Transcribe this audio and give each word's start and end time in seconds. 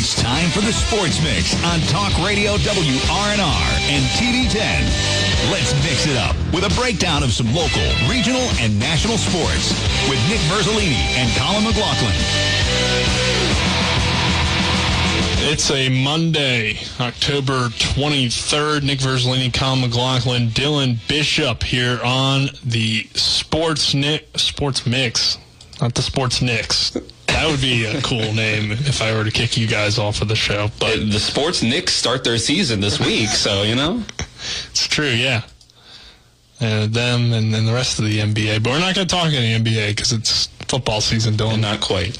It's 0.00 0.14
time 0.14 0.48
for 0.50 0.60
the 0.60 0.72
Sports 0.72 1.20
Mix 1.24 1.54
on 1.64 1.80
Talk 1.90 2.16
Radio 2.24 2.56
WRNR 2.58 3.66
and 3.90 4.04
TV10. 4.14 5.50
Let's 5.50 5.74
mix 5.82 6.06
it 6.06 6.16
up 6.16 6.36
with 6.54 6.62
a 6.62 6.72
breakdown 6.80 7.24
of 7.24 7.32
some 7.32 7.52
local, 7.52 7.82
regional, 8.08 8.46
and 8.60 8.78
national 8.78 9.18
sports 9.18 9.74
with 10.08 10.20
Nick 10.28 10.38
Verzolini 10.46 10.94
and 11.18 11.36
Colin 11.36 11.64
McLaughlin. 11.64 12.14
It's 15.50 15.68
a 15.72 15.88
Monday, 15.88 16.78
October 17.00 17.66
23rd. 17.70 18.84
Nick 18.84 19.00
Verzolini, 19.00 19.52
Colin 19.52 19.80
McLaughlin, 19.80 20.50
Dylan 20.50 20.98
Bishop 21.08 21.64
here 21.64 21.98
on 22.04 22.50
the 22.64 23.08
Sports 23.14 23.94
Nick, 23.94 24.28
Sports 24.38 24.86
Mix, 24.86 25.38
not 25.80 25.96
the 25.96 26.02
Sports 26.02 26.40
Knicks. 26.40 26.96
That 27.38 27.48
would 27.52 27.60
be 27.60 27.84
a 27.84 28.02
cool 28.02 28.32
name 28.32 28.72
if 28.72 29.00
I 29.00 29.14
were 29.16 29.22
to 29.22 29.30
kick 29.30 29.56
you 29.56 29.68
guys 29.68 29.96
off 29.96 30.22
of 30.22 30.26
the 30.26 30.34
show. 30.34 30.70
But 30.80 30.96
the 30.96 31.20
Sports 31.20 31.62
Knicks 31.62 31.94
start 31.94 32.24
their 32.24 32.36
season 32.36 32.80
this 32.80 32.98
week, 32.98 33.28
so 33.28 33.62
you 33.62 33.76
know 33.76 34.02
it's 34.70 34.88
true, 34.88 35.06
yeah. 35.06 35.42
And 36.58 36.92
them 36.92 37.32
and, 37.32 37.54
and 37.54 37.68
the 37.68 37.72
rest 37.72 38.00
of 38.00 38.06
the 38.06 38.18
NBA, 38.18 38.64
but 38.64 38.70
we're 38.70 38.80
not 38.80 38.96
going 38.96 39.06
to 39.06 39.14
talk 39.14 39.26
any 39.26 39.56
NBA 39.56 39.90
because 39.90 40.12
it's 40.12 40.48
football 40.66 41.00
season, 41.00 41.34
Dylan. 41.34 41.60
not 41.60 41.74
not 41.74 41.80
quite. 41.80 42.18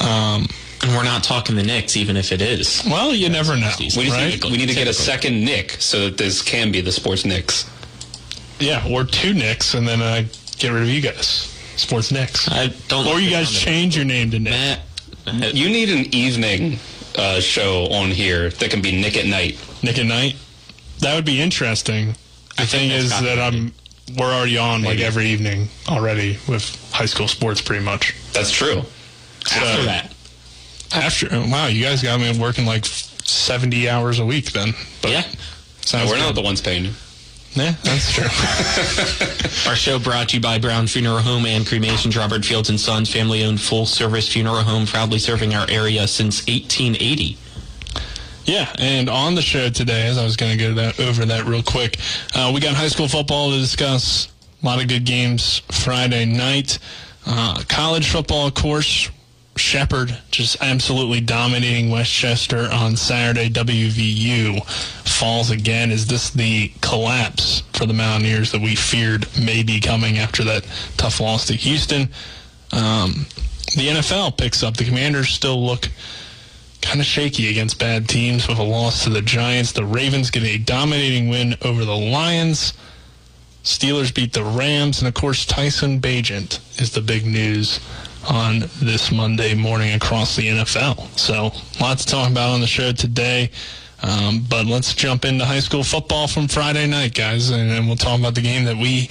Um, 0.00 0.48
and 0.82 0.90
we're 0.90 1.04
not 1.04 1.22
talking 1.22 1.54
the 1.54 1.62
Knicks, 1.62 1.96
even 1.96 2.16
if 2.16 2.32
it 2.32 2.42
is. 2.42 2.82
Well, 2.84 3.14
you 3.14 3.28
never 3.28 3.54
know. 3.54 3.70
We 3.78 3.86
need, 3.86 4.10
right? 4.10 4.42
to, 4.42 4.50
we 4.50 4.56
need 4.56 4.70
to 4.70 4.74
get 4.74 4.88
a 4.88 4.92
second 4.92 5.44
Nick 5.44 5.70
so 5.78 6.06
that 6.06 6.18
this 6.18 6.42
can 6.42 6.72
be 6.72 6.80
the 6.80 6.90
Sports 6.90 7.24
Knicks. 7.24 7.70
Yeah, 8.58 8.84
or 8.90 9.04
two 9.04 9.34
Knicks, 9.34 9.74
and 9.74 9.86
then 9.86 10.02
I 10.02 10.22
get 10.58 10.72
rid 10.72 10.82
of 10.82 10.88
you 10.88 11.00
guys. 11.00 11.54
Sports 11.78 12.10
Knicks. 12.12 12.48
I 12.50 12.68
don't. 12.88 13.06
Or 13.06 13.20
you 13.20 13.30
guys 13.30 13.50
change 13.50 13.96
your 13.96 14.04
name 14.04 14.30
to 14.32 14.38
Nick. 14.38 14.52
Matt, 14.52 14.80
Matt, 15.26 15.54
You 15.54 15.68
need 15.68 15.88
an 15.90 16.12
evening 16.14 16.78
uh, 17.16 17.40
show 17.40 17.86
on 17.92 18.10
here 18.10 18.50
that 18.50 18.70
can 18.70 18.82
be 18.82 18.92
Nick 19.00 19.16
at 19.16 19.26
night. 19.26 19.58
Nick 19.82 19.98
at 19.98 20.06
Night. 20.06 20.36
That 21.00 21.14
would 21.14 21.24
be 21.24 21.40
interesting. 21.40 22.14
The 22.56 22.62
I 22.62 22.66
thing 22.66 22.90
is 22.90 23.10
that 23.10 23.38
I'm 23.38 23.72
we're 24.16 24.32
already 24.32 24.58
on 24.58 24.82
like 24.82 24.98
every 25.00 25.26
evening 25.26 25.68
already 25.88 26.38
with 26.48 26.64
high 26.92 27.04
school 27.06 27.28
sports 27.28 27.60
pretty 27.60 27.84
much. 27.84 28.14
That's 28.32 28.50
true. 28.50 28.82
after 29.52 29.82
that. 29.84 30.12
After 30.92 31.28
wow, 31.48 31.66
you 31.66 31.84
guys 31.84 32.02
got 32.02 32.18
me 32.18 32.36
working 32.38 32.64
like 32.66 32.84
70 32.86 33.88
hours 33.88 34.18
a 34.18 34.24
week 34.26 34.52
then. 34.52 34.72
But 35.02 35.10
Yeah. 35.12 35.24
sounds 35.84 36.10
We're 36.10 36.16
good. 36.16 36.22
not 36.24 36.34
the 36.34 36.40
ones 36.42 36.60
paying 36.60 36.86
you. 36.86 36.92
Yeah, 37.54 37.74
that's 37.82 38.12
true. 38.12 38.24
Our 39.70 39.76
show 39.76 39.98
brought 39.98 40.28
to 40.30 40.36
you 40.36 40.42
by 40.42 40.58
Brown 40.58 40.86
Funeral 40.86 41.18
Home 41.18 41.46
and 41.46 41.66
Cremations, 41.66 42.16
Robert 42.16 42.44
Fields 42.44 42.70
and 42.70 42.78
Sons, 42.78 43.12
family-owned 43.12 43.60
full-service 43.60 44.32
funeral 44.32 44.62
home, 44.62 44.86
proudly 44.86 45.18
serving 45.18 45.54
our 45.54 45.66
area 45.68 46.06
since 46.06 46.46
1880. 46.46 47.36
Yeah, 48.44 48.72
and 48.78 49.10
on 49.10 49.34
the 49.34 49.42
show 49.42 49.68
today, 49.68 50.06
as 50.06 50.18
I 50.18 50.24
was 50.24 50.36
going 50.36 50.56
to 50.56 50.64
go 50.64 50.74
that, 50.74 51.00
over 51.00 51.24
that 51.26 51.44
real 51.46 51.62
quick, 51.62 51.98
uh, 52.34 52.50
we 52.54 52.60
got 52.60 52.74
high 52.74 52.88
school 52.88 53.08
football 53.08 53.50
to 53.50 53.58
discuss. 53.58 54.28
A 54.62 54.66
lot 54.66 54.80
of 54.80 54.88
good 54.88 55.04
games 55.04 55.58
Friday 55.70 56.24
night. 56.24 56.78
Uh, 57.26 57.62
college 57.68 58.10
football, 58.10 58.46
of 58.46 58.54
course. 58.54 59.10
Shepherd 59.58 60.16
just 60.30 60.56
absolutely 60.60 61.20
dominating 61.20 61.90
West 61.90 62.12
Chester 62.12 62.68
on 62.72 62.96
Saturday. 62.96 63.50
WVU 63.50 64.64
falls 65.06 65.50
again. 65.50 65.90
Is 65.90 66.06
this 66.06 66.30
the 66.30 66.72
collapse 66.80 67.62
for 67.72 67.86
the 67.86 67.94
Mountaineers 67.94 68.52
that 68.52 68.60
we 68.60 68.74
feared 68.74 69.26
may 69.38 69.62
be 69.62 69.80
coming 69.80 70.18
after 70.18 70.44
that 70.44 70.66
tough 70.96 71.20
loss 71.20 71.46
to 71.46 71.54
Houston? 71.54 72.08
Um, 72.72 73.26
the 73.76 73.88
NFL 73.88 74.38
picks 74.38 74.62
up. 74.62 74.76
The 74.76 74.84
Commanders 74.84 75.28
still 75.28 75.64
look 75.64 75.88
kind 76.80 77.00
of 77.00 77.06
shaky 77.06 77.50
against 77.50 77.78
bad 77.78 78.08
teams 78.08 78.48
with 78.48 78.58
a 78.58 78.62
loss 78.62 79.04
to 79.04 79.10
the 79.10 79.22
Giants. 79.22 79.72
The 79.72 79.84
Ravens 79.84 80.30
get 80.30 80.44
a 80.44 80.58
dominating 80.58 81.28
win 81.28 81.56
over 81.62 81.84
the 81.84 81.96
Lions. 81.96 82.72
Steelers 83.64 84.14
beat 84.14 84.32
the 84.32 84.44
Rams, 84.44 85.00
and 85.00 85.08
of 85.08 85.14
course, 85.14 85.44
Tyson 85.44 86.00
Bagent 86.00 86.60
is 86.80 86.92
the 86.92 87.02
big 87.02 87.26
news 87.26 87.80
on 88.28 88.64
this 88.80 89.10
Monday 89.10 89.54
morning 89.54 89.94
across 89.94 90.36
the 90.36 90.48
NFL. 90.48 91.18
So, 91.18 91.52
lots 91.80 92.04
to 92.04 92.12
talk 92.12 92.30
about 92.30 92.50
on 92.50 92.60
the 92.60 92.66
show 92.66 92.92
today. 92.92 93.50
Um, 94.02 94.46
but 94.48 94.66
let's 94.66 94.94
jump 94.94 95.24
into 95.24 95.44
high 95.44 95.60
school 95.60 95.82
football 95.82 96.28
from 96.28 96.46
Friday 96.46 96.86
night, 96.86 97.14
guys, 97.14 97.50
and, 97.50 97.70
and 97.70 97.86
we'll 97.86 97.96
talk 97.96 98.18
about 98.18 98.34
the 98.34 98.40
game 98.40 98.64
that 98.64 98.76
we 98.76 99.08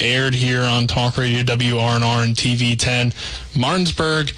aired 0.00 0.34
here 0.34 0.62
on 0.62 0.86
Talk 0.86 1.16
Radio 1.16 1.42
WRNR 1.42 2.24
and 2.24 2.36
TV 2.36 2.78
10. 2.78 3.12
Martinsburg 3.56 4.32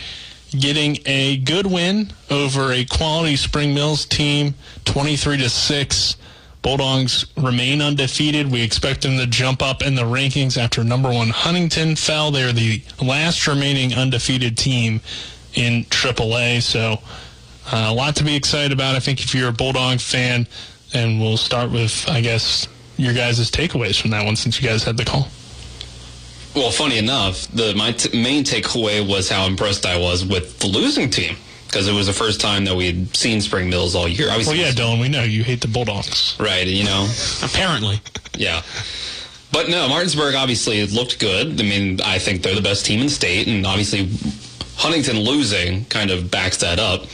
getting 0.59 0.99
a 1.07 1.37
good 1.39 1.67
win 1.67 2.13
over 2.31 2.73
a 2.73 2.85
quality 2.85 3.37
Spring 3.37 3.75
Mills 3.75 4.07
team, 4.07 4.55
23 4.85 5.37
to 5.39 5.51
6. 5.51 6.17
Bulldogs 6.63 7.27
remain 7.37 7.81
undefeated. 7.81 8.51
We 8.51 8.63
expect 8.63 9.03
them 9.03 9.17
to 9.17 9.27
jump 9.27 9.63
up 9.63 9.83
in 9.83 9.95
the 9.95 10.03
rankings 10.03 10.59
after 10.59 10.85
number 10.85 11.11
one 11.11 11.31
Huntington 11.31 11.97
fell. 11.97 12.31
They're 12.31 12.53
the 12.53 12.83
last 13.03 13.47
remaining 13.47 13.95
undefeated 13.95 14.59
team 14.59 15.01
in 15.55 15.85
AAA. 15.85 16.63
So 16.63 16.99
uh, 17.73 17.87
a 17.89 17.95
lot 17.95 18.17
to 18.17 18.25
be 18.25 18.37
excited 18.37 18.73
about. 18.73 18.95
I 18.95 19.01
think 19.01 19.23
if 19.23 19.35
you're 19.35 19.49
a 19.49 19.53
Bulldog 19.53 20.01
fan, 20.01 20.47
and 20.93 21.21
we'll 21.21 21.37
start 21.37 21.71
with, 21.71 22.05
I 22.09 22.21
guess, 22.21 22.69
your 22.97 23.15
guys' 23.15 23.51
takeaways 23.51 24.01
from 24.01 24.11
that 24.11 24.25
one 24.25 24.37
since 24.37 24.61
you 24.61 24.69
guys 24.69 24.85
had 24.85 24.97
the 24.97 25.05
call. 25.05 25.29
Well, 26.55 26.73
funny 26.73 26.99
enough, 26.99 27.47
the 27.49 27.75
my 27.75 27.93
t- 27.93 28.21
main 28.21 28.43
takeaway 28.43 29.07
was 29.07 29.31
how 29.31 29.47
impressed 29.47 29.87
I 29.87 29.99
was 29.99 30.25
with 30.25 30.59
the 30.59 30.67
losing 30.67 31.09
team 31.09 31.37
because 31.71 31.87
it 31.87 31.93
was 31.93 32.07
the 32.07 32.13
first 32.13 32.41
time 32.41 32.65
that 32.65 32.75
we 32.75 32.87
had 32.87 33.17
seen 33.17 33.41
Spring 33.41 33.71
Mills 33.71 33.95
all 33.95 34.09
year. 34.09 34.27
Well, 34.29 34.55
yeah, 34.55 34.73
Dylan, 34.73 35.01
we 35.01 35.09
know 35.09 35.23
you 35.23 35.45
hate 35.45 35.61
the 35.61 35.69
Bulldogs. 35.69 36.37
right? 36.41 36.67
You 36.67 36.85
know, 36.85 37.09
Apparently. 37.43 38.01
Yeah. 38.37 38.63
But 39.53 39.69
no, 39.69 39.89
Martinsburg 39.89 40.35
obviously 40.35 40.85
looked 40.87 41.19
good. 41.19 41.61
I 41.61 41.65
mean, 41.65 42.01
I 42.03 42.19
think 42.19 42.43
they're 42.43 42.55
the 42.55 42.61
best 42.61 42.87
team 42.87 43.01
in 43.01 43.09
state, 43.09 43.49
and 43.49 43.67
obviously 43.67 44.09
Huntington 44.77 45.19
losing 45.21 45.85
kind 45.87 46.11
of 46.11 46.31
backs 46.31 46.59
that 46.59 46.79
up. 46.79 47.07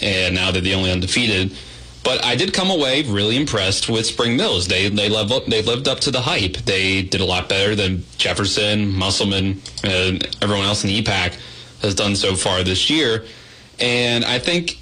And 0.00 0.34
now 0.34 0.50
they're 0.52 0.62
the 0.62 0.74
only 0.74 0.92
undefeated. 0.92 1.56
But 2.04 2.24
I 2.24 2.36
did 2.36 2.52
come 2.54 2.70
away 2.70 3.02
really 3.02 3.36
impressed 3.36 3.88
with 3.88 4.06
Spring 4.06 4.36
Mills. 4.36 4.68
They 4.68 4.88
they 4.88 5.08
lived 5.08 5.32
up, 5.32 5.46
they 5.46 5.60
lived 5.62 5.88
up 5.88 6.00
to 6.00 6.10
the 6.10 6.20
hype. 6.20 6.54
They 6.58 7.02
did 7.02 7.20
a 7.20 7.24
lot 7.24 7.48
better 7.48 7.74
than 7.74 8.04
Jefferson, 8.16 8.94
Musselman, 8.94 9.60
and 9.82 10.24
everyone 10.40 10.64
else 10.66 10.84
in 10.84 10.88
the 10.88 11.02
EPAC 11.02 11.36
has 11.82 11.94
done 11.94 12.14
so 12.16 12.34
far 12.36 12.62
this 12.62 12.88
year. 12.88 13.24
And 13.80 14.24
I 14.24 14.38
think 14.38 14.78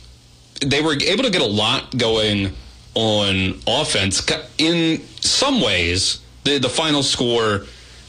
they 0.65 0.81
were 0.81 0.95
able 0.95 1.25
to 1.25 1.31
get 1.31 1.43
a 1.43 1.47
lot 1.47 1.97
going 1.97 2.55
on 2.95 3.61
offense. 3.67 4.27
In 4.59 5.03
some 5.21 5.61
ways, 5.61 6.21
the, 6.45 6.59
the 6.59 6.69
final 6.69 7.03
score 7.03 7.67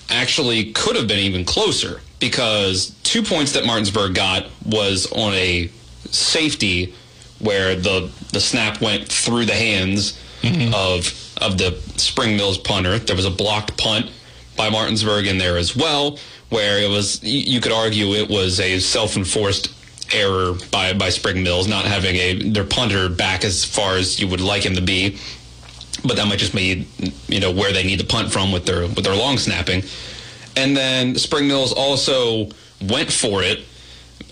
actually 0.09 0.71
could 0.71 0.95
have 0.95 1.07
been 1.07 1.19
even 1.19 1.43
closer 1.43 2.01
because 2.19 2.91
two 3.03 3.21
points 3.21 3.51
that 3.53 3.65
Martinsburg 3.65 4.15
got 4.15 4.47
was 4.65 5.11
on 5.11 5.33
a 5.33 5.69
safety 6.05 6.93
where 7.39 7.75
the 7.75 8.09
the 8.31 8.39
snap 8.39 8.81
went 8.81 9.07
through 9.07 9.45
the 9.45 9.53
hands 9.53 10.19
mm-hmm. 10.41 10.73
of 10.73 11.13
of 11.41 11.57
the 11.57 11.71
Spring 11.97 12.37
Mills 12.37 12.57
punter. 12.57 12.97
There 12.97 13.15
was 13.15 13.25
a 13.25 13.31
blocked 13.31 13.77
punt 13.77 14.09
by 14.55 14.69
Martinsburg 14.69 15.27
in 15.27 15.37
there 15.37 15.57
as 15.57 15.75
well, 15.75 16.17
where 16.49 16.79
it 16.79 16.89
was 16.89 17.23
you 17.23 17.39
you 17.55 17.61
could 17.61 17.71
argue 17.71 18.13
it 18.13 18.29
was 18.29 18.59
a 18.59 18.79
self 18.79 19.17
enforced 19.17 19.73
error 20.13 20.53
by 20.71 20.93
by 20.93 21.09
Spring 21.09 21.43
Mills 21.43 21.67
not 21.67 21.85
having 21.85 22.15
a 22.15 22.49
their 22.49 22.63
punter 22.63 23.09
back 23.09 23.43
as 23.43 23.63
far 23.63 23.95
as 23.95 24.19
you 24.19 24.27
would 24.27 24.41
like 24.41 24.65
him 24.65 24.75
to 24.75 24.81
be. 24.81 25.17
But 26.03 26.15
that 26.17 26.27
might 26.27 26.39
just 26.39 26.53
be 26.53 26.87
you 27.27 27.39
know 27.39 27.51
where 27.51 27.73
they 27.73 27.83
need 27.83 27.99
to 27.99 28.05
punt 28.05 28.31
from 28.31 28.51
with 28.51 28.65
their 28.65 28.81
with 28.81 29.03
their 29.03 29.15
long 29.15 29.37
snapping. 29.37 29.83
And 30.55 30.75
then 30.75 31.15
Spring 31.15 31.47
Mills 31.47 31.71
also 31.71 32.49
went 32.81 33.11
for 33.11 33.43
it 33.43 33.59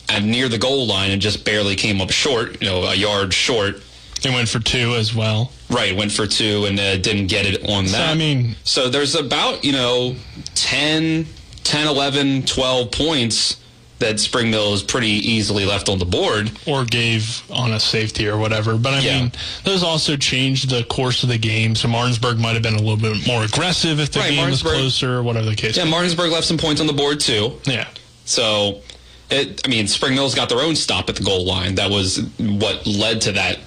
at 0.09 0.24
near 0.24 0.50
the 0.50 0.58
goal 0.58 0.88
line 0.88 1.12
and 1.12 1.22
just 1.22 1.46
barely 1.46 1.75
came 1.75 2.02
up 2.02 2.12
short, 2.12 2.62
you 2.62 2.68
know, 2.68 2.84
a 2.84 2.96
yard 2.96 3.34
short. 3.34 3.82
They 4.22 4.29
went 4.29 4.50
for 4.50 4.59
two 4.59 4.96
as 4.96 5.14
well. 5.14 5.52
Right, 5.70 5.96
went 5.96 6.11
for 6.11 6.26
two 6.26 6.66
and 6.66 6.79
uh, 6.79 6.97
didn't 6.97 7.28
get 7.28 7.46
it 7.46 7.70
on 7.70 7.85
that. 7.85 7.91
So. 7.91 8.03
I 8.03 8.16
mean, 8.16 8.55
So 8.64 8.90
there's 8.90 9.16
about, 9.16 9.64
you 9.64 9.72
know, 9.72 10.16
10, 10.55 11.28
10, 11.64 11.88
11, 11.88 12.44
12 12.44 12.91
points 12.91 13.58
that 14.05 14.19
Spring 14.19 14.52
Mills 14.52 14.84
pretty 14.84 15.07
easily 15.09 15.66
left 15.66 15.90
on 15.90 15.97
the 15.99 16.05
board. 16.05 16.52
or 16.66 16.85
gave 16.85 17.41
on 17.49 17.73
a 17.73 17.79
safety 17.79 18.28
or 18.28 18.37
whatever. 18.37 18.75
But 18.78 18.93
I 18.96 18.99
Yeah. 18.99 19.19
mean, 19.19 19.31
those 19.63 19.84
also 19.84 20.16
changed 20.16 20.69
the 20.69 20.84
course 20.84 21.23
of 21.23 21.29
the 21.29 21.37
game. 21.37 21.75
So 21.75 21.87
Martinsburg 21.87 22.37
might 22.40 22.53
have 22.53 22.61
been 22.63 22.75
a 22.75 22.81
little 22.81 22.97
bit 22.97 23.25
more 23.28 23.43
aggressive 23.43 23.99
if 23.99 24.11
the 24.11 24.19
Right, 24.19 24.31
game 24.31 24.49
was 24.49 24.61
closer 24.61 25.16
or 25.16 25.23
whatever 25.23 25.47
the 25.49 25.55
case. 25.55 25.75
Yeah, 25.78 25.84
Martinsburg 25.85 26.31
left 26.31 26.46
some 26.47 26.57
points 26.57 26.81
on 26.81 26.87
the 26.87 26.93
board 26.93 27.19
too. 27.19 27.59
yeah. 27.66 27.85
So, 28.25 28.81
it, 29.29 29.61
I 29.66 29.67
mean, 29.67 29.87
Spring 29.87 30.16
Mills 30.16 30.34
got 30.35 30.49
their 30.49 30.61
own 30.61 30.75
stop 30.75 31.09
at 31.09 31.16
the 31.16 31.23
goal 31.23 31.46
line. 31.46 31.75
That 31.75 31.90
was 31.91 32.22
what 32.37 32.85
led 32.87 33.22
to 33.22 33.31
that 33.34 33.59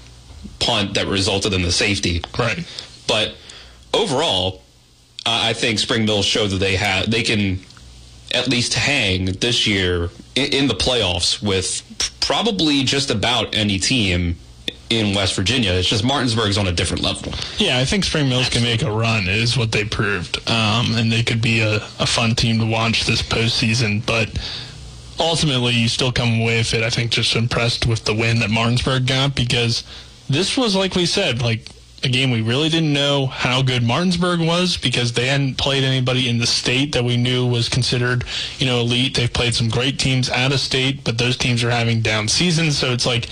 punt 0.60 0.94
that 0.94 1.06
resulted 1.06 1.52
in 1.52 1.62
the 1.62 1.72
safety. 1.72 2.22
Right. 2.38 2.64
But 3.06 3.34
overall, 3.94 4.62
uh, 5.26 5.40
I 5.44 5.52
think 5.52 5.78
Spring 5.78 6.04
Mills 6.04 6.26
showed 6.26 6.50
that 6.50 6.58
they 6.58 6.76
have 6.76 7.10
they 7.10 7.22
can 7.22 7.60
at 8.34 8.48
least 8.48 8.74
hang 8.74 9.26
this 9.26 9.66
year 9.66 10.10
in, 10.46 10.68
the 10.68 10.74
playoffs 10.74 11.42
with 11.42 11.82
probably 12.20 12.84
just 12.84 13.10
about 13.10 13.54
any 13.54 13.78
team 13.78 14.36
in 14.90 15.14
West 15.14 15.34
Virginia. 15.34 15.72
It's 15.72 15.88
just 15.88 16.04
Martinsburg's 16.04 16.56
on 16.56 16.66
a 16.66 16.72
different 16.72 17.02
level. 17.02 17.32
Yeah, 17.58 17.78
I 17.78 17.84
think 17.84 18.04
Spring 18.04 18.28
Mills 18.28 18.48
can 18.48 18.62
make 18.62 18.82
a 18.82 18.90
run, 18.90 19.28
is 19.28 19.56
what 19.56 19.72
they 19.72 19.84
proved. 19.84 20.38
Um, 20.48 20.94
and 20.94 21.12
they 21.12 21.22
could 21.22 21.42
be 21.42 21.60
a, 21.60 21.76
a 21.76 22.06
fun 22.06 22.34
team 22.34 22.58
to 22.60 22.66
watch 22.66 23.04
this 23.04 23.22
postseason. 23.22 24.04
But 24.04 24.30
ultimately, 25.18 25.74
you 25.74 25.88
still 25.88 26.12
come 26.12 26.40
away 26.40 26.58
with 26.58 26.74
it, 26.74 26.82
I 26.82 26.90
think, 26.90 27.10
just 27.10 27.36
impressed 27.36 27.86
with 27.86 28.04
the 28.04 28.14
win 28.14 28.40
that 28.40 28.50
Martinsburg 28.50 29.06
got 29.06 29.34
because 29.34 29.84
this 30.28 30.56
was, 30.56 30.74
like 30.74 30.94
we 30.94 31.06
said, 31.06 31.42
like 31.42 31.68
a 32.04 32.08
game 32.08 32.30
we 32.30 32.42
really 32.42 32.68
didn't 32.68 32.92
know 32.92 33.26
how 33.26 33.62
good 33.62 33.82
Martinsburg 33.82 34.40
was 34.40 34.76
because 34.76 35.12
they 35.12 35.26
hadn't 35.26 35.58
played 35.58 35.82
anybody 35.82 36.28
in 36.28 36.38
the 36.38 36.46
state 36.46 36.92
that 36.92 37.04
we 37.04 37.16
knew 37.16 37.46
was 37.46 37.68
considered, 37.68 38.24
you 38.58 38.66
know, 38.66 38.80
elite. 38.80 39.16
They've 39.16 39.32
played 39.32 39.54
some 39.54 39.68
great 39.68 39.98
teams 39.98 40.30
out 40.30 40.52
of 40.52 40.60
state, 40.60 41.02
but 41.02 41.18
those 41.18 41.36
teams 41.36 41.64
are 41.64 41.70
having 41.70 42.00
down 42.00 42.28
seasons. 42.28 42.78
So 42.78 42.92
it's 42.92 43.06
like 43.06 43.28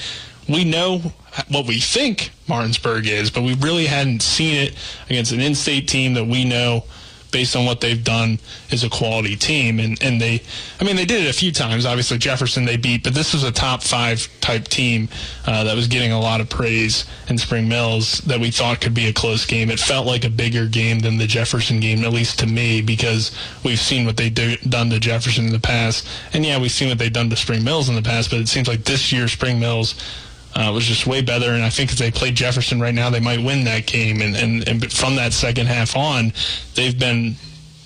we 0.48 0.64
know 0.64 1.12
what 1.48 1.66
we 1.66 1.78
think 1.78 2.30
Martinsburg 2.48 3.06
is, 3.06 3.30
but 3.30 3.42
we 3.42 3.54
really 3.54 3.86
hadn't 3.86 4.22
seen 4.22 4.56
it 4.56 4.74
against 5.08 5.32
an 5.32 5.40
in-state 5.40 5.86
team 5.86 6.14
that 6.14 6.24
we 6.24 6.44
know 6.44 6.84
based 7.36 7.54
on 7.54 7.66
what 7.66 7.82
they've 7.82 8.02
done 8.02 8.38
is 8.70 8.82
a 8.82 8.88
quality 8.88 9.36
team. 9.36 9.78
And, 9.78 10.02
and 10.02 10.18
they, 10.18 10.40
I 10.80 10.84
mean, 10.84 10.96
they 10.96 11.04
did 11.04 11.22
it 11.22 11.28
a 11.28 11.34
few 11.34 11.52
times. 11.52 11.84
Obviously, 11.84 12.16
Jefferson 12.16 12.64
they 12.64 12.78
beat, 12.78 13.04
but 13.04 13.12
this 13.12 13.34
was 13.34 13.44
a 13.44 13.52
top 13.52 13.82
five 13.82 14.26
type 14.40 14.68
team 14.68 15.10
uh, 15.46 15.62
that 15.64 15.76
was 15.76 15.86
getting 15.86 16.12
a 16.12 16.18
lot 16.18 16.40
of 16.40 16.48
praise 16.48 17.04
in 17.28 17.36
Spring 17.36 17.68
Mills 17.68 18.20
that 18.20 18.40
we 18.40 18.50
thought 18.50 18.80
could 18.80 18.94
be 18.94 19.06
a 19.08 19.12
close 19.12 19.44
game. 19.44 19.68
It 19.68 19.78
felt 19.78 20.06
like 20.06 20.24
a 20.24 20.30
bigger 20.30 20.64
game 20.64 21.00
than 21.00 21.18
the 21.18 21.26
Jefferson 21.26 21.78
game, 21.78 22.04
at 22.04 22.10
least 22.10 22.38
to 22.38 22.46
me, 22.46 22.80
because 22.80 23.36
we've 23.62 23.78
seen 23.78 24.06
what 24.06 24.16
they've 24.16 24.32
do, 24.32 24.56
done 24.56 24.88
to 24.88 24.98
Jefferson 24.98 25.44
in 25.44 25.52
the 25.52 25.60
past. 25.60 26.08
And 26.32 26.42
yeah, 26.42 26.58
we've 26.58 26.70
seen 26.70 26.88
what 26.88 26.96
they've 26.96 27.12
done 27.12 27.28
to 27.28 27.36
Spring 27.36 27.62
Mills 27.62 27.90
in 27.90 27.96
the 27.96 28.00
past, 28.00 28.30
but 28.30 28.40
it 28.40 28.48
seems 28.48 28.66
like 28.66 28.84
this 28.84 29.12
year 29.12 29.28
Spring 29.28 29.60
Mills 29.60 29.94
uh, 30.56 30.72
was 30.72 30.86
just 30.86 31.06
way 31.06 31.20
better. 31.20 31.50
And 31.50 31.62
I 31.62 31.68
think 31.68 31.92
if 31.92 31.98
they 31.98 32.10
play 32.10 32.30
Jefferson 32.30 32.80
right 32.80 32.94
now, 32.94 33.10
they 33.10 33.20
might 33.20 33.44
win 33.44 33.64
that 33.64 33.86
game. 33.86 34.22
And, 34.22 34.34
and, 34.34 34.66
and 34.66 34.92
from 34.92 35.16
that 35.16 35.34
second 35.34 35.66
half 35.66 35.94
on, 35.94 36.32
they've 36.74 36.98
been 36.98 37.36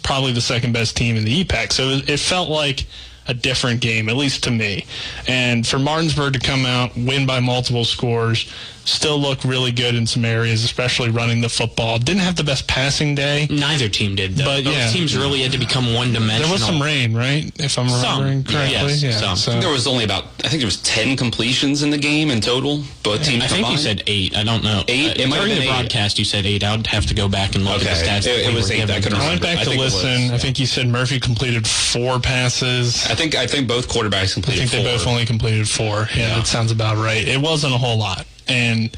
probably 0.05 0.33
the 0.33 0.41
second 0.41 0.73
best 0.73 0.97
team 0.97 1.17
in 1.17 1.25
the 1.25 1.45
EPAC. 1.45 1.73
So 1.73 1.89
it, 1.89 2.09
it 2.09 2.21
felt 2.21 2.49
like 2.49 2.87
a 3.27 3.35
different 3.35 3.81
game, 3.81 4.09
at 4.09 4.17
least 4.17 4.45
to 4.45 4.51
me. 4.53 4.87
And 5.27 5.67
for 5.67 5.79
Martinsburg 5.79 6.35
to 6.35 6.39
come 6.39 6.65
out, 6.65 6.97
win 6.97 7.27
by 7.27 7.41
multiple 7.41 7.85
scores, 7.85 8.51
still 8.85 9.19
look 9.21 9.45
really 9.45 9.73
good 9.73 9.95
in 9.95 10.07
some 10.07 10.25
areas, 10.25 10.65
especially 10.65 11.11
running 11.11 11.41
the 11.41 11.49
football. 11.49 11.99
Didn't 11.99 12.23
have 12.23 12.37
the 12.37 12.45
best 12.45 12.67
passing 12.67 13.15
day. 13.15 13.47
Neither 13.51 13.89
team 13.89 14.15
did, 14.17 14.37
though. 14.37 14.45
But, 14.45 14.65
Both 14.65 14.75
yeah. 14.75 14.91
teams 14.91 15.17
really 15.17 15.43
had 15.43 15.53
to 15.53 15.59
become 15.59 15.95
one 15.95 16.13
dimensional. 16.13 16.49
There 16.49 16.53
was 16.53 16.65
some 16.65 16.81
rain, 16.83 17.15
right? 17.15 17.51
If 17.61 17.79
I'm 17.79 17.89
Some, 17.89 18.21
remembering 18.23 18.45
correctly. 18.45 18.73
yes, 18.93 19.03
yeah. 19.03 19.11
some. 19.13 19.37
So, 19.37 19.61
There 19.61 19.71
was 19.71 19.87
only 19.87 20.05
about, 20.05 20.25
I 20.45 20.49
think 20.49 20.61
there 20.61 20.67
was 20.67 20.81
10 20.83 21.17
completions 21.17 21.83
in 21.83 21.91
the 21.91 21.99
game 21.99 22.31
in 22.31 22.41
total, 22.41 22.83
both 23.03 23.25
teams 23.25 23.45
I 23.45 23.47
think 23.49 23.69
you 23.71 23.77
said 23.79 24.03
eight. 24.07 24.37
I 24.37 24.43
don't 24.45 24.65
know. 24.65 24.83
Eight? 24.89 25.19
Uh, 25.19 25.23
It 25.23 25.29
might 25.29 25.37
have 25.37 25.45
during 25.47 25.59
been 25.59 25.67
the 25.69 25.73
eight. 25.73 25.81
broadcast, 25.81 26.19
you 26.19 26.25
said 26.25 26.47
eight. 26.47 26.65
I'd 26.65 26.87
have 26.89 27.07
to 27.07 27.15
go 27.15 27.29
back 27.29 27.55
and 27.55 27.65
look 27.65 27.83
Okay. 27.83 27.91
at 27.91 27.99
the 27.99 28.05
stats. 28.05 28.27
It- 28.33 28.47
it 28.49 28.55
was 28.55 28.69
were 28.69 28.75
eight. 28.75 28.83
I 28.83 28.87
given. 28.87 29.03
couldn't 29.03 29.21
I 29.21 29.29
went 29.29 29.43
back 29.43 29.59
I 29.59 29.65
to 29.65 29.71
think 29.71 29.81
it 29.81 29.85
was, 29.85 29.95
listen. 29.95 30.11
I 30.11 30.25
yeah. 30.33 30.39
think 30.39 30.59
you 30.59 30.67
said 30.67 30.89
Murphy 30.89 31.21
completed 31.21 31.67
four 31.67 32.19
passes. 32.19 33.07
I 33.09 33.15
think 33.15 33.35
I 33.35 33.47
think 33.47 33.69
both 33.69 33.89
quarterbacks 33.89 34.33
completed 34.35 34.63
I 34.63 34.65
completed 34.65 34.71
think 34.71 34.85
they 34.85 34.97
both 34.97 35.07
only 35.07 35.27
completed 35.27 35.69
four. 35.69 36.09
Yeah, 36.15 36.29
Yeah. 36.29 36.35
that 36.37 36.47
sounds 36.47 36.73
about 36.73 36.97
right. 36.99 37.27
It 37.27 37.41
wasn't 37.41 37.75
a 37.75 37.79
whole 37.79 37.97
lot, 37.99 38.27
and 38.51 38.97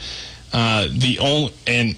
uh, 0.52 0.88
the 0.90 1.18
only 1.18 1.52
and 1.66 1.96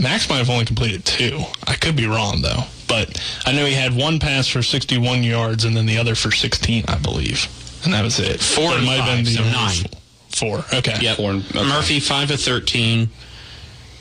Max 0.00 0.28
might 0.28 0.38
have 0.38 0.50
only 0.50 0.64
completed 0.64 1.04
two. 1.04 1.42
I 1.66 1.74
could 1.74 1.96
be 1.96 2.06
wrong 2.06 2.42
though, 2.42 2.64
but 2.88 3.22
I 3.46 3.52
know 3.52 3.66
he 3.66 3.74
had 3.74 3.94
one 3.94 4.18
pass 4.18 4.48
for 4.48 4.62
61 4.62 5.22
yards 5.22 5.64
and 5.64 5.76
then 5.76 5.86
the 5.86 5.98
other 5.98 6.14
for 6.14 6.32
16, 6.32 6.84
I 6.88 6.98
believe, 6.98 7.46
and 7.84 7.92
that 7.92 8.02
was 8.02 8.18
it. 8.18 8.40
Four 8.40 8.72
it 8.72 8.78
and 8.78 8.86
might 8.86 9.00
have 9.00 9.16
been 9.16 9.24
five, 9.24 9.36
the 9.36 9.42
so 9.42 9.42
nine. 9.44 10.00
Four. 10.30 10.64
Okay. 10.78 10.96
Yep. 11.00 11.16
Four 11.16 11.32
okay. 11.32 11.68
Murphy 11.68 12.00
five 12.00 12.30
of 12.30 12.40
thirteen. 12.40 13.10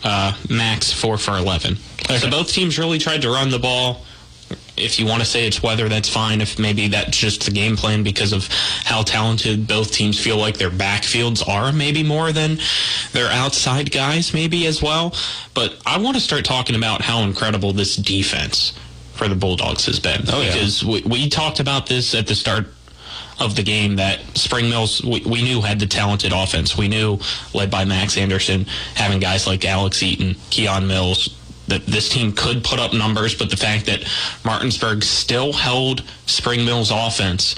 Uh, 0.03 0.33
Max 0.50 0.94
four 0.94 1.17
for 1.17 1.38
eleven. 1.38 1.77
Okay. 2.03 2.17
So 2.17 2.29
both 2.29 2.50
teams 2.50 2.79
really 2.79 3.00
tried 3.00 3.21
to 3.23 3.29
run 3.29 3.50
the 3.50 3.59
ball. 3.59 4.05
If 4.78 5.00
you 5.00 5.06
want 5.06 5.22
to 5.22 5.25
say 5.25 5.46
it's 5.46 5.62
weather, 5.62 5.90
that's 5.90 6.07
fine. 6.07 6.40
If 6.42 6.57
maybe 6.57 6.88
that's 6.88 7.18
just 7.18 7.46
the 7.46 7.51
game 7.51 7.75
plan 7.75 8.01
because 8.01 8.31
of 8.31 8.48
how 8.86 9.04
talented 9.04 9.68
both 9.68 9.92
teams 9.92 10.18
feel 10.18 10.38
like 10.38 10.57
their 10.57 10.69
backfields 10.69 11.46
are, 11.48 11.72
maybe 11.72 12.01
more 12.01 12.31
than 12.31 12.60
their 13.12 13.30
outside 13.30 13.92
guys, 13.92 14.34
maybe 14.34 14.66
as 14.68 14.81
well. 14.81 15.13
But 15.54 15.78
I 15.86 16.00
want 16.00 16.16
to 16.16 16.22
start 16.22 16.46
talking 16.46 16.75
about 16.75 17.01
how 17.01 17.24
incredible 17.24 17.74
this 17.74 17.96
defense 17.96 18.74
for 19.13 19.28
the 19.28 19.36
Bulldogs 19.36 19.86
has 19.86 20.00
been. 20.00 20.22
Oh, 20.30 20.42
yeah. 20.42 20.54
Because 20.54 20.86
we, 20.86 21.01
we 21.01 21.30
talked 21.30 21.60
about 21.60 21.88
this 21.88 22.16
at 22.16 22.25
the 22.25 22.36
start 22.36 22.68
of 23.40 23.56
the 23.56 23.63
game 23.63 23.96
that 23.98 24.19
Spring 24.38 24.69
Mills 24.69 25.04
we, 25.04 25.22
we 25.22 25.42
knew 25.42 25.62
had 25.62 25.80
the 25.80 25.86
talented 25.88 26.34
offense. 26.34 26.78
We 26.78 26.88
knew, 26.88 27.19
led 27.54 27.72
by 27.72 27.86
Max 27.86 28.18
Anderson, 28.18 28.66
having 28.96 29.19
guys 29.19 29.48
like 29.48 29.66
Alex 29.66 30.04
Eaton, 30.04 30.36
Keon 30.50 30.88
Mills, 30.88 31.36
that 31.69 31.86
this 31.86 32.10
team 32.10 32.33
could 32.33 32.63
put 32.63 32.80
up 32.80 32.94
numbers, 32.94 33.36
but 33.36 33.50
the 33.50 33.57
fact 33.57 33.86
that 33.86 34.06
Martinsburg 34.44 35.04
still 35.04 35.54
held 35.54 36.04
Spring 36.25 36.66
Mills 36.66 36.92
offense 36.92 37.56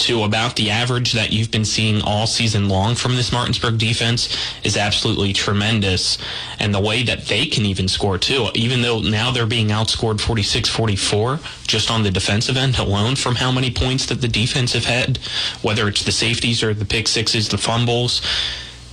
to 0.00 0.24
about 0.24 0.56
the 0.56 0.70
average 0.70 1.12
that 1.12 1.30
you've 1.30 1.50
been 1.50 1.64
seeing 1.64 2.00
all 2.02 2.26
season 2.26 2.68
long 2.68 2.94
from 2.94 3.16
this 3.16 3.32
Martinsburg 3.32 3.78
defense 3.78 4.34
is 4.64 4.76
absolutely 4.76 5.32
tremendous. 5.32 6.16
And 6.58 6.74
the 6.74 6.80
way 6.80 7.02
that 7.02 7.26
they 7.26 7.46
can 7.46 7.66
even 7.66 7.86
score 7.86 8.16
too, 8.16 8.48
even 8.54 8.80
though 8.80 9.00
now 9.00 9.30
they're 9.30 9.46
being 9.46 9.68
outscored 9.68 10.18
46-44 10.18 11.66
just 11.66 11.90
on 11.90 12.02
the 12.02 12.10
defensive 12.10 12.56
end 12.56 12.78
alone 12.78 13.14
from 13.14 13.34
how 13.36 13.52
many 13.52 13.70
points 13.70 14.06
that 14.06 14.22
the 14.22 14.28
defense 14.28 14.72
have 14.72 14.86
had, 14.86 15.18
whether 15.60 15.86
it's 15.86 16.04
the 16.04 16.12
safeties 16.12 16.62
or 16.62 16.72
the 16.72 16.86
pick 16.86 17.06
sixes, 17.06 17.48
the 17.48 17.58
fumbles. 17.58 18.22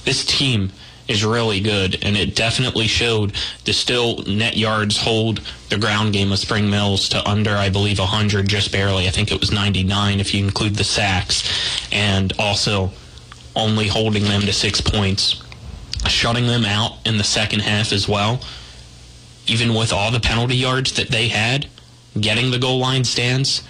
This 0.04 0.26
team 0.26 0.72
is 1.08 1.24
really 1.24 1.60
good, 1.60 1.98
and 2.04 2.18
it 2.18 2.36
definitely 2.36 2.88
showed 2.88 3.34
the 3.66 3.74
still 3.74 4.18
net 4.24 4.58
yards 4.58 4.98
hold 4.98 5.42
the 5.70 5.78
ground 5.78 6.14
game 6.14 6.32
of 6.32 6.40
Spring 6.40 6.70
Mills 6.70 7.10
to 7.10 7.28
under, 7.28 7.52
I 7.52 7.70
believe, 7.70 8.00
100, 8.00 8.48
just 8.48 8.72
barely. 8.72 9.08
I 9.08 9.12
think 9.12 9.32
it 9.32 9.40
was 9.40 9.52
99 9.52 10.20
if 10.20 10.34
you 10.34 10.44
include 10.44 10.76
the 10.76 10.84
sacks, 10.84 11.88
and 11.92 12.34
also 12.38 12.92
only 13.56 13.88
holding 13.88 14.24
them 14.24 14.42
to 14.42 14.54
six 14.54 14.82
points, 14.82 15.42
shutting 16.08 16.48
them 16.48 16.66
out 16.66 16.94
in 17.06 17.18
the 17.18 17.24
second 17.24 17.62
half 17.62 17.92
as 17.92 18.08
well. 18.08 18.42
Even 19.48 19.74
with 19.74 19.94
all 19.94 20.12
the 20.12 20.20
penalty 20.20 20.56
yards 20.56 20.94
that 20.94 21.10
they 21.10 21.30
had, 21.30 21.68
getting 22.20 22.52
the 22.52 22.60
goal 22.60 22.80
line 22.80 23.04
stands, 23.04 23.64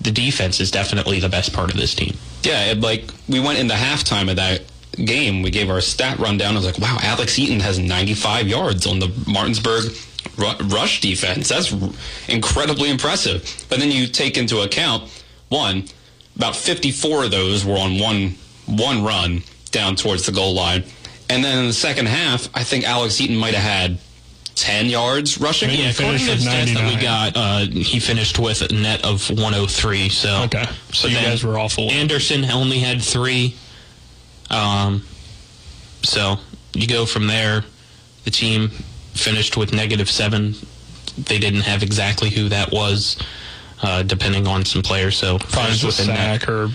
the 0.00 0.12
defense 0.12 0.60
is 0.60 0.70
definitely 0.70 1.20
the 1.20 1.28
best 1.28 1.52
part 1.52 1.70
of 1.70 1.76
this 1.76 1.94
team. 1.94 2.16
Yeah, 2.42 2.70
it, 2.70 2.80
like 2.80 3.10
we 3.28 3.40
went 3.40 3.58
into 3.58 3.74
halftime 3.74 4.30
of 4.30 4.36
that 4.36 4.62
game. 4.92 5.42
We 5.42 5.50
gave 5.50 5.70
our 5.70 5.80
stat 5.80 6.18
rundown. 6.18 6.54
I 6.54 6.56
was 6.56 6.66
like, 6.66 6.78
wow, 6.78 6.98
Alex 7.02 7.38
Eaton 7.38 7.60
has 7.60 7.78
95 7.78 8.48
yards 8.48 8.86
on 8.86 8.98
the 8.98 9.12
Martinsburg 9.26 9.92
ru- 10.36 10.66
rush 10.68 11.00
defense. 11.00 11.48
That's 11.48 11.72
r- 11.72 11.90
incredibly 12.28 12.90
impressive. 12.90 13.64
But 13.68 13.78
then 13.78 13.90
you 13.90 14.06
take 14.06 14.36
into 14.36 14.60
account 14.60 15.10
one, 15.48 15.84
about 16.36 16.56
54 16.56 17.24
of 17.24 17.30
those 17.30 17.64
were 17.64 17.76
on 17.78 17.98
one 17.98 18.34
one 18.66 19.02
run 19.02 19.42
down 19.72 19.96
towards 19.96 20.26
the 20.26 20.32
goal 20.32 20.54
line, 20.54 20.84
and 21.28 21.42
then 21.44 21.58
in 21.58 21.66
the 21.66 21.72
second 21.72 22.06
half, 22.06 22.48
I 22.54 22.62
think 22.64 22.84
Alex 22.84 23.20
Eaton 23.20 23.36
might 23.36 23.54
have 23.54 23.62
had 23.64 23.98
10 24.54 24.86
yards 24.86 25.40
rushing. 25.40 25.70
Yeah, 25.70 25.90
According 25.90 26.18
to 26.20 26.26
the 26.26 26.32
stats 26.34 26.74
that 26.74 26.94
we 26.94 27.00
got, 27.00 27.32
uh, 27.36 27.58
he 27.66 27.98
finished 27.98 28.38
with 28.38 28.62
a 28.62 28.72
net 28.72 29.04
of 29.04 29.28
103. 29.30 30.08
So 30.08 30.42
Okay. 30.44 30.64
So 30.92 31.02
But 31.04 31.10
you 31.10 31.16
then 31.16 31.24
guys 31.30 31.42
were 31.44 31.58
awful. 31.58 31.90
Anderson 31.90 32.44
only 32.44 32.78
had 32.80 33.00
three. 33.02 33.54
Um, 34.50 35.02
so 36.02 36.36
you 36.74 36.86
go 36.86 37.06
from 37.06 37.26
there. 37.26 37.64
The 38.24 38.30
team 38.30 38.68
finished 39.14 39.56
with 39.56 39.72
negative 39.72 40.10
seven. 40.10 40.54
They 41.16 41.38
didn't 41.38 41.62
have 41.62 41.82
exactly 41.82 42.30
who 42.30 42.48
that 42.48 42.70
was, 42.72 43.16
uh, 43.82 44.02
depending 44.02 44.46
on 44.46 44.64
some 44.64 44.82
players. 44.82 45.16
So 45.16 45.38
Probably 45.38 45.62
finished 45.62 45.82
just 45.82 45.98
a 46.00 46.02
with 46.02 46.10
a 46.10 46.12
net 46.12 46.40
sack 46.40 46.48
or 46.48 46.68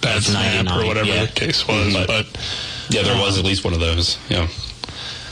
bad 0.00 0.16
of 0.18 0.24
snap 0.24 0.66
or 0.76 0.86
whatever 0.86 1.08
yeah. 1.08 1.26
the 1.26 1.32
case 1.32 1.66
was. 1.66 1.94
Mhm. 1.94 2.06
But 2.06 2.26
Yeah, 2.90 3.02
there 3.02 3.18
was 3.18 3.38
at 3.38 3.44
least 3.44 3.64
one 3.64 3.74
of 3.74 3.80
those. 3.80 4.16
Yeah. 4.28 4.48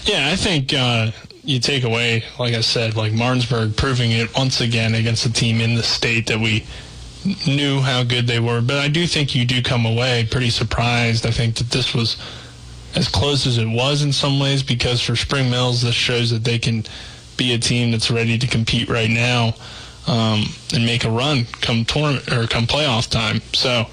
Yeah, 0.05 0.29
I 0.31 0.37
think 0.37 0.73
uh, 0.75 1.11
you 1.43 1.59
take 1.59 1.85
away, 1.85 2.25
like 2.39 2.55
I 2.55 2.61
said, 2.61 2.97
like 2.97 3.13
Martinsburg 3.13 3.77
proving 3.77 4.13
it 4.13 4.37
once 4.37 4.61
again 4.61 4.95
against 4.95 5.25
a 5.27 5.33
team 5.33 5.61
in 5.61 5.75
the 5.75 5.83
state 5.83 6.27
that 6.27 6.39
we 6.39 6.65
knew 7.47 7.81
how 7.81 8.03
good 8.05 8.27
they 8.27 8.41
were. 8.41 8.61
But 8.61 8.79
I 8.79 8.89
do 8.89 9.07
think 9.07 9.35
you 9.35 9.45
do 9.45 9.63
come 9.63 9.87
away 9.87 10.27
pretty 10.31 10.51
surprised. 10.51 11.27
I 11.27 11.31
think 11.31 11.57
that 11.57 11.71
this 11.71 11.95
was 11.95 12.17
as 12.95 13.09
close 13.09 13.47
as 13.47 13.59
it 13.59 13.69
was 13.69 14.03
in 14.03 14.13
some 14.13 14.41
ways 14.41 14.63
because 14.63 15.03
for 15.03 15.17
Spring 15.17 15.51
Mills, 15.51 15.83
this 15.83 15.95
shows 15.95 16.31
that 16.31 16.45
they 16.45 16.59
can 16.59 16.85
be 17.37 17.53
a 17.53 17.59
team 17.59 17.91
that's 17.91 18.11
ready 18.11 18.39
to 18.39 18.47
compete 18.47 18.89
right 18.89 19.11
now 19.11 19.55
um, 20.07 20.45
and 20.75 20.87
make 20.87 21.05
a 21.05 21.11
run 21.11 21.45
come 21.61 21.85
tournament 21.85 22.33
or 22.33 22.47
come 22.47 22.67
playoff 22.67 23.11
time. 23.11 23.41
So. 23.53 23.87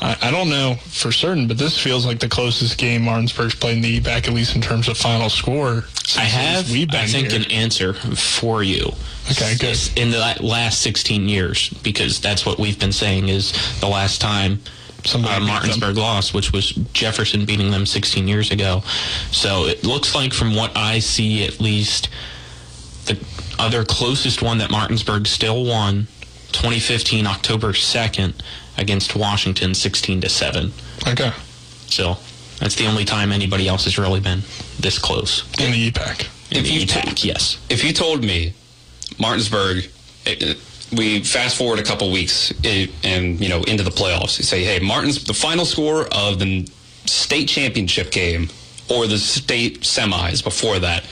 I, 0.00 0.16
I 0.22 0.30
don't 0.30 0.50
know 0.50 0.74
for 0.74 1.10
certain, 1.10 1.48
but 1.48 1.58
this 1.58 1.80
feels 1.80 2.04
like 2.04 2.18
the 2.18 2.28
closest 2.28 2.78
game 2.78 3.02
Martinsburg's 3.02 3.54
played 3.54 3.76
in 3.76 3.82
the 3.82 4.00
back, 4.00 4.28
at 4.28 4.34
least 4.34 4.54
in 4.54 4.60
terms 4.60 4.88
of 4.88 4.96
final 4.96 5.30
score. 5.30 5.84
I 6.16 6.24
have, 6.24 6.70
we've 6.70 6.90
been 6.90 7.00
I 7.00 7.06
think, 7.06 7.30
here. 7.30 7.40
an 7.40 7.50
answer 7.50 7.94
for 7.94 8.62
you. 8.62 8.92
Okay, 9.30 9.56
good. 9.56 9.78
In 9.96 10.10
the 10.10 10.36
last 10.40 10.82
16 10.82 11.28
years, 11.28 11.70
because 11.82 12.20
that's 12.20 12.44
what 12.44 12.58
we've 12.58 12.78
been 12.78 12.92
saying 12.92 13.28
is 13.28 13.52
the 13.80 13.88
last 13.88 14.20
time 14.20 14.60
uh. 15.14 15.40
Martinsburg 15.40 15.96
lost, 15.96 16.34
which 16.34 16.52
was 16.52 16.72
Jefferson 16.92 17.44
beating 17.44 17.70
them 17.70 17.86
16 17.86 18.28
years 18.28 18.50
ago. 18.50 18.82
So 19.30 19.66
it 19.66 19.84
looks 19.84 20.14
like, 20.14 20.32
from 20.32 20.54
what 20.54 20.76
I 20.76 20.98
see, 20.98 21.44
at 21.44 21.60
least 21.60 22.08
the 23.06 23.18
other 23.58 23.84
closest 23.84 24.42
one 24.42 24.58
that 24.58 24.70
Martinsburg 24.70 25.26
still 25.26 25.64
won, 25.64 26.08
2015 26.52 27.26
October 27.26 27.68
2nd 27.72 28.34
against 28.78 29.16
Washington, 29.16 29.74
16 29.74 30.20
to 30.22 30.28
seven. 30.28 30.72
Okay. 31.06 31.32
So 31.86 32.16
that's 32.60 32.74
the 32.74 32.86
only 32.86 33.04
time 33.04 33.32
anybody 33.32 33.68
else 33.68 33.84
has 33.84 33.98
really 33.98 34.20
been 34.20 34.40
this 34.80 34.98
close. 34.98 35.42
In 35.60 35.72
the 35.72 35.78
E 35.78 35.90
EPAC. 35.90 36.28
In 36.50 36.58
If 36.58 36.64
the 36.64 36.70
you 36.70 36.86
EPAC, 36.86 37.24
yes. 37.24 37.58
if 37.68 37.82
you 37.84 37.92
told 37.92 38.22
me 38.22 38.52
Martinsburg, 39.18 39.88
eh, 40.26 40.54
we 40.96 41.22
fast 41.22 41.56
forward 41.56 41.78
a 41.78 41.82
couple 41.82 42.10
weeks 42.12 42.52
eh, 42.64 42.86
and 43.02 43.40
you 43.40 43.48
know 43.48 43.62
into 43.64 43.82
the 43.82 43.90
playoffs, 43.90 44.38
you 44.38 44.44
say, 44.44 44.62
hey, 44.64 44.78
Martins, 44.78 45.24
the 45.24 45.34
final 45.34 45.64
score 45.64 46.06
of 46.14 46.38
the 46.38 46.66
state 47.06 47.48
championship 47.48 48.10
game 48.10 48.48
or 48.88 49.06
the 49.06 49.18
state 49.18 49.80
semis 49.80 50.42
before 50.44 50.78
that 50.78 51.04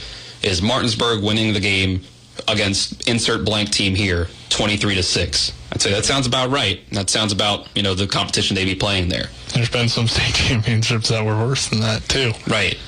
is 0.43 0.63
Martinsburg 0.63 1.23
winning 1.25 1.53
the 1.55 1.61
game 1.61 2.03
against 2.49 3.09
insert 3.09 3.45
blank 3.45 3.71
team 3.71 3.95
here, 3.95 4.29
twenty 4.55 4.77
three 4.77 4.95
to 4.95 5.03
six. 5.03 5.53
I'd 5.73 5.83
say 5.83 5.91
that 5.91 6.05
sounds 6.05 6.27
about 6.27 6.51
right. 6.51 6.81
That 6.93 7.11
sounds 7.11 7.33
about 7.33 7.69
you 7.75 7.83
know 7.83 7.95
the 7.95 8.07
competition 8.07 8.55
they'd 8.55 8.65
be 8.65 8.75
playing 8.75 9.09
there. 9.09 9.27
There's 9.53 9.71
been 9.71 9.89
some 9.89 10.07
state 10.07 10.35
championships 10.35 11.09
that 11.09 11.25
were 11.25 11.37
worse 11.37 11.69
than 11.69 11.81
that 11.81 12.09
too. 12.09 12.33
Right. 12.47 12.79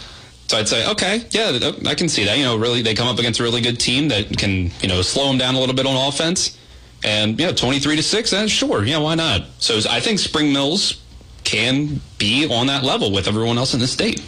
So 0.48 0.58
I'd 0.58 0.68
say, 0.68 0.88
okay, 0.92 1.24
yeah, 1.30 1.72
I 1.86 1.94
can 1.96 2.08
see 2.08 2.24
that. 2.24 2.38
You 2.38 2.44
know, 2.44 2.56
really, 2.56 2.80
they 2.80 2.94
come 2.94 3.08
up 3.08 3.18
against 3.18 3.40
a 3.40 3.42
really 3.42 3.60
good 3.60 3.80
team 3.80 4.08
that 4.08 4.38
can, 4.38 4.70
you 4.80 4.86
know, 4.86 5.02
slow 5.02 5.26
them 5.26 5.38
down 5.38 5.56
a 5.56 5.58
little 5.58 5.74
bit 5.74 5.86
on 5.86 6.08
offense. 6.08 6.56
And, 7.02 7.38
yeah, 7.38 7.50
23 7.50 7.96
to 7.96 8.02
6, 8.02 8.30
then 8.30 8.46
sure, 8.46 8.84
yeah, 8.84 8.98
why 8.98 9.16
not? 9.16 9.42
So 9.58 9.80
I 9.90 9.98
think 9.98 10.20
Spring 10.20 10.52
Mills 10.52 11.02
can 11.42 12.00
be 12.18 12.48
on 12.48 12.68
that 12.68 12.84
level 12.84 13.12
with 13.12 13.26
everyone 13.26 13.58
else 13.58 13.74
in 13.74 13.80
the 13.80 13.88
state. 13.88 14.22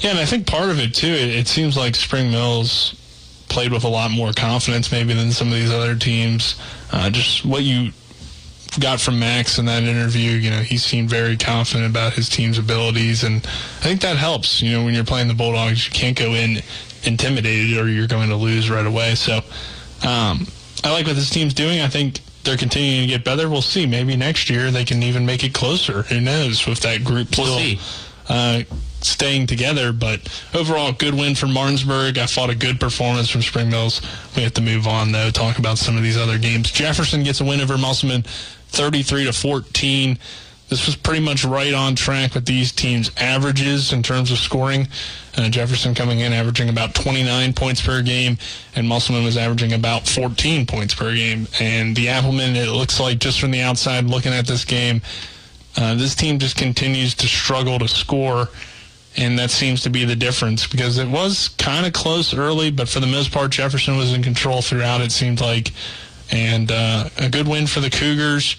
Yeah, 0.00 0.10
and 0.10 0.18
I 0.18 0.24
think 0.24 0.46
part 0.46 0.70
of 0.70 0.80
it 0.80 0.92
too, 0.92 1.06
it, 1.06 1.28
it 1.28 1.46
seems 1.46 1.76
like 1.76 1.94
Spring 1.94 2.32
Mills 2.32 2.99
played 3.50 3.72
with 3.72 3.84
a 3.84 3.88
lot 3.88 4.10
more 4.10 4.32
confidence 4.32 4.90
maybe 4.90 5.12
than 5.12 5.30
some 5.32 5.48
of 5.48 5.54
these 5.54 5.70
other 5.72 5.94
teams. 5.94 6.58
Uh, 6.92 7.10
just 7.10 7.44
what 7.44 7.62
you 7.62 7.90
got 8.78 9.00
from 9.00 9.18
Max 9.18 9.58
in 9.58 9.66
that 9.66 9.82
interview, 9.82 10.30
you 10.30 10.48
know, 10.50 10.60
he 10.60 10.78
seemed 10.78 11.10
very 11.10 11.36
confident 11.36 11.90
about 11.90 12.12
his 12.14 12.28
team's 12.28 12.56
abilities, 12.58 13.24
and 13.24 13.36
I 13.44 13.82
think 13.82 14.00
that 14.02 14.16
helps. 14.16 14.62
You 14.62 14.72
know, 14.72 14.84
when 14.84 14.94
you're 14.94 15.04
playing 15.04 15.28
the 15.28 15.34
Bulldogs, 15.34 15.84
you 15.86 15.92
can't 15.92 16.16
go 16.16 16.32
in 16.34 16.62
intimidated 17.02 17.76
or 17.78 17.88
you're 17.88 18.06
going 18.06 18.28
to 18.28 18.36
lose 18.36 18.70
right 18.70 18.86
away. 18.86 19.14
So 19.14 19.38
um, 20.06 20.46
I 20.84 20.92
like 20.92 21.06
what 21.06 21.16
this 21.16 21.30
team's 21.30 21.54
doing. 21.54 21.80
I 21.80 21.88
think 21.88 22.20
they're 22.44 22.56
continuing 22.56 23.02
to 23.02 23.06
get 23.06 23.24
better. 23.24 23.48
We'll 23.50 23.62
see. 23.62 23.86
Maybe 23.86 24.16
next 24.16 24.48
year 24.50 24.70
they 24.70 24.84
can 24.84 25.02
even 25.02 25.26
make 25.26 25.42
it 25.44 25.52
closer. 25.54 26.02
Who 26.02 26.20
knows 26.20 26.66
with 26.66 26.80
that 26.80 27.02
group 27.04 27.28
We'll 27.36 27.58
still 27.58 27.58
see. 27.58 27.80
uh, 28.28 28.62
staying 29.04 29.46
together. 29.46 29.92
But 29.92 30.28
overall, 30.54 30.92
good 30.92 31.14
win 31.14 31.34
for 31.34 31.46
Martinsburg. 31.46 32.18
I 32.18 32.26
fought 32.26 32.50
a 32.50 32.54
good 32.54 32.80
performance 32.80 33.28
from 33.28 33.42
Spring 33.42 33.70
Mills. 33.70 34.00
We 34.36 34.42
have 34.42 34.54
to 34.54 34.62
move 34.62 34.86
on 34.86 35.12
though. 35.12 35.30
Talk 35.30 35.58
about 35.58 35.78
some 35.78 35.96
of 35.96 36.02
these 36.02 36.16
other 36.16 36.38
games. 36.38 36.70
Jefferson 36.70 37.22
gets 37.22 37.40
a 37.40 37.44
win 37.44 37.60
over 37.60 37.78
Musselman, 37.78 38.22
thirty-three 38.68 39.24
to 39.24 39.32
fourteen. 39.32 40.18
This 40.70 40.86
was 40.86 40.94
pretty 40.94 41.20
much 41.20 41.44
right 41.44 41.74
on 41.74 41.96
track 41.96 42.34
with 42.34 42.46
these 42.46 42.70
teams' 42.70 43.10
averages 43.16 43.92
in 43.92 44.04
terms 44.04 44.30
of 44.30 44.38
scoring. 44.38 44.86
Uh, 45.36 45.48
Jefferson 45.48 45.96
coming 45.96 46.20
in 46.20 46.32
averaging 46.32 46.68
about 46.68 46.94
29 46.94 47.52
points 47.54 47.82
per 47.82 48.02
game, 48.02 48.38
and 48.76 48.86
Musselman 48.86 49.24
was 49.24 49.36
averaging 49.36 49.72
about 49.72 50.06
14 50.06 50.66
points 50.66 50.94
per 50.94 51.12
game. 51.12 51.48
And 51.58 51.96
the 51.96 52.08
Applemen, 52.08 52.54
it 52.54 52.68
looks 52.68 53.00
like 53.00 53.18
just 53.18 53.40
from 53.40 53.50
the 53.50 53.60
outside 53.60 54.04
looking 54.04 54.32
at 54.32 54.46
this 54.46 54.64
game, 54.64 55.02
uh, 55.76 55.94
this 55.96 56.14
team 56.14 56.38
just 56.38 56.56
continues 56.56 57.14
to 57.16 57.26
struggle 57.26 57.80
to 57.80 57.88
score, 57.88 58.48
and 59.16 59.38
that 59.38 59.50
seems 59.50 59.82
to 59.82 59.90
be 59.90 60.04
the 60.04 60.16
difference 60.16 60.66
because 60.66 60.98
it 60.98 61.08
was 61.08 61.48
kind 61.58 61.86
of 61.86 61.92
close 61.92 62.32
early, 62.32 62.70
but 62.70 62.88
for 62.88 63.00
the 63.00 63.06
most 63.06 63.32
part, 63.32 63.50
Jefferson 63.50 63.96
was 63.96 64.12
in 64.12 64.22
control 64.22 64.62
throughout. 64.62 65.00
It 65.00 65.12
seemed 65.12 65.40
like, 65.40 65.72
and 66.30 66.70
uh, 66.70 67.08
a 67.18 67.28
good 67.28 67.48
win 67.48 67.66
for 67.66 67.80
the 67.80 67.90
Cougars. 67.90 68.56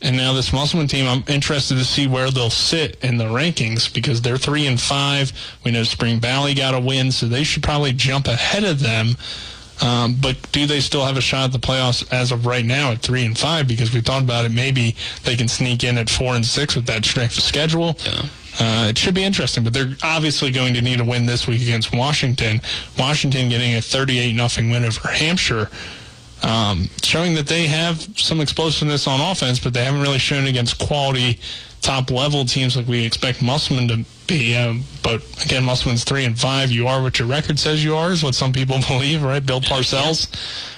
And 0.00 0.16
now 0.16 0.32
this 0.32 0.52
Musselman 0.52 0.86
team, 0.86 1.08
I'm 1.08 1.24
interested 1.26 1.74
to 1.74 1.84
see 1.84 2.06
where 2.06 2.30
they'll 2.30 2.50
sit 2.50 3.02
in 3.02 3.18
the 3.18 3.24
rankings 3.24 3.92
because 3.92 4.22
they're 4.22 4.38
three 4.38 4.68
and 4.68 4.80
five. 4.80 5.32
We 5.64 5.72
know 5.72 5.82
Spring 5.82 6.20
Valley 6.20 6.54
got 6.54 6.74
a 6.74 6.80
win, 6.80 7.10
so 7.10 7.26
they 7.26 7.42
should 7.42 7.64
probably 7.64 7.92
jump 7.92 8.28
ahead 8.28 8.62
of 8.62 8.78
them. 8.78 9.16
Um, 9.80 10.16
but 10.20 10.36
do 10.52 10.66
they 10.66 10.80
still 10.80 11.04
have 11.04 11.16
a 11.16 11.20
shot 11.20 11.46
at 11.46 11.52
the 11.52 11.58
playoffs 11.58 12.10
as 12.12 12.32
of 12.32 12.46
right 12.46 12.64
now 12.64 12.92
at 12.92 13.00
three 13.00 13.24
and 13.24 13.36
five? 13.36 13.66
Because 13.66 13.92
we 13.92 14.00
thought 14.00 14.22
about 14.22 14.44
it, 14.44 14.52
maybe 14.52 14.94
they 15.24 15.36
can 15.36 15.48
sneak 15.48 15.82
in 15.82 15.98
at 15.98 16.08
four 16.08 16.34
and 16.34 16.46
six 16.46 16.76
with 16.76 16.86
that 16.86 17.04
strength 17.04 17.36
of 17.36 17.42
schedule. 17.42 17.96
Yeah. 18.04 18.22
Uh, 18.58 18.88
it 18.90 18.98
should 18.98 19.14
be 19.14 19.22
interesting, 19.22 19.62
but 19.62 19.72
they're 19.72 19.94
obviously 20.02 20.50
going 20.50 20.74
to 20.74 20.82
need 20.82 21.00
a 21.00 21.04
win 21.04 21.26
this 21.26 21.46
week 21.46 21.62
against 21.62 21.94
Washington. 21.94 22.60
Washington 22.98 23.48
getting 23.48 23.76
a 23.76 23.80
38 23.80 24.34
nothing 24.34 24.70
win 24.70 24.84
over 24.84 25.08
Hampshire, 25.08 25.70
um, 26.42 26.88
showing 27.02 27.34
that 27.34 27.46
they 27.46 27.66
have 27.66 28.00
some 28.18 28.40
explosiveness 28.40 29.06
on 29.06 29.20
offense, 29.20 29.60
but 29.60 29.74
they 29.74 29.84
haven't 29.84 30.00
really 30.02 30.18
shown 30.18 30.46
against 30.46 30.78
quality 30.78 31.38
top 31.80 32.10
level 32.10 32.44
teams 32.44 32.76
like 32.76 32.88
we 32.88 33.04
expect 33.04 33.40
Musselman 33.42 33.88
to 33.88 34.04
be. 34.26 34.56
Um, 34.56 34.82
but 35.02 35.22
again, 35.44 35.64
Musselman's 35.64 36.02
three 36.02 36.24
and 36.24 36.38
five. 36.38 36.70
You 36.72 36.88
are 36.88 37.00
what 37.00 37.18
your 37.18 37.28
record 37.28 37.58
says 37.58 37.84
you 37.84 37.94
are, 37.94 38.10
is 38.10 38.24
what 38.24 38.34
some 38.34 38.52
people 38.52 38.78
believe, 38.88 39.22
right? 39.22 39.44
Bill 39.44 39.60
Parcells. 39.60 40.28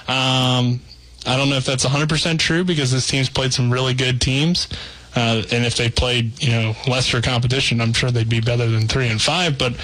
Um, 0.08 0.80
I 1.26 1.36
don't 1.36 1.48
know 1.50 1.56
if 1.56 1.64
that's 1.64 1.84
100% 1.84 2.38
true 2.38 2.64
because 2.64 2.90
this 2.90 3.06
team's 3.06 3.28
played 3.28 3.52
some 3.52 3.72
really 3.72 3.94
good 3.94 4.20
teams. 4.20 4.68
Uh, 5.16 5.42
and 5.50 5.66
if 5.66 5.76
they 5.76 5.90
played, 5.90 6.40
you 6.42 6.50
know, 6.50 6.76
lesser 6.86 7.20
competition, 7.20 7.80
I'm 7.80 7.92
sure 7.92 8.10
they'd 8.10 8.28
be 8.28 8.40
better 8.40 8.68
than 8.68 8.86
three 8.86 9.08
and 9.08 9.20
five. 9.20 9.58
But 9.58 9.74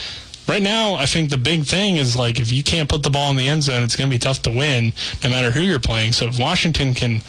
right 0.48 0.62
now, 0.62 0.94
I 0.94 1.06
think 1.06 1.30
the 1.30 1.38
big 1.38 1.64
thing 1.64 1.96
is 1.96 2.16
like 2.16 2.38
if 2.38 2.52
you 2.52 2.62
can't 2.62 2.88
put 2.88 3.02
the 3.02 3.10
ball 3.10 3.30
in 3.30 3.36
the 3.36 3.48
end 3.48 3.64
zone, 3.64 3.82
it's 3.82 3.96
going 3.96 4.08
to 4.08 4.14
be 4.14 4.20
tough 4.20 4.42
to 4.42 4.50
win, 4.50 4.92
no 5.24 5.30
matter 5.30 5.50
who 5.50 5.60
you're 5.60 5.80
playing. 5.80 6.12
So 6.12 6.26
if 6.26 6.38
Washington 6.38 6.94
can 6.94 7.22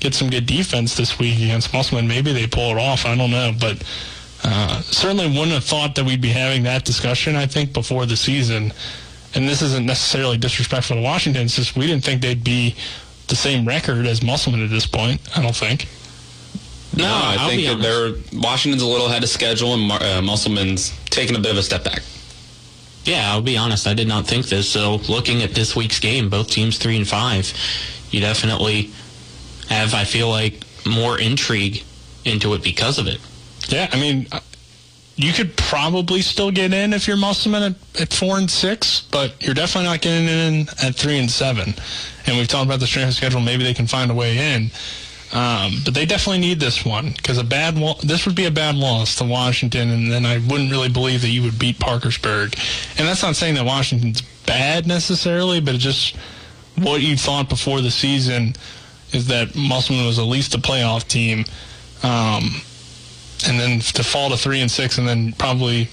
get 0.00 0.14
some 0.14 0.30
good 0.30 0.46
defense 0.46 0.96
this 0.96 1.18
week 1.18 1.36
against 1.36 1.72
Musselman, 1.72 2.08
maybe 2.08 2.32
they 2.32 2.46
pull 2.46 2.76
it 2.76 2.78
off. 2.78 3.04
I 3.06 3.14
don't 3.14 3.30
know, 3.30 3.52
but 3.58 3.82
uh, 4.44 4.80
certainly 4.82 5.28
wouldn't 5.28 5.52
have 5.52 5.64
thought 5.64 5.94
that 5.94 6.04
we'd 6.04 6.20
be 6.20 6.30
having 6.30 6.62
that 6.64 6.84
discussion. 6.84 7.36
I 7.36 7.46
think 7.46 7.72
before 7.72 8.06
the 8.06 8.16
season, 8.16 8.72
and 9.34 9.48
this 9.48 9.62
isn't 9.62 9.86
necessarily 9.86 10.36
disrespectful 10.36 10.96
to 10.96 11.02
Washington. 11.02 11.42
It's 11.42 11.56
just 11.56 11.76
we 11.76 11.86
didn't 11.86 12.04
think 12.04 12.22
they'd 12.22 12.42
be 12.42 12.74
the 13.28 13.36
same 13.36 13.66
record 13.66 14.06
as 14.06 14.22
Musselman 14.22 14.62
at 14.62 14.70
this 14.70 14.86
point. 14.86 15.20
I 15.36 15.42
don't 15.42 15.54
think. 15.54 15.86
No, 16.96 17.04
I 17.06 17.36
I'll 17.38 17.48
think 17.48 17.62
that 17.64 17.74
honest. 17.74 18.30
they're 18.32 18.40
Washington's 18.40 18.82
a 18.82 18.86
little 18.86 19.06
ahead 19.06 19.22
of 19.22 19.28
schedule, 19.30 19.74
and 19.74 19.82
Mar- 19.82 20.02
uh, 20.02 20.20
Musselman's 20.22 20.92
taking 21.06 21.36
a 21.36 21.38
bit 21.38 21.50
of 21.52 21.56
a 21.58 21.62
step 21.62 21.84
back. 21.84 22.02
Yeah, 23.04 23.32
I'll 23.32 23.42
be 23.42 23.56
honest. 23.56 23.86
I 23.86 23.94
did 23.94 24.06
not 24.08 24.26
think 24.26 24.46
this. 24.46 24.68
So, 24.68 24.96
looking 25.08 25.42
at 25.42 25.54
this 25.54 25.74
week's 25.74 25.98
game, 25.98 26.28
both 26.28 26.50
teams 26.50 26.78
three 26.78 26.96
and 26.96 27.08
five, 27.08 27.52
you 28.10 28.20
definitely 28.20 28.90
have. 29.68 29.94
I 29.94 30.04
feel 30.04 30.28
like 30.28 30.62
more 30.86 31.18
intrigue 31.18 31.82
into 32.24 32.54
it 32.54 32.62
because 32.62 32.98
of 32.98 33.06
it. 33.08 33.20
Yeah, 33.68 33.88
I 33.92 33.98
mean, 33.98 34.26
uh, 34.30 34.40
you 35.16 35.32
could 35.32 35.56
probably 35.56 36.20
still 36.22 36.50
get 36.50 36.72
in 36.72 36.92
if 36.92 37.08
you're 37.08 37.16
Musselman 37.16 37.62
at, 37.62 38.00
at 38.00 38.12
four 38.12 38.38
and 38.38 38.50
six, 38.50 39.00
but 39.10 39.34
you're 39.42 39.54
definitely 39.54 39.88
not 39.88 40.00
getting 40.00 40.28
in 40.28 40.68
at 40.82 40.94
three 40.94 41.18
and 41.18 41.30
seven. 41.30 41.74
And 42.26 42.36
we've 42.36 42.48
talked 42.48 42.66
about 42.66 42.80
the 42.80 42.86
strength 42.86 43.08
of 43.08 43.14
schedule. 43.14 43.40
Maybe 43.40 43.64
they 43.64 43.74
can 43.74 43.86
find 43.86 44.10
a 44.10 44.14
way 44.14 44.54
in. 44.54 44.70
Um, 45.32 45.80
but 45.84 45.94
they 45.94 46.04
definitely 46.04 46.40
need 46.40 46.60
this 46.60 46.84
one 46.84 47.12
because 47.12 47.38
a 47.38 47.44
bad 47.44 47.78
lo- 47.78 47.96
this 48.02 48.26
would 48.26 48.34
be 48.34 48.44
a 48.44 48.50
bad 48.50 48.74
loss 48.74 49.16
to 49.16 49.24
Washington, 49.24 49.88
and 49.90 50.12
then 50.12 50.26
I 50.26 50.38
wouldn't 50.38 50.70
really 50.70 50.90
believe 50.90 51.22
that 51.22 51.30
you 51.30 51.42
would 51.42 51.58
beat 51.58 51.78
Parkersburg. 51.78 52.54
And 52.98 53.08
that's 53.08 53.22
not 53.22 53.34
saying 53.36 53.54
that 53.54 53.64
Washington's 53.64 54.20
bad 54.46 54.86
necessarily, 54.86 55.60
but 55.60 55.74
it's 55.74 55.84
just 55.84 56.16
what 56.76 57.00
you 57.00 57.16
thought 57.16 57.48
before 57.48 57.80
the 57.80 57.90
season 57.90 58.54
is 59.12 59.28
that 59.28 59.54
Musselman 59.54 60.06
was 60.06 60.18
at 60.18 60.24
least 60.24 60.54
a 60.54 60.58
playoff 60.58 61.06
team. 61.08 61.44
Um, 62.02 62.60
and 63.46 63.58
then 63.58 63.80
to 63.80 64.04
fall 64.04 64.30
to 64.30 64.36
three 64.36 64.60
and 64.60 64.70
six, 64.70 64.98
and 64.98 65.08
then 65.08 65.32
probably 65.32 65.88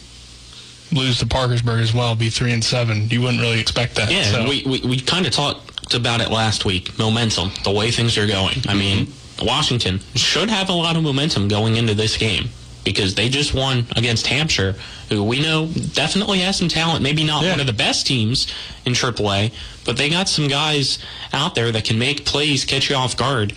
lose 0.91 1.19
to 1.19 1.25
Parkersburg 1.25 1.81
as 1.81 1.93
well, 1.93 2.15
be 2.15 2.29
three 2.29 2.51
and 2.51 2.63
seven. 2.63 3.09
You 3.09 3.21
wouldn't 3.21 3.41
really 3.41 3.59
expect 3.59 3.95
that. 3.95 4.11
Yeah, 4.11 4.23
so. 4.23 4.49
we, 4.49 4.63
we, 4.65 4.81
we 4.81 4.99
kind 4.99 5.25
of 5.25 5.31
talked 5.31 5.93
about 5.93 6.21
it 6.21 6.29
last 6.29 6.65
week. 6.65 6.97
Momentum, 6.97 7.51
the 7.63 7.71
way 7.71 7.91
things 7.91 8.17
are 8.17 8.27
going. 8.27 8.57
I 8.67 8.73
mean, 8.73 9.11
Washington 9.41 9.99
should 10.15 10.49
have 10.49 10.69
a 10.69 10.73
lot 10.73 10.95
of 10.95 11.03
momentum 11.03 11.47
going 11.47 11.75
into 11.77 11.93
this 11.93 12.17
game 12.17 12.49
because 12.83 13.15
they 13.15 13.29
just 13.29 13.53
won 13.53 13.85
against 13.95 14.25
Hampshire, 14.27 14.73
who 15.09 15.23
we 15.23 15.41
know 15.41 15.67
definitely 15.93 16.39
has 16.39 16.57
some 16.57 16.69
talent. 16.69 17.01
Maybe 17.03 17.23
not 17.23 17.43
Yeah. 17.43 17.51
one 17.51 17.59
of 17.59 17.67
the 17.67 17.73
best 17.73 18.07
teams 18.07 18.47
in 18.85 18.93
AAA, 18.95 19.51
but 19.85 19.97
they 19.97 20.09
got 20.09 20.29
some 20.29 20.47
guys 20.47 20.97
out 21.33 21.55
there 21.55 21.71
that 21.71 21.83
can 21.83 21.99
make 21.99 22.25
plays, 22.25 22.65
catch 22.65 22.89
you 22.89 22.95
off 22.95 23.15
guard. 23.17 23.53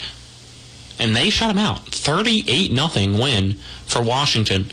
And 0.99 1.17
they 1.17 1.31
shut 1.31 1.49
them 1.49 1.59
out. 1.59 1.89
38 1.89 2.71
nothing 2.73 3.19
win 3.19 3.59
for 3.87 4.03
Washington 4.03 4.71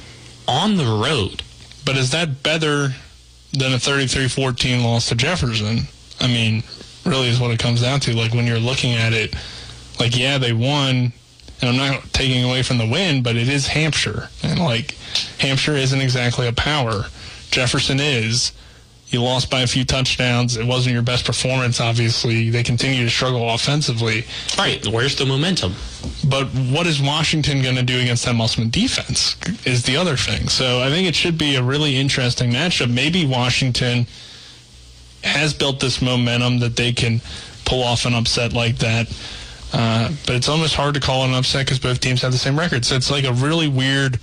on 0.47 0.77
the 0.77 0.85
road. 0.85 1.43
But 1.85 1.95
is 1.97 2.09
that 2.11 2.43
better 2.43 2.93
than 3.53 3.73
a 3.73 3.77
33-14 3.77 4.83
loss 4.83 5.09
to 5.09 5.15
Jefferson? 5.15 5.87
I 6.19 6.27
mean, 6.27 6.63
really 7.05 7.29
is 7.29 7.39
what 7.39 7.51
it 7.51 7.59
comes 7.59 7.81
down 7.81 7.99
to. 8.01 8.13
Like 8.13 8.33
when 8.33 8.45
you're 8.45 8.59
looking 8.59 8.93
at 8.93 9.13
it, 9.13 9.33
like 9.99 10.17
yeah, 10.17 10.37
they 10.37 10.53
won, 10.53 11.13
and 11.61 11.69
I'm 11.69 11.77
not 11.77 12.13
taking 12.13 12.43
away 12.43 12.63
from 12.63 12.77
the 12.77 12.87
win, 12.87 13.21
but 13.21 13.35
it 13.35 13.49
is 13.49 13.67
Hampshire, 13.67 14.29
and 14.43 14.59
like 14.59 14.95
Hampshire 15.39 15.73
isn't 15.75 16.01
exactly 16.01 16.47
a 16.47 16.53
power. 16.53 17.05
Jefferson 17.51 17.99
is. 17.99 18.53
You 19.09 19.23
lost 19.23 19.49
by 19.49 19.61
a 19.61 19.67
few 19.67 19.85
touchdowns. 19.85 20.55
It 20.55 20.67
wasn't 20.67 20.93
your 20.93 21.01
best 21.01 21.25
performance, 21.25 21.81
obviously. 21.81 22.51
They 22.51 22.61
continue 22.61 23.05
to 23.05 23.09
struggle 23.09 23.49
offensively. 23.49 24.25
Right. 24.55 24.85
Where's 24.85 25.15
the 25.15 25.25
momentum? 25.25 25.73
But 26.27 26.45
what 26.49 26.85
is 26.85 27.01
Washington 27.01 27.63
going 27.63 27.75
to 27.75 27.81
do 27.81 27.99
against 27.99 28.25
that 28.25 28.35
Musselman 28.35 28.69
defense 28.69 29.35
is 29.65 29.81
the 29.81 29.97
other 29.97 30.15
thing. 30.15 30.47
So 30.47 30.79
I 30.81 30.89
think 30.89 31.07
it 31.07 31.15
should 31.15 31.39
be 31.39 31.55
a 31.55 31.63
really 31.63 31.97
interesting 31.97 32.51
matchup. 32.51 32.93
Maybe 32.93 33.25
Washington 33.25 34.05
has 35.23 35.55
built 35.55 35.79
this 35.79 36.03
momentum 36.03 36.59
that 36.59 36.75
they 36.75 36.91
can 36.93 37.21
pull 37.65 37.83
off 37.83 38.05
an 38.05 38.13
upset 38.13 38.53
like 38.53 38.77
that. 38.77 39.07
Uh, 39.71 40.09
but 40.25 40.35
it's 40.35 40.49
almost 40.49 40.75
hard 40.75 40.95
to 40.95 40.99
call 40.99 41.25
an 41.25 41.33
upset 41.33 41.65
because 41.65 41.79
both 41.79 41.99
teams 41.99 42.21
have 42.21 42.31
the 42.31 42.37
same 42.37 42.57
record. 42.57 42.85
So 42.85 42.95
it's 42.95 43.11
like 43.11 43.23
a 43.23 43.33
really 43.33 43.67
weird 43.67 44.19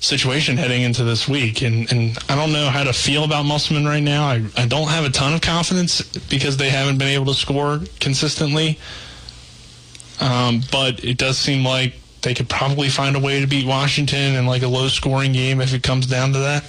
situation 0.00 0.56
heading 0.56 0.82
into 0.82 1.04
this 1.04 1.28
week. 1.28 1.62
And, 1.62 1.90
and 1.92 2.18
I 2.28 2.36
don't 2.36 2.52
know 2.52 2.68
how 2.68 2.84
to 2.84 2.92
feel 2.92 3.24
about 3.24 3.44
Musselman 3.44 3.84
right 3.84 4.02
now. 4.02 4.24
I, 4.24 4.44
I 4.56 4.66
don't 4.66 4.88
have 4.88 5.04
a 5.04 5.10
ton 5.10 5.34
of 5.34 5.40
confidence 5.40 6.02
because 6.28 6.56
they 6.56 6.70
haven't 6.70 6.98
been 6.98 7.08
able 7.08 7.26
to 7.26 7.34
score 7.34 7.80
consistently. 8.00 8.78
Um, 10.20 10.62
but 10.70 11.04
it 11.04 11.18
does 11.18 11.38
seem 11.38 11.64
like 11.64 11.94
they 12.22 12.34
could 12.34 12.48
probably 12.48 12.88
find 12.88 13.16
a 13.16 13.20
way 13.20 13.40
to 13.40 13.46
beat 13.46 13.66
Washington 13.66 14.34
in 14.34 14.46
like 14.46 14.62
a 14.62 14.68
low 14.68 14.88
scoring 14.88 15.32
game 15.32 15.60
if 15.60 15.74
it 15.74 15.82
comes 15.82 16.06
down 16.06 16.32
to 16.32 16.38
that. 16.38 16.64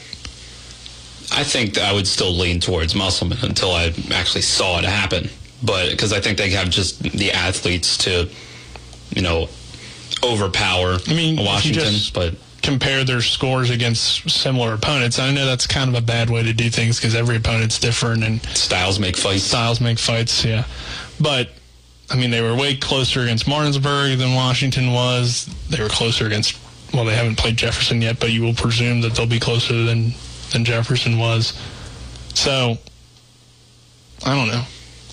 I 1.32 1.44
think 1.44 1.78
I 1.78 1.92
would 1.94 2.08
still 2.08 2.32
lean 2.32 2.60
towards 2.60 2.96
Musselman 2.96 3.40
until 3.42 3.72
I 3.72 3.94
actually 4.12 4.42
saw 4.42 4.80
it 4.80 4.86
happen. 4.86 5.30
But 5.64 5.92
because 5.92 6.14
I 6.14 6.20
think 6.20 6.38
they 6.38 6.50
have 6.52 6.70
just 6.70 7.02
the 7.02 7.32
athletes 7.32 7.98
to, 8.00 8.30
you 9.16 9.22
know, 9.22 9.48
overpower 10.24 10.98
I 11.08 11.14
mean, 11.14 11.44
Washington. 11.44 11.84
just- 11.94 12.14
But 12.14 12.36
compare 12.62 13.04
their 13.04 13.22
scores 13.22 13.70
against 13.70 14.28
similar 14.30 14.74
opponents. 14.74 15.20
I 15.20 15.32
know 15.32 15.46
that's 15.46 15.68
kind 15.68 15.88
of 15.88 15.96
a 15.96 16.02
bad 16.02 16.32
way 16.32 16.42
to 16.42 16.52
do 16.54 16.70
things 16.70 16.98
because 16.98 17.14
every 17.14 17.36
opponent's 17.36 17.78
different 17.80 18.24
and 18.24 18.42
styles 18.56 18.98
make 19.00 19.16
fights. 19.16 19.44
styles 19.44 19.80
make 19.80 20.00
fights. 20.00 20.44
Yeah, 20.44 20.64
but 21.20 21.50
I 22.10 22.16
mean 22.16 22.32
they 22.32 22.42
were 22.42 22.56
way 22.56 22.76
closer 22.76 23.22
against 23.22 23.48
Martinsburg 23.48 24.18
than 24.18 24.34
Washington 24.34 24.94
was. 24.94 25.48
They 25.70 25.82
were 25.82 25.90
closer 25.90 26.26
against. 26.26 26.58
Well, 26.94 27.06
they 27.06 27.16
haven't 27.16 27.36
played 27.38 27.56
Jefferson 27.58 28.02
yet, 28.02 28.20
but 28.20 28.32
you 28.32 28.42
will 28.42 28.54
presume 28.56 29.02
that 29.02 29.14
they'll 29.16 29.26
be 29.28 29.40
closer 29.40 29.84
than 29.84 30.14
than 30.52 30.66
Jefferson 30.66 31.20
was. 31.20 31.54
So 32.34 32.80
I 34.26 34.34
don't 34.34 34.48
know. 34.48 34.64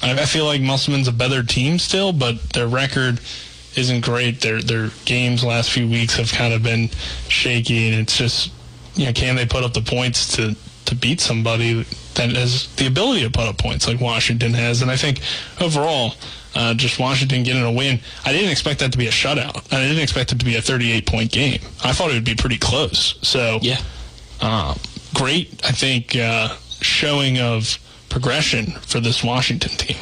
I, 0.02 0.12
I 0.12 0.24
feel 0.24 0.44
like 0.44 0.60
Musselman's 0.60 1.08
a 1.08 1.12
better 1.12 1.42
team 1.42 1.78
still, 1.78 2.12
but 2.12 2.40
their 2.50 2.66
record 2.68 3.20
isn't 3.76 4.00
great. 4.04 4.40
Their 4.40 4.60
their 4.60 4.90
games 5.04 5.42
last 5.44 5.70
few 5.70 5.88
weeks 5.88 6.16
have 6.16 6.30
kind 6.32 6.52
of 6.54 6.62
been 6.62 6.88
shaky, 7.28 7.88
and 7.90 8.00
it's 8.02 8.16
just 8.16 8.50
you 8.94 9.06
know 9.06 9.12
can 9.12 9.36
they 9.36 9.46
put 9.46 9.64
up 9.64 9.72
the 9.74 9.80
points 9.82 10.36
to 10.36 10.54
to 10.86 10.94
beat 10.94 11.20
somebody 11.20 11.84
that 12.14 12.30
has 12.30 12.66
the 12.76 12.86
ability 12.86 13.22
to 13.22 13.30
put 13.30 13.44
up 13.46 13.56
points 13.58 13.86
like 13.88 14.00
Washington 14.00 14.52
has? 14.54 14.82
And 14.82 14.90
I 14.90 14.96
think 14.96 15.20
overall. 15.60 16.14
Uh, 16.54 16.74
just 16.74 16.98
Washington 16.98 17.42
getting 17.44 17.62
a 17.62 17.72
win. 17.72 17.98
I 18.26 18.32
didn't 18.32 18.50
expect 18.50 18.80
that 18.80 18.92
to 18.92 18.98
be 18.98 19.06
a 19.06 19.10
shutout. 19.10 19.72
I 19.72 19.80
didn't 19.80 20.02
expect 20.02 20.32
it 20.32 20.38
to 20.38 20.44
be 20.44 20.56
a 20.56 20.60
38 20.60 21.06
point 21.06 21.32
game. 21.32 21.60
I 21.82 21.94
thought 21.94 22.10
it 22.10 22.12
would 22.12 22.24
be 22.26 22.34
pretty 22.34 22.58
close. 22.58 23.18
So, 23.22 23.58
Yeah. 23.62 23.80
um, 24.42 24.78
great, 25.14 25.48
I 25.64 25.72
think, 25.72 26.14
uh, 26.14 26.54
showing 26.82 27.38
of 27.38 27.78
progression 28.12 28.66
for 28.82 29.00
this 29.00 29.24
Washington 29.24 29.70
team. 29.70 29.96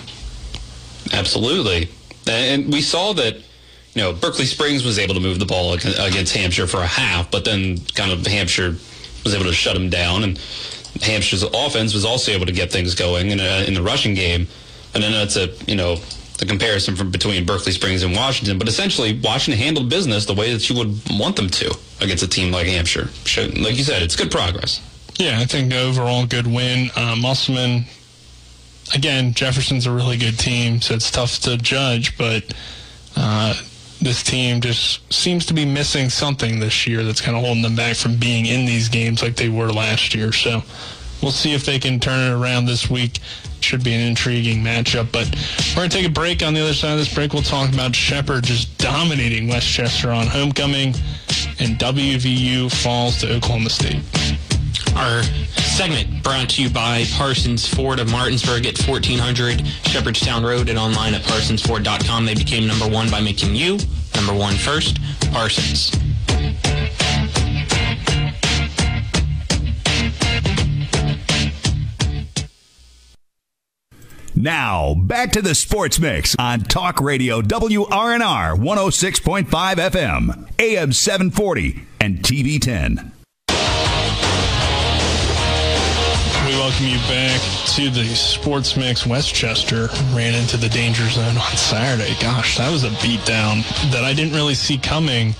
Absolutely. 1.12 1.88
And 2.28 2.72
we 2.72 2.82
saw 2.82 3.12
that, 3.14 3.36
you 3.36 4.02
know, 4.02 4.12
Berkeley 4.12 4.44
Springs 4.44 4.84
was 4.84 4.98
able 4.98 5.14
to 5.14 5.20
move 5.20 5.38
the 5.38 5.46
ball 5.46 5.72
against 5.72 6.34
Hampshire 6.34 6.66
for 6.66 6.78
a 6.78 6.86
half, 6.86 7.30
but 7.30 7.44
then 7.44 7.78
kind 7.94 8.10
of 8.10 8.26
Hampshire 8.26 8.76
was 9.24 9.34
able 9.34 9.44
to 9.44 9.52
shut 9.52 9.74
them 9.74 9.88
down. 9.90 10.24
And 10.24 10.38
Hampshire's 11.00 11.42
offense 11.42 11.94
was 11.94 12.04
also 12.04 12.32
able 12.32 12.46
to 12.46 12.52
get 12.52 12.70
things 12.70 12.94
going 12.94 13.30
in, 13.30 13.40
a, 13.40 13.64
in 13.66 13.74
the 13.74 13.82
rushing 13.82 14.14
game. 14.14 14.46
And 14.92 15.02
then 15.02 15.12
that's 15.12 15.36
a, 15.36 15.48
you 15.66 15.76
know, 15.76 15.96
the 16.38 16.46
comparison 16.46 16.96
from 16.96 17.10
between 17.10 17.46
Berkeley 17.46 17.72
Springs 17.72 18.02
and 18.02 18.14
Washington. 18.16 18.58
But 18.58 18.66
essentially, 18.66 19.20
Washington 19.22 19.62
handled 19.62 19.88
business 19.88 20.26
the 20.26 20.34
way 20.34 20.52
that 20.52 20.68
you 20.68 20.76
would 20.76 21.00
want 21.10 21.36
them 21.36 21.48
to 21.48 21.72
against 22.00 22.24
a 22.24 22.28
team 22.28 22.50
like 22.50 22.66
Hampshire. 22.66 23.08
Like 23.60 23.76
you 23.76 23.84
said, 23.84 24.02
it's 24.02 24.16
good 24.16 24.30
progress. 24.32 24.80
Yeah, 25.18 25.38
I 25.38 25.44
think 25.44 25.72
overall 25.72 26.26
good 26.26 26.46
win. 26.46 26.90
Uh, 26.96 27.14
Musselman, 27.14 27.84
again, 28.94 29.34
Jefferson's 29.34 29.86
a 29.86 29.92
really 29.92 30.16
good 30.16 30.38
team, 30.38 30.80
so 30.80 30.94
it's 30.94 31.10
tough 31.10 31.38
to 31.40 31.56
judge, 31.56 32.16
but 32.18 32.44
uh, 33.16 33.54
this 34.00 34.22
team 34.22 34.60
just 34.60 35.12
seems 35.12 35.46
to 35.46 35.54
be 35.54 35.64
missing 35.64 36.08
something 36.08 36.58
this 36.58 36.86
year 36.86 37.04
that's 37.04 37.20
kind 37.20 37.36
of 37.36 37.44
holding 37.44 37.62
them 37.62 37.76
back 37.76 37.96
from 37.96 38.16
being 38.16 38.46
in 38.46 38.64
these 38.64 38.88
games 38.88 39.22
like 39.22 39.36
they 39.36 39.48
were 39.48 39.70
last 39.70 40.14
year. 40.14 40.32
So 40.32 40.62
we'll 41.22 41.32
see 41.32 41.52
if 41.54 41.64
they 41.64 41.78
can 41.78 42.00
turn 42.00 42.32
it 42.32 42.34
around 42.34 42.66
this 42.66 42.88
week. 42.88 43.18
Should 43.60 43.84
be 43.84 43.92
an 43.92 44.00
intriguing 44.00 44.64
matchup, 44.64 45.12
but 45.12 45.28
we're 45.70 45.82
going 45.82 45.90
to 45.90 45.96
take 45.98 46.06
a 46.06 46.10
break. 46.10 46.42
On 46.42 46.54
the 46.54 46.62
other 46.62 46.72
side 46.72 46.92
of 46.92 46.98
this 46.98 47.12
break, 47.12 47.34
we'll 47.34 47.42
talk 47.42 47.70
about 47.70 47.94
Shepherd 47.94 48.44
just 48.44 48.78
dominating 48.78 49.48
West 49.48 49.68
Chester 49.68 50.10
on 50.10 50.26
homecoming, 50.26 50.94
and 51.58 51.78
WVU 51.78 52.72
falls 52.82 53.20
to 53.20 53.34
Oklahoma 53.34 53.68
State. 53.68 54.00
Our 54.96 55.22
segment 55.80 56.22
brought 56.22 56.46
to 56.46 56.62
you 56.62 56.68
by 56.68 57.04
Parsons 57.14 57.66
Ford 57.66 58.00
of 58.00 58.10
Martinsburg 58.12 58.66
at 58.66 58.78
1400 58.86 59.66
Shepherdstown 59.86 60.44
Road 60.44 60.68
and 60.68 60.78
online 60.78 61.14
at 61.14 61.22
parsonsford.com. 61.22 62.26
They 62.26 62.34
became 62.34 62.66
number 62.66 62.86
one 62.86 63.10
by 63.10 63.22
making 63.22 63.56
you 63.56 63.78
number 64.14 64.34
one 64.34 64.56
first. 64.56 64.98
Parsons. 65.32 65.90
Now, 74.36 74.92
back 74.94 75.32
to 75.32 75.40
the 75.40 75.54
Sports 75.54 75.98
Mix 75.98 76.36
on 76.38 76.60
Talk 76.60 77.00
Radio 77.00 77.40
WRNR 77.40 78.54
106.5 78.58 79.46
FM, 79.46 80.50
AM 80.58 80.92
740, 80.92 81.86
and 81.98 82.18
TV 82.18 82.60
10. 82.60 83.12
Welcome 86.60 86.88
you 86.88 86.98
back 87.08 87.40
to 87.68 87.88
the 87.88 88.04
Sports 88.14 88.76
Mix. 88.76 89.06
West 89.06 89.34
Chester 89.34 89.88
ran 90.14 90.34
into 90.34 90.58
the 90.58 90.68
danger 90.68 91.08
zone 91.08 91.38
on 91.38 91.56
Saturday. 91.56 92.14
Gosh, 92.20 92.58
that 92.58 92.70
was 92.70 92.84
a 92.84 92.90
beatdown 92.90 93.62
that 93.92 94.04
I 94.04 94.12
didn't 94.12 94.34
really 94.34 94.54
see 94.54 94.76
coming. 94.76 95.34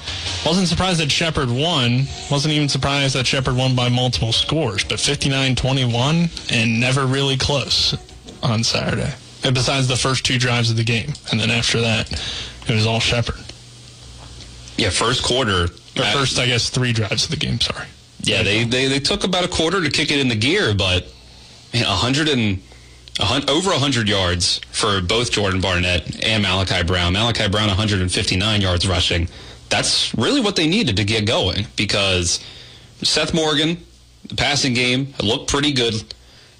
Wasn't 0.46 0.66
surprised 0.66 0.98
that 1.00 1.12
Shepherd 1.12 1.50
won. 1.50 2.06
Wasn't 2.30 2.54
even 2.54 2.70
surprised 2.70 3.16
that 3.16 3.26
Shepherd 3.26 3.54
won 3.54 3.76
by 3.76 3.90
multiple 3.90 4.32
scores, 4.32 4.82
but 4.82 4.96
59-21 4.96 6.50
and 6.50 6.80
never 6.80 7.04
really 7.04 7.36
close 7.36 7.94
on 8.42 8.64
Saturday. 8.64 9.12
And 9.44 9.54
besides 9.54 9.88
the 9.88 9.96
first 9.96 10.24
two 10.24 10.38
drives 10.38 10.70
of 10.70 10.78
the 10.78 10.84
game, 10.84 11.12
and 11.30 11.38
then 11.38 11.50
after 11.50 11.82
that, 11.82 12.10
it 12.66 12.72
was 12.72 12.86
all 12.86 12.98
Shepherd. 12.98 13.44
Yeah, 14.78 14.88
first 14.88 15.22
quarter. 15.22 15.64
Or 15.64 16.02
uh, 16.02 16.12
first, 16.12 16.38
I 16.38 16.46
guess, 16.46 16.70
three 16.70 16.94
drives 16.94 17.24
of 17.24 17.30
the 17.30 17.36
game. 17.36 17.60
Sorry. 17.60 17.86
Yeah, 18.22 18.42
they, 18.42 18.64
they, 18.64 18.86
they 18.86 19.00
took 19.00 19.24
about 19.24 19.44
a 19.44 19.48
quarter 19.48 19.82
to 19.82 19.90
kick 19.90 20.10
it 20.10 20.20
into 20.20 20.36
gear, 20.36 20.74
but 20.74 21.06
man, 21.72 21.86
100 21.86 22.28
and 22.28 22.60
over 23.20 23.70
100 23.70 24.08
yards 24.08 24.60
for 24.70 25.00
both 25.00 25.30
Jordan 25.30 25.60
Barnett 25.60 26.24
and 26.24 26.42
Malachi 26.42 26.82
Brown. 26.82 27.12
Malachi 27.12 27.48
Brown 27.48 27.68
159 27.68 28.60
yards 28.60 28.88
rushing. 28.88 29.28
That's 29.68 30.14
really 30.14 30.40
what 30.40 30.56
they 30.56 30.66
needed 30.66 30.96
to 30.96 31.04
get 31.04 31.26
going 31.26 31.66
because 31.76 32.40
Seth 33.02 33.34
Morgan, 33.34 33.78
the 34.26 34.34
passing 34.34 34.74
game 34.74 35.14
looked 35.22 35.50
pretty 35.50 35.72
good, 35.72 35.94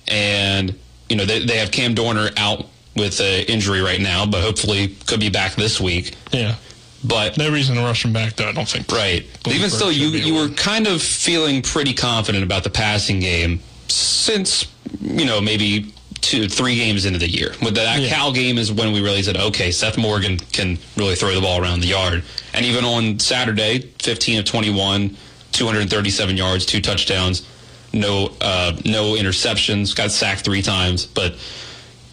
and 0.09 0.79
you 1.09 1.16
know 1.16 1.25
they, 1.25 1.44
they 1.44 1.59
have 1.59 1.70
Cam 1.70 1.94
Dorner 1.94 2.31
out 2.37 2.66
with 2.96 3.20
an 3.20 3.44
injury 3.46 3.81
right 3.81 4.01
now, 4.01 4.27
but 4.27 4.42
hopefully 4.42 4.96
could 5.07 5.20
be 5.20 5.31
back 5.31 5.55
this 5.55 5.81
week. 5.81 6.14
Yeah. 6.33 6.57
But 7.02 7.38
No 7.38 7.50
reason 7.50 7.76
to 7.76 7.82
rush 7.82 8.04
him 8.04 8.12
back, 8.12 8.34
though, 8.34 8.48
I 8.48 8.52
don't 8.52 8.68
think. 8.68 8.90
Right. 8.92 9.26
But 9.42 9.54
even 9.54 9.70
still, 9.70 9.90
you 9.90 10.08
you 10.08 10.34
were 10.34 10.48
kind 10.54 10.86
of 10.86 11.02
feeling 11.02 11.62
pretty 11.62 11.94
confident 11.94 12.44
about 12.44 12.64
the 12.64 12.70
passing 12.70 13.20
game 13.20 13.60
since 13.88 14.66
you 15.00 15.24
know 15.24 15.40
maybe 15.40 15.92
two 16.20 16.48
three 16.48 16.76
games 16.76 17.06
into 17.06 17.18
the 17.18 17.28
year. 17.28 17.54
With 17.62 17.74
that 17.76 18.00
Yeah. 18.00 18.08
Cal 18.08 18.32
game 18.32 18.58
is 18.58 18.70
when 18.70 18.92
we 18.92 19.00
really 19.00 19.22
said, 19.22 19.36
okay, 19.36 19.70
Seth 19.70 19.96
Morgan 19.96 20.38
can 20.52 20.78
really 20.96 21.14
throw 21.14 21.34
the 21.34 21.40
ball 21.40 21.60
around 21.60 21.80
the 21.80 21.86
yard. 21.86 22.22
And 22.52 22.66
even 22.66 22.84
on 22.84 23.18
Saturday, 23.18 23.78
15 24.00 24.40
of 24.40 24.44
21, 24.44 25.16
237 25.52 26.36
yards, 26.36 26.66
two 26.66 26.80
touchdowns, 26.82 27.46
no 27.92 28.32
uh, 28.40 28.76
no 28.84 29.14
interceptions, 29.14 29.96
got 29.96 30.10
sacked 30.10 30.44
three 30.44 30.62
times, 30.62 31.06
but 31.06 31.34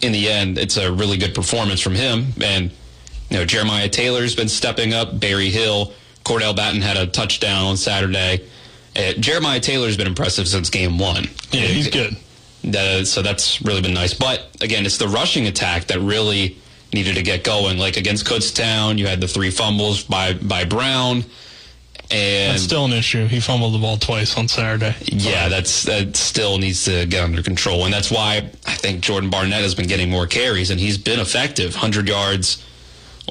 in 0.01 0.11
the 0.11 0.29
end, 0.29 0.57
it's 0.57 0.77
a 0.77 0.91
really 0.91 1.17
good 1.17 1.33
performance 1.35 1.81
from 1.81 1.95
him. 1.95 2.27
And 2.41 2.71
you 3.29 3.37
know, 3.37 3.45
Jeremiah 3.45 3.89
Taylor's 3.89 4.35
been 4.35 4.49
stepping 4.49 4.93
up. 4.93 5.19
Barry 5.19 5.49
Hill, 5.49 5.93
Cordell 6.23 6.55
Batten 6.55 6.81
had 6.81 6.97
a 6.97 7.07
touchdown 7.07 7.65
on 7.65 7.77
Saturday. 7.77 8.47
Uh, 8.95 9.13
Jeremiah 9.13 9.59
Taylor's 9.59 9.97
been 9.97 10.07
impressive 10.07 10.47
since 10.47 10.69
game 10.69 10.97
one. 10.97 11.25
Yeah, 11.51 11.61
he's 11.67 11.89
good. 11.89 12.15
Uh, 12.75 13.03
so 13.05 13.21
that's 13.21 13.61
really 13.61 13.81
been 13.81 13.93
nice. 13.93 14.13
But 14.13 14.47
again, 14.61 14.85
it's 14.85 14.97
the 14.97 15.07
rushing 15.07 15.45
attack 15.47 15.85
that 15.87 15.99
really 15.99 16.57
needed 16.93 17.15
to 17.15 17.21
get 17.21 17.43
going. 17.43 17.77
Like 17.77 17.97
against 17.97 18.25
Kutztown, 18.25 18.97
you 18.97 19.07
had 19.07 19.21
the 19.21 19.27
three 19.27 19.51
fumbles 19.51 20.03
by 20.03 20.33
by 20.33 20.65
Brown, 20.65 21.23
and 22.09 22.53
That's 22.53 22.63
still 22.63 22.85
an 22.85 22.93
issue. 22.93 23.27
He 23.27 23.39
fumbled 23.39 23.73
the 23.73 23.77
ball 23.79 23.97
twice 23.97 24.37
on 24.37 24.47
Saturday. 24.47 24.95
yeah, 25.05 25.49
that's 25.49 25.83
that 25.83 26.15
still 26.17 26.57
needs 26.57 26.85
to 26.85 27.05
get 27.05 27.23
under 27.23 27.43
control, 27.43 27.85
and 27.85 27.93
that's 27.93 28.09
why 28.09 28.49
I 28.65 28.73
think 28.75 29.01
Jordan 29.01 29.29
Barnett 29.29 29.61
has 29.61 29.75
been 29.75 29.87
getting 29.87 30.09
more 30.09 30.27
carries, 30.27 30.69
and 30.71 30.79
he's 30.79 30.97
been 30.97 31.19
effective. 31.19 31.73
100 31.73 32.07
yards 32.07 32.65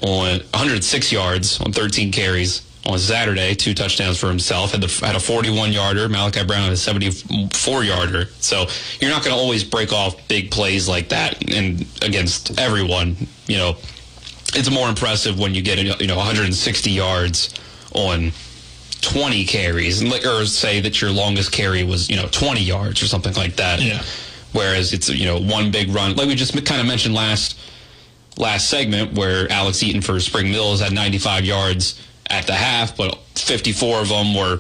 on 0.02 0.40
106 0.40 1.12
yards 1.12 1.60
on 1.60 1.72
13 1.72 2.12
carries 2.12 2.62
on 2.86 2.98
Saturday, 2.98 3.54
two 3.54 3.74
touchdowns 3.74 4.18
for 4.18 4.28
himself. 4.28 4.72
Had 4.72 4.80
the, 4.80 5.06
had 5.06 5.16
a 5.16 5.20
41 5.20 5.72
yarder. 5.72 6.08
Malachi 6.08 6.44
Brown 6.44 6.64
had 6.64 6.72
a 6.72 6.76
74 6.76 7.84
yarder. 7.84 8.26
So 8.40 8.66
you're 9.00 9.10
not 9.10 9.24
going 9.24 9.34
to 9.34 9.40
always 9.40 9.64
break 9.64 9.92
off 9.92 10.16
big 10.28 10.50
plays 10.50 10.88
like 10.88 11.08
that, 11.08 11.50
and 11.52 11.86
against 12.02 12.58
everyone, 12.60 13.16
you 13.46 13.58
know, 13.58 13.76
it's 14.54 14.70
more 14.70 14.88
impressive 14.88 15.38
when 15.38 15.54
you 15.54 15.62
get 15.62 15.78
you 16.00 16.06
know 16.06 16.16
160 16.16 16.90
yards 16.90 17.54
on 17.92 18.32
20 19.00 19.44
carries, 19.44 20.02
or 20.24 20.46
say 20.46 20.80
that 20.80 21.00
your 21.00 21.10
longest 21.10 21.52
carry 21.52 21.82
was 21.82 22.08
you 22.08 22.16
know 22.16 22.28
20 22.28 22.60
yards 22.60 23.02
or 23.02 23.06
something 23.06 23.34
like 23.34 23.56
that. 23.56 23.80
Yeah. 23.80 24.02
Whereas 24.52 24.92
it's 24.92 25.08
you 25.08 25.26
know 25.26 25.38
one 25.38 25.70
big 25.70 25.90
run, 25.90 26.14
like 26.16 26.28
we 26.28 26.34
just 26.34 26.52
kind 26.64 26.80
of 26.80 26.86
mentioned 26.86 27.14
last 27.14 27.58
last 28.36 28.68
segment, 28.68 29.12
where 29.14 29.50
Alex 29.50 29.82
Eaton 29.82 30.00
for 30.02 30.18
Spring 30.20 30.50
Mills 30.50 30.80
had 30.80 30.92
95 30.92 31.44
yards 31.44 32.00
at 32.28 32.46
the 32.46 32.54
half, 32.54 32.96
but 32.96 33.16
54 33.36 34.00
of 34.00 34.08
them 34.08 34.34
were 34.34 34.58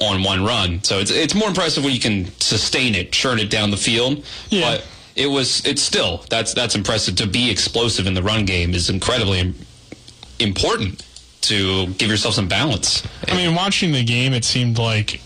on 0.00 0.22
one 0.22 0.44
run. 0.44 0.82
So 0.84 0.98
it's 1.00 1.10
it's 1.10 1.34
more 1.34 1.48
impressive 1.48 1.84
when 1.84 1.92
you 1.92 2.00
can 2.00 2.26
sustain 2.40 2.94
it, 2.94 3.10
churn 3.12 3.38
it 3.38 3.50
down 3.50 3.70
the 3.70 3.76
field. 3.76 4.24
Yeah. 4.50 4.76
But 4.76 4.86
it 5.16 5.26
was 5.26 5.64
it's 5.66 5.82
still 5.82 6.24
that's 6.30 6.54
that's 6.54 6.74
impressive 6.76 7.16
to 7.16 7.26
be 7.26 7.50
explosive 7.50 8.06
in 8.06 8.14
the 8.14 8.22
run 8.22 8.44
game 8.44 8.74
is 8.74 8.88
incredibly 8.90 9.52
important 10.38 11.04
to 11.42 11.86
give 11.94 12.08
yourself 12.10 12.34
some 12.34 12.48
balance. 12.48 13.02
I 13.26 13.34
mean, 13.36 13.54
watching 13.54 13.92
the 13.92 14.04
game, 14.04 14.32
it 14.34 14.44
seemed 14.44 14.78
like 14.78 15.20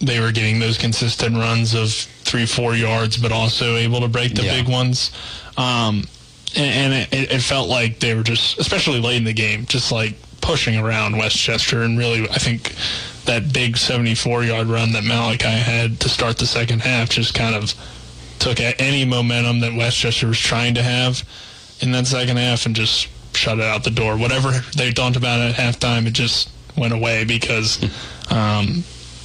they 0.00 0.20
were 0.20 0.32
getting 0.32 0.58
those 0.60 0.78
consistent 0.78 1.36
runs 1.36 1.74
of 1.74 1.92
three, 1.92 2.46
four 2.46 2.74
yards, 2.74 3.16
but 3.16 3.32
also 3.32 3.76
able 3.76 4.00
to 4.00 4.08
break 4.08 4.34
the 4.34 4.44
Yeah. 4.44 4.56
big 4.56 4.68
ones. 4.68 5.10
Um, 5.56 6.06
and 6.56 6.94
it, 6.94 7.32
it 7.32 7.42
felt 7.42 7.68
like 7.68 8.00
they 8.00 8.14
were 8.14 8.22
just, 8.22 8.58
especially 8.58 9.00
late 9.00 9.16
in 9.16 9.24
the 9.24 9.32
game, 9.32 9.66
just 9.66 9.92
like 9.92 10.14
pushing 10.40 10.76
around 10.76 11.16
West 11.16 11.36
Chester. 11.36 11.82
And 11.82 11.98
really, 11.98 12.28
I 12.28 12.38
think 12.38 12.74
that 13.24 13.52
big 13.52 13.76
74 13.76 14.44
yard 14.44 14.66
run 14.68 14.92
that 14.92 15.04
Malachi 15.04 15.44
had 15.48 16.00
to 16.00 16.08
start 16.08 16.38
the 16.38 16.46
second 16.46 16.80
half 16.80 17.10
just 17.10 17.34
kind 17.34 17.54
of 17.54 17.74
took 18.38 18.60
any 18.60 19.04
momentum 19.04 19.60
that 19.60 19.74
West 19.74 19.98
Chester 19.98 20.28
was 20.28 20.38
trying 20.38 20.74
to 20.74 20.82
have 20.82 21.22
in 21.80 21.92
that 21.92 22.06
second 22.06 22.36
half 22.36 22.66
and 22.66 22.74
just 22.74 23.08
shut 23.34 23.58
it 23.58 23.64
out 23.64 23.84
the 23.84 23.90
door. 23.90 24.16
Whatever 24.16 24.50
they 24.76 24.90
talked 24.90 25.16
about 25.16 25.40
at 25.40 25.54
halftime, 25.54 26.06
it 26.06 26.12
just 26.12 26.50
went 26.76 26.92
away 26.92 27.24
because 27.24 27.82
um, 28.30 28.84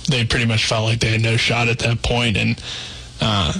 they 0.09 0.25
pretty 0.25 0.45
much 0.45 0.65
felt 0.65 0.85
like 0.85 0.99
they 0.99 1.11
had 1.11 1.21
no 1.21 1.37
shot 1.37 1.67
at 1.67 1.79
that 1.79 2.01
point, 2.03 2.37
and 2.37 2.61
uh, 3.21 3.53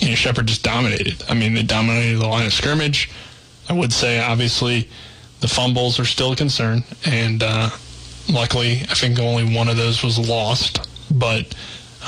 you 0.00 0.10
know 0.10 0.14
Shepherd 0.14 0.46
just 0.46 0.62
dominated. 0.62 1.22
I 1.28 1.34
mean, 1.34 1.54
they 1.54 1.62
dominated 1.62 2.18
the 2.18 2.26
line 2.28 2.46
of 2.46 2.52
scrimmage. 2.52 3.10
I 3.68 3.72
would 3.74 3.92
say, 3.92 4.18
obviously, 4.20 4.88
the 5.40 5.48
fumbles 5.48 5.98
are 6.00 6.04
still 6.04 6.32
a 6.32 6.36
concern, 6.36 6.84
and 7.04 7.42
uh, 7.42 7.70
luckily, 8.28 8.80
I 8.90 8.94
think 8.94 9.18
only 9.18 9.54
one 9.54 9.68
of 9.68 9.76
those 9.76 10.02
was 10.02 10.18
lost, 10.18 10.88
but 11.10 11.54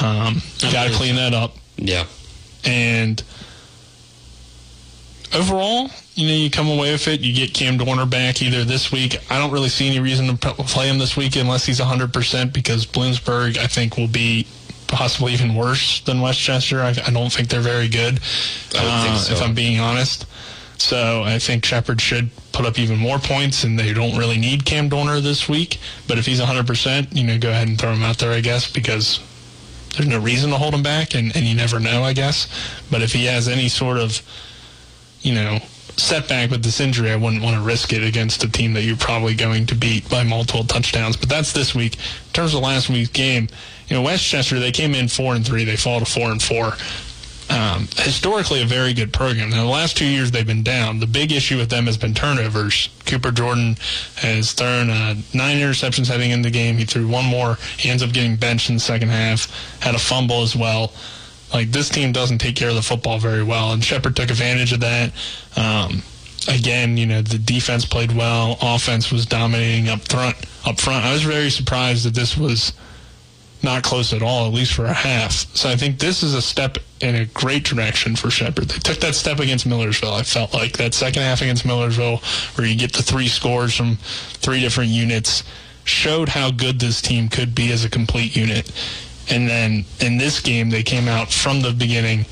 um, 0.01 0.41
you 0.59 0.73
got 0.73 0.89
to 0.89 0.95
clean 0.95 1.17
that 1.17 1.35
up 1.35 1.57
Yeah. 1.77 2.07
and 2.65 3.23
overall, 5.35 5.91
you 6.15 6.27
know, 6.29 6.35
you 6.35 6.51
come 6.51 6.69
away 6.69 6.93
with 6.93 7.07
it. 7.09 7.21
You 7.21 7.35
get 7.35 7.55
Cam 7.55 7.77
Dorner 7.79 8.07
back 8.07 8.43
either 8.43 8.65
this 8.65 8.91
week. 8.91 9.19
I 9.31 9.39
don't 9.39 9.51
really 9.53 9.69
see 9.69 9.87
any 9.89 10.01
reason 10.01 10.37
to 10.39 10.53
play 10.55 10.89
him 10.89 10.99
this 10.99 11.17
week 11.17 11.37
unless 11.37 11.67
he's 11.67 11.81
100% 11.81 12.53
because 12.53 12.85
Bloomsburg, 12.87 13.57
I 13.59 13.67
think, 13.67 13.97
will 13.97 14.09
be 14.09 14.47
possibly 14.91 15.33
even 15.33 15.55
worse 15.55 16.01
than 16.01 16.21
West 16.21 16.41
Chester. 16.41 16.81
I, 16.81 16.91
I 16.91 17.11
don't 17.11 17.33
think 17.33 17.49
they're 17.49 17.61
very 17.61 17.89
good, 17.89 18.21
I 18.77 18.85
would 18.85 19.03
think 19.03 19.15
uh, 19.15 19.19
so. 19.19 19.35
if 19.35 19.43
I'm 19.43 19.55
being 19.55 19.81
honest. 19.81 20.27
So 20.79 21.23
I 21.23 21.39
think 21.39 21.65
Shepherd 21.65 22.01
should 22.01 22.31
put 22.53 22.65
up 22.65 22.79
even 22.79 22.99
more 22.99 23.19
points, 23.19 23.65
and 23.65 23.79
they 23.79 23.93
don't 23.93 24.17
really 24.17 24.39
need 24.39 24.65
Cam 24.65 24.89
Dorner 24.89 25.21
this 25.21 25.49
week. 25.49 25.79
But 26.09 26.19
if 26.19 26.25
he's 26.27 26.41
100%, 26.41 27.15
you 27.15 27.25
know, 27.25 27.39
go 27.39 27.51
ahead 27.51 27.69
and 27.69 27.79
throw 27.79 27.93
him 27.93 28.03
out 28.03 28.19
there, 28.19 28.33
I 28.33 28.41
guess, 28.41 28.71
because 28.71 29.21
there's 29.95 30.09
no 30.09 30.19
reason 30.19 30.51
to 30.51 30.57
hold 30.57 30.73
him 30.73 30.83
back, 30.83 31.15
and, 31.15 31.35
and 31.37 31.45
you 31.45 31.55
never 31.55 31.81
know, 31.81 32.03
I 32.03 32.15
guess. 32.15 32.49
But 32.91 33.03
if 33.03 33.13
he 33.13 33.27
has 33.27 33.47
any 33.47 33.69
sort 33.69 33.99
of, 33.99 34.23
you 35.21 35.35
know, 35.35 35.59
setback 35.97 36.51
with 36.51 36.63
this 36.63 36.81
injury, 36.81 37.11
I 37.11 37.17
wouldn't 37.17 37.43
want 37.43 37.57
to 37.57 37.63
risk 37.63 37.93
it 37.93 38.03
against 38.03 38.45
a 38.45 38.51
team 38.51 38.73
that 38.75 38.83
you're 38.83 38.97
probably 38.97 39.35
going 39.35 39.67
to 39.67 39.75
beat 39.75 40.09
by 40.09 40.23
multiple 40.23 40.65
touchdowns. 40.65 41.17
But 41.17 41.29
that's 41.29 41.53
this 41.53 41.75
week. 41.75 41.97
In 41.97 42.33
terms 42.33 42.55
of 42.55 42.61
last 42.61 42.89
week's 42.89 43.11
game, 43.11 43.49
you 43.89 43.97
know, 43.97 44.03
West 44.03 44.25
Chester 44.25 44.59
they 44.59 44.73
came 44.73 44.95
in 44.95 45.09
four 45.09 45.35
and 45.35 45.45
three, 45.45 45.65
they 45.65 45.77
fall 45.77 45.99
to 45.99 46.07
four 46.07 46.31
and 46.31 46.43
four. 46.43 46.75
Um, 47.51 47.89
historically, 47.97 48.63
a 48.63 48.65
very 48.65 48.95
good 48.95 49.13
program. 49.13 49.51
Now, 49.51 49.65
the 49.65 49.71
last 49.71 49.97
two 49.97 50.07
years 50.07 50.31
they've 50.31 50.47
been 50.47 50.63
down. 50.63 51.01
The 51.01 51.07
big 51.07 51.33
issue 51.33 51.57
with 51.57 51.69
them 51.69 51.87
has 51.87 51.99
been 51.99 52.15
turnovers. 52.15 52.89
Cooper 53.07 53.33
Jordan 53.33 53.77
has 54.17 54.53
thrown 54.53 54.89
uh, 54.89 55.17
nine 55.35 55.57
interceptions 55.57 56.07
heading 56.07 56.31
into 56.31 56.49
the 56.49 56.53
game. 56.53 56.77
He 56.77 56.85
threw 56.85 57.09
one 57.09 57.25
more. 57.25 57.59
He 57.77 57.91
ends 57.91 58.05
up 58.05 58.13
getting 58.13 58.37
benched 58.37 58.69
in 58.69 58.77
the 58.77 58.81
second 58.81 59.09
half. 59.09 59.51
Had 59.81 59.97
a 59.97 59.99
fumble 59.99 60.43
as 60.43 60.55
well. 60.55 60.93
Like 61.53 61.71
this 61.71 61.89
team 61.89 62.13
doesn't 62.13 62.39
take 62.39 62.57
care 62.57 62.69
of 62.69 62.75
the 62.75 62.83
football 62.83 63.19
very 63.19 63.43
well, 63.43 63.73
and 63.73 63.83
Shepherd 63.83 64.17
took 64.17 64.31
advantage 64.31 64.73
of 64.73 64.81
that. 64.81 65.13
Um, 65.57 66.03
again, 66.49 66.97
you 66.97 67.07
know 67.07 67.23
the 67.23 67.39
defense 67.39 67.85
played 67.85 68.13
well. 68.13 68.57
Offense 68.61 69.11
was 69.11 69.27
dominating 69.27 69.89
up 69.89 70.01
front. 70.09 70.37
Up 70.65 70.81
front, 70.81 71.05
I 71.05 71.13
was 71.13 71.23
very 71.23 71.51
surprised 71.51 72.05
that 72.05 72.15
this 72.15 72.37
was 72.37 72.73
not 73.63 73.83
close 73.83 74.13
at 74.13 74.23
all, 74.23 74.47
at 74.47 74.53
least 74.53 74.73
for 74.73 74.87
a 74.87 74.93
half. 74.93 75.33
So 75.55 75.69
I 75.69 75.77
think 75.77 75.99
this 75.99 76.23
is 76.23 76.35
a 76.35 76.43
step 76.43 76.79
in 77.01 77.15
a 77.15 77.27
great 77.27 77.65
direction 77.65 78.17
for 78.17 78.31
Shepherd. 78.31 78.69
They 78.69 78.79
took 78.79 78.99
that 79.01 79.15
step 79.15 79.39
against 79.39 79.67
Millersville. 79.67 80.15
I 80.15 80.23
felt 80.23 80.55
like 80.55 80.77
that 80.79 80.95
second 80.95 81.23
half 81.23 81.43
against 81.43 81.67
Millersville, 81.67 82.19
where 82.55 82.67
you 82.67 82.77
get 82.77 82.93
the 82.93 83.03
three 83.03 83.29
scores 83.29 83.75
from 83.75 83.97
three 83.97 84.61
different 84.61 84.91
units, 84.91 85.45
showed 85.85 86.31
how 86.31 86.51
good 86.51 86.81
this 86.81 87.03
team 87.03 87.29
could 87.29 87.55
be 87.55 87.73
as 87.73 87.85
a 87.85 87.91
complete 87.91 88.37
unit. 88.37 88.71
And 89.31 89.49
then 89.49 89.85
in 90.01 90.19
this 90.19 90.41
game, 90.41 90.71
they 90.71 90.83
came 90.83 91.09
out 91.09 91.33
from 91.33 91.63
the 91.63 91.73
beginning 91.73 92.27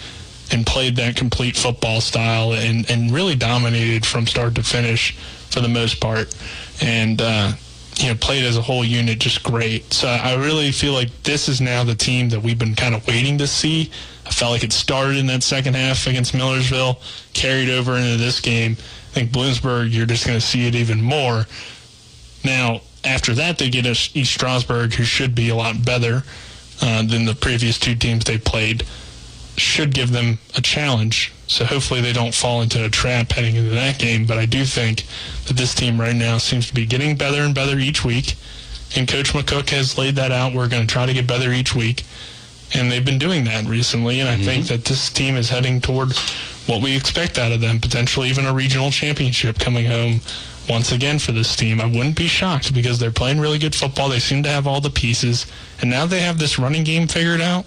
and 0.51 0.67
played 0.67 0.97
that 0.97 1.17
complete 1.17 1.57
football 1.57 2.01
style 2.01 2.53
and, 2.53 2.91
and 2.91 3.13
really 3.13 3.37
dominated 3.37 4.05
from 4.05 4.27
start 4.27 4.55
to 4.57 4.63
finish 4.63 5.17
for 5.51 5.61
the 5.61 5.69
most 5.69 6.01
part. 6.01 6.35
And, 6.81 7.21
uh, 7.21 7.53
you 7.97 8.09
know, 8.09 8.15
played 8.15 8.45
as 8.45 8.57
a 8.57 8.63
whole 8.63 8.85
unit 8.85 9.19
just 9.19 9.43
great. 9.43 9.93
So 9.93 10.09
I 10.09 10.35
really 10.35 10.73
feel 10.73 10.93
like 10.93 11.11
this 11.23 11.49
is 11.49 11.61
now 11.61 11.85
the 11.85 11.95
team 11.95 12.29
that 12.31 12.41
we've 12.41 12.59
been 12.59 12.75
kind 12.75 12.95
of 12.95 13.07
waiting 13.07 13.39
to 13.39 13.47
see. 13.47 13.91
I 14.27 14.31
felt 14.31 14.53
like 14.53 14.65
it 14.65 14.73
started 14.73 15.17
in 15.17 15.27
that 15.27 15.43
second 15.43 15.75
half 15.75 16.07
against 16.07 16.35
Millersville, 16.35 17.01
carried 17.33 17.69
over 17.71 17.97
into 17.97 18.17
this 18.17 18.41
game. 18.41 18.73
I 18.73 19.15
think 19.15 19.31
Bloomsburg, 19.31 19.93
you're 19.93 20.07
just 20.07 20.27
going 20.27 20.39
to 20.39 20.45
see 20.45 20.67
it 20.67 20.75
even 20.75 21.03
more. 21.03 21.47
Now, 22.45 22.83
after 23.05 23.35
that, 23.35 23.59
they 23.59 23.71
get 23.71 23.87
us 23.87 24.11
East 24.15 24.33
Stroudsburg, 24.33 24.95
who 24.95 25.05
should 25.05 25.35
be 25.35 25.49
a 25.49 25.55
lot 25.55 25.85
better 25.85 26.25
uh, 26.81 27.03
than 27.03 27.25
the 27.25 27.35
previous 27.35 27.79
two 27.79 27.95
teams 27.95 28.25
they 28.25 28.39
played. 28.39 28.85
Should 29.57 29.93
give 29.93 30.13
them 30.13 30.39
a 30.57 30.61
challenge. 30.61 31.33
So 31.49 31.65
hopefully 31.65 32.01
they 32.01 32.13
don't 32.13 32.35
fall 32.35 32.63
into 32.63 32.85
a 32.85 32.89
trap 32.89 33.33
heading 33.33 33.57
into 33.57 33.71
that 33.71 33.99
game. 33.99 34.27
But 34.27 34.39
I 34.39 34.47
do 34.47 34.65
think 34.65 35.05
that 35.47 35.57
this 35.57 35.75
team 35.75 36.01
right 36.01 36.15
now 36.15 36.39
seems 36.39 36.69
to 36.69 36.75
be 36.75 36.87
getting 36.87 37.17
better 37.17 37.43
and 37.43 37.55
better 37.55 37.79
each 37.79 38.05
week. 38.05 38.37
And 38.97 39.09
Coach 39.09 39.33
McCook 39.33 39.71
has 39.71 39.99
laid 39.99 40.17
that 40.17 40.31
out. 40.31 40.55
We're 40.55 40.69
going 40.69 40.87
to 40.87 40.93
try 40.93 41.07
to 41.07 41.13
get 41.13 41.27
better 41.27 41.53
each 41.53 41.75
week. 41.75 42.05
And 42.75 42.93
they've 42.93 43.05
been 43.05 43.19
doing 43.19 43.45
that 43.45 43.65
recently. 43.65 44.21
And 44.21 44.29
I 44.29 44.37
think 44.37 44.67
that 44.67 44.85
this 44.85 45.11
team 45.11 45.37
is 45.37 45.49
heading 45.49 45.81
toward 45.81 46.13
what 46.67 46.83
we 46.83 46.95
expect 46.95 47.39
out 47.39 47.51
of 47.51 47.61
them, 47.61 47.81
potentially 47.81 48.29
even 48.29 48.45
a 48.45 48.53
regional 48.53 48.91
championship 48.91 49.59
coming 49.59 49.87
home 49.87 50.21
once 50.69 50.93
again 50.93 51.19
for 51.19 51.33
this 51.33 51.57
team. 51.57 51.81
I 51.81 51.87
wouldn't 51.87 52.17
be 52.17 52.27
shocked 52.29 52.75
because 52.75 52.99
they're 52.99 53.11
playing 53.11 53.41
really 53.41 53.59
good 53.59 53.75
football. 53.75 54.09
They 54.09 54.19
seem 54.19 54.43
to 54.43 54.49
have 54.49 54.67
all 54.67 54.81
the 54.81 54.91
pieces. 54.91 55.47
And 55.81 55.91
now 55.91 56.07
they 56.07 56.21
have 56.21 56.39
this 56.39 56.59
running 56.59 56.85
game 56.85 57.09
figured 57.09 57.41
out. 57.41 57.67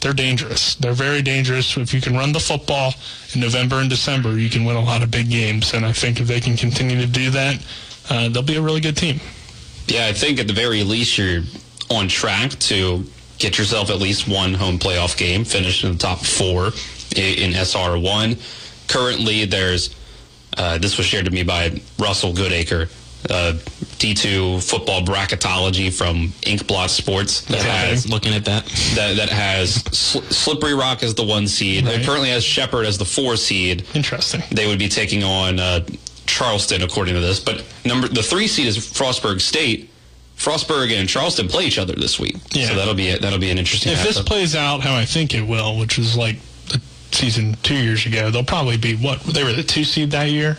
They're 0.00 0.12
dangerous. 0.12 0.74
They're 0.74 0.92
very 0.92 1.22
dangerous. 1.22 1.76
If 1.76 1.94
you 1.94 2.00
can 2.00 2.14
run 2.14 2.32
the 2.32 2.40
football 2.40 2.92
in 3.34 3.40
November 3.40 3.76
and 3.76 3.88
December, 3.88 4.38
you 4.38 4.50
can 4.50 4.64
win 4.64 4.76
a 4.76 4.82
lot 4.82 5.02
of 5.02 5.10
big 5.10 5.30
games. 5.30 5.72
And 5.72 5.84
I 5.84 5.92
think 5.92 6.20
if 6.20 6.26
they 6.26 6.40
can 6.40 6.56
continue 6.56 6.98
to 7.00 7.06
do 7.06 7.30
that, 7.30 7.64
uh, 8.10 8.28
they'll 8.28 8.42
be 8.42 8.56
a 8.56 8.62
really 8.62 8.80
good 8.80 8.96
team. 8.96 9.20
Yeah, 9.86 10.06
I 10.06 10.12
think 10.12 10.38
at 10.40 10.46
the 10.46 10.52
very 10.52 10.82
least 10.82 11.16
you're 11.16 11.42
on 11.90 12.08
track 12.08 12.50
to 12.50 13.04
get 13.38 13.58
yourself 13.58 13.90
at 13.90 13.98
least 13.98 14.28
one 14.28 14.54
home 14.54 14.78
playoff 14.78 15.16
game, 15.16 15.44
finish 15.44 15.84
in 15.84 15.92
the 15.92 15.98
top 15.98 16.18
four 16.18 16.72
i- 17.16 17.20
in 17.20 17.52
SR1. 17.54 18.38
Currently, 18.88 19.46
there's 19.46 19.90
uh, 20.56 20.78
this 20.78 20.96
was 20.98 21.06
shared 21.06 21.24
to 21.26 21.30
me 21.30 21.42
by 21.42 21.80
Russell 21.98 22.32
Goodacre, 22.32 22.88
uh, 23.30 23.54
D2 23.98 24.62
football 24.68 25.02
bracketology 25.02 25.92
from 25.92 26.28
Inkblot 26.42 26.88
Sports 26.90 27.42
that 27.46 27.62
has 27.62 28.08
looking 28.08 28.34
at 28.34 28.44
that. 28.44 28.66
that, 28.94 29.16
that 29.16 29.28
has 29.30 29.76
Sl- 29.96 30.20
Slippery 30.20 30.74
Rock 30.74 31.02
as 31.02 31.14
the 31.14 31.24
one 31.24 31.46
seed. 31.48 31.86
Right. 31.86 32.00
It 32.00 32.06
currently 32.06 32.28
has 32.30 32.44
Shepherd 32.44 32.84
as 32.86 32.98
the 32.98 33.04
four 33.04 33.36
seed 33.36 33.84
Interesting. 33.94 34.42
they 34.50 34.66
would 34.66 34.78
be 34.78 34.88
taking 34.88 35.22
on 35.24 35.58
uh, 35.58 35.86
Charleston, 36.26 36.82
according 36.82 37.14
to 37.14 37.20
this. 37.20 37.40
But 37.40 37.64
number 37.84 38.08
the 38.08 38.22
three 38.22 38.46
seed 38.46 38.66
is 38.66 38.76
Frostburg 38.78 39.40
State. 39.40 39.90
Frostburg 40.36 40.90
and 40.92 41.08
Charleston 41.08 41.46
play 41.48 41.64
each 41.64 41.78
other 41.78 41.94
this 41.94 42.18
week, 42.18 42.36
Yeah. 42.52 42.66
so 42.68 42.74
that'll 42.74 42.94
be 42.94 43.06
it. 43.08 43.22
That'll 43.22 43.38
be 43.38 43.50
an 43.50 43.58
interesting. 43.58 43.92
If 43.92 44.02
this 44.02 44.20
plays 44.20 44.56
out 44.56 44.80
how 44.80 44.94
I 44.96 45.04
think 45.04 45.32
it 45.32 45.42
will, 45.46 45.78
which 45.78 45.96
is 45.98 46.16
like 46.16 46.36
season 47.14 47.56
two 47.62 47.76
years 47.76 48.06
ago, 48.06 48.30
they'll 48.30 48.44
probably 48.44 48.76
be 48.76 48.96
what 48.96 49.20
they 49.20 49.44
were 49.44 49.52
the 49.52 49.62
two 49.62 49.84
seed 49.84 50.10
that 50.10 50.30
year. 50.30 50.58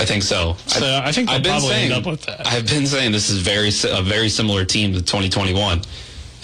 I 0.00 0.04
think 0.04 0.22
so. 0.22 0.56
So 0.66 1.00
I 1.04 1.12
think 1.12 1.28
they'll 1.28 1.36
I've 1.36 1.42
been 1.42 1.52
probably 1.52 1.68
saying, 1.68 1.92
end 1.92 2.06
up 2.06 2.10
with 2.10 2.22
that. 2.26 2.46
I've 2.46 2.66
been 2.66 2.86
saying 2.86 3.12
this 3.12 3.30
is 3.30 3.40
very 3.40 3.70
a 3.90 4.02
very 4.02 4.28
similar 4.28 4.64
team 4.64 4.92
to 4.92 5.00
2021. 5.00 5.82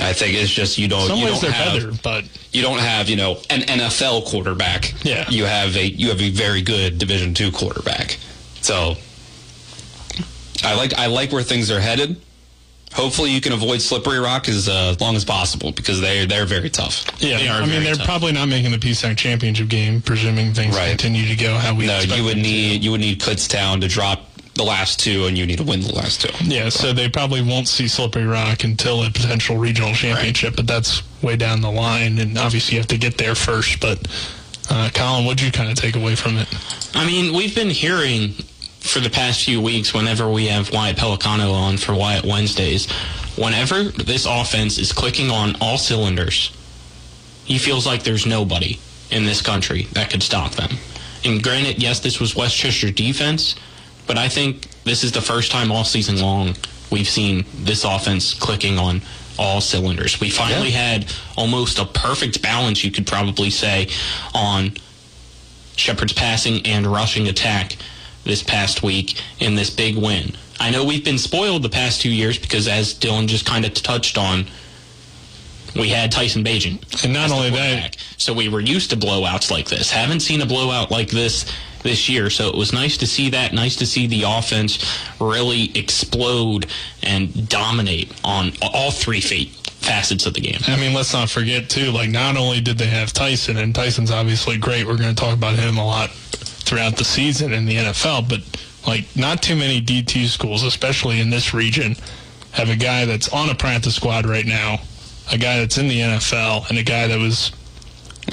I 0.01 0.12
think 0.12 0.35
it's 0.35 0.51
just 0.51 0.79
you 0.79 0.87
don't 0.88 1.07
Some 1.09 1.18
you 1.18 1.27
ways 1.27 1.40
don't 1.40 1.42
they're 1.42 1.53
have 1.53 1.73
better, 1.75 1.92
but 2.03 2.25
you 2.53 2.62
don't 2.62 2.79
have 2.79 3.09
you 3.09 3.16
know 3.16 3.38
an 3.51 3.61
NFL 3.62 4.27
quarterback. 4.27 4.94
Yeah. 5.05 5.29
you 5.29 5.44
have 5.44 5.77
a 5.77 5.87
you 5.87 6.09
have 6.09 6.21
a 6.21 6.31
very 6.31 6.62
good 6.62 6.99
Division 6.99 7.35
two 7.35 7.51
quarterback. 7.51 8.18
So 8.61 8.97
I 10.64 10.75
like 10.75 10.94
I 10.94 11.07
like 11.07 11.33
where 11.33 11.42
things 11.42 11.71
are 11.71 11.81
headed. 11.81 12.21
Hopefully, 12.94 13.31
you 13.31 13.40
can 13.40 13.53
avoid 13.53 13.81
Slippery 13.81 14.18
Rock 14.18 14.48
as 14.48 14.68
uh, 14.68 14.94
long 15.01 15.14
as 15.14 15.24
possible 15.24 15.72
because 15.72 16.01
they 16.01 16.24
they're 16.27 16.46
very 16.46 16.70
tough. 16.70 17.05
yeah, 17.18 17.38
They 17.38 17.48
are 17.48 17.62
I 17.62 17.66
mean 17.66 17.85
they're 17.85 17.94
tough. 17.94 18.07
probably 18.07 18.33
not 18.33 18.48
making 18.48 18.70
the 18.72 18.79
PSAC 18.79 19.16
championship 19.16 19.68
game, 19.68 20.01
presuming 20.01 20.55
things 20.55 20.74
Right. 20.77 20.88
continue 20.90 21.27
to 21.29 21.37
go 21.37 21.55
how 21.57 21.74
we. 21.74 21.87
No, 21.87 22.01
you 22.01 22.24
would 22.24 22.37
them 22.37 22.42
to. 22.44 22.48
need 22.51 22.83
you 22.85 22.90
would 22.90 23.01
need 23.01 23.20
Kutztown 23.20 23.81
to 23.83 23.88
drop 23.88 24.24
the 24.55 24.64
last 24.64 24.98
two, 24.98 25.27
and 25.27 25.38
you 25.38 25.46
need 25.46 25.59
to 25.59 25.64
win 25.64 25.81
the 25.83 25.94
last 25.94 26.22
two. 26.22 26.31
Yeah, 26.44 26.68
so 26.70 26.92
they 26.92 27.09
probably 27.09 27.42
won't 27.42 27.68
see 27.68 27.87
Slippery 27.87 28.24
Rock 28.24 28.64
until 28.64 29.05
a 29.05 29.11
potential 29.11 29.57
regional 29.57 29.92
championship, 29.94 30.57
but 30.57 30.66
that's 30.66 31.03
way 31.22 31.37
down 31.37 31.61
the 31.61 31.70
line, 31.70 32.18
and 32.18 32.37
obviously 32.37 32.74
you 32.74 32.81
have 32.81 32.88
to 32.88 32.98
get 32.98 33.18
there 33.18 33.37
first. 33.37 33.79
But 33.81 34.09
uh, 34.70 34.90
Colin, 34.94 35.24
what'd 35.27 35.40
you 35.40 35.53
kind 35.53 35.70
of 35.70 35.77
take 35.77 35.94
away 35.94 36.16
from 36.16 36.37
it? 36.38 36.48
I 36.96 37.07
mean, 37.07 37.33
we've 37.37 37.55
been 37.55 37.70
hearing 37.70 38.35
for 38.81 39.01
the 39.01 39.11
past 39.11 39.45
few 39.45 39.61
weeks, 39.61 39.93
whenever 39.93 40.31
we 40.31 40.47
have 40.47 40.73
Wyatt 40.73 40.97
Pelicano 40.97 41.53
on 41.53 41.77
for 41.77 41.95
Wyatt 41.95 42.25
Wednesdays, 42.25 42.91
whenever 43.37 43.85
this 43.85 44.27
offense 44.27 44.79
is 44.79 44.93
clicking 44.93 45.31
on 45.31 45.57
all 45.61 45.79
cylinders, 45.79 46.53
he 47.45 47.59
feels 47.59 47.87
like 47.87 48.03
there's 48.03 48.27
nobody 48.27 48.79
in 49.11 49.25
this 49.25 49.43
country 49.43 49.85
that 49.93 50.11
could 50.11 50.23
stop 50.23 50.53
them. 50.53 50.71
And 51.25 51.43
granted, 51.43 51.83
yes, 51.83 52.01
this 52.01 52.21
was 52.21 52.37
West 52.37 52.57
Chester 52.57 52.91
defense, 52.91 53.57
but 54.07 54.19
I 54.19 54.29
think 54.29 54.69
this 54.85 55.05
is 55.05 55.12
the 55.12 55.21
first 55.21 55.51
time 55.51 55.73
all 55.73 55.85
season 55.85 56.21
long 56.21 56.55
we've 56.91 57.09
seen 57.09 57.45
this 57.55 57.85
offense 57.85 58.35
clicking 58.35 58.79
on 58.79 59.03
all 59.38 59.61
cylinders. 59.61 60.21
We 60.21 60.31
finally 60.31 60.71
had 60.71 61.12
almost 61.37 61.79
a 61.79 61.85
perfect 61.85 62.43
balance, 62.43 62.83
you 62.83 62.91
could 62.91 63.07
probably 63.07 63.51
say, 63.51 63.88
on 64.35 64.73
Shepherd's 65.77 66.12
passing 66.12 66.67
and 66.67 66.87
rushing 66.87 67.29
attack 67.29 67.77
this 68.29 68.43
past 68.45 68.83
week 68.85 69.21
in 69.41 69.57
this 69.57 69.71
big 69.71 69.97
win. 69.97 70.37
I 70.61 70.71
know 70.71 70.85
we've 70.85 71.05
been 71.05 71.19
spoiled 71.19 71.62
the 71.62 71.69
past 71.69 72.01
two 72.03 72.11
years 72.11 72.38
because, 72.38 72.69
as 72.69 72.95
Dylan 72.95 73.27
just 73.27 73.47
kind 73.47 73.64
of 73.64 73.75
touched 73.75 74.19
on, 74.19 74.47
we 75.75 75.88
had 75.88 76.12
Tyson 76.12 76.45
Bagent. 76.45 77.05
And 77.05 77.12
not 77.12 77.31
only 77.31 77.51
that- 77.51 77.97
so 78.17 78.33
we 78.33 78.49
were 78.49 78.61
used 78.61 78.91
to 78.91 78.97
blowouts 78.97 79.51
like 79.51 79.69
this. 79.69 79.91
Haven't 79.91 80.21
seen 80.21 80.41
a 80.43 80.47
blowout 80.47 80.91
like 80.91 81.09
this 81.11 81.47
this 81.85 82.09
year. 82.09 82.29
So 82.29 82.49
it 82.49 82.55
was 82.57 82.73
nice 82.73 82.97
to 82.99 83.07
see 83.07 83.31
that. 83.31 83.55
Nice 83.55 83.77
to 83.77 83.87
see 83.87 84.07
the 84.07 84.25
offense 84.25 84.79
really 85.21 85.71
explode 85.77 86.67
and 87.03 87.49
dominate 87.49 88.11
on 88.25 88.53
all 88.61 88.91
three 88.91 89.21
fa- 89.21 89.47
facets 89.81 90.27
of 90.27 90.35
the 90.35 90.41
game. 90.41 90.59
I 90.67 90.77
mean, 90.77 90.93
let's 90.93 91.12
not 91.14 91.31
forget 91.31 91.71
too. 91.71 91.93
Like, 91.93 92.11
not 92.11 92.37
only 92.37 92.61
did 92.61 92.77
they 92.79 92.88
have 92.88 93.12
Tyson, 93.12 93.57
and 93.57 93.73
Tyson's 93.75 94.11
obviously 94.11 94.59
great. 94.59 94.87
We're 94.87 94.97
going 94.97 95.14
to 95.14 95.21
talk 95.21 95.35
about 95.35 95.55
him 95.55 95.79
a 95.79 95.87
lot 95.87 96.11
throughout 96.68 96.96
the 96.96 97.04
season 97.04 97.52
in 97.52 97.64
the 97.66 97.76
NFL. 97.76 98.28
But 98.28 98.40
like, 98.87 99.04
not 99.16 99.42
too 99.42 99.57
many 99.57 99.81
D2 99.81 100.26
schools, 100.26 100.62
especially 100.62 101.20
in 101.20 101.31
this 101.31 101.54
region, 101.54 101.96
have 102.52 102.68
a 102.68 102.76
guy 102.76 103.04
that's 103.04 103.28
on 103.31 103.50
a 103.50 103.54
practice 103.54 103.94
squad 103.96 104.26
right 104.26 104.46
now, 104.46 104.81
a 105.33 105.38
guy 105.38 105.59
that's 105.59 105.78
in 105.78 105.88
the 105.88 106.00
NFL, 106.00 106.68
and 106.68 106.78
a 106.78 106.83
guy 106.83 107.07
that 107.07 107.18
was 107.18 107.52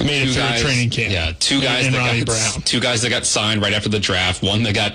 made 0.00 0.22
it 0.22 0.26
Two 0.26 0.32
through 0.34 0.42
guys- 0.42 0.62
training 0.62 0.90
camp. 0.90 1.12
Yeah, 1.12 1.32
two 1.38 1.60
guys 1.60 1.86
in 1.86 1.92
that 1.92 1.98
Ronnie 1.98 2.24
got 2.24 2.26
Brown. 2.26 2.62
two 2.62 2.80
guys 2.80 3.02
that 3.02 3.10
got 3.10 3.24
signed 3.26 3.62
right 3.62 3.72
after 3.72 3.88
the 3.88 3.98
draft. 4.00 4.42
One 4.42 4.62
that 4.64 4.74
got 4.74 4.92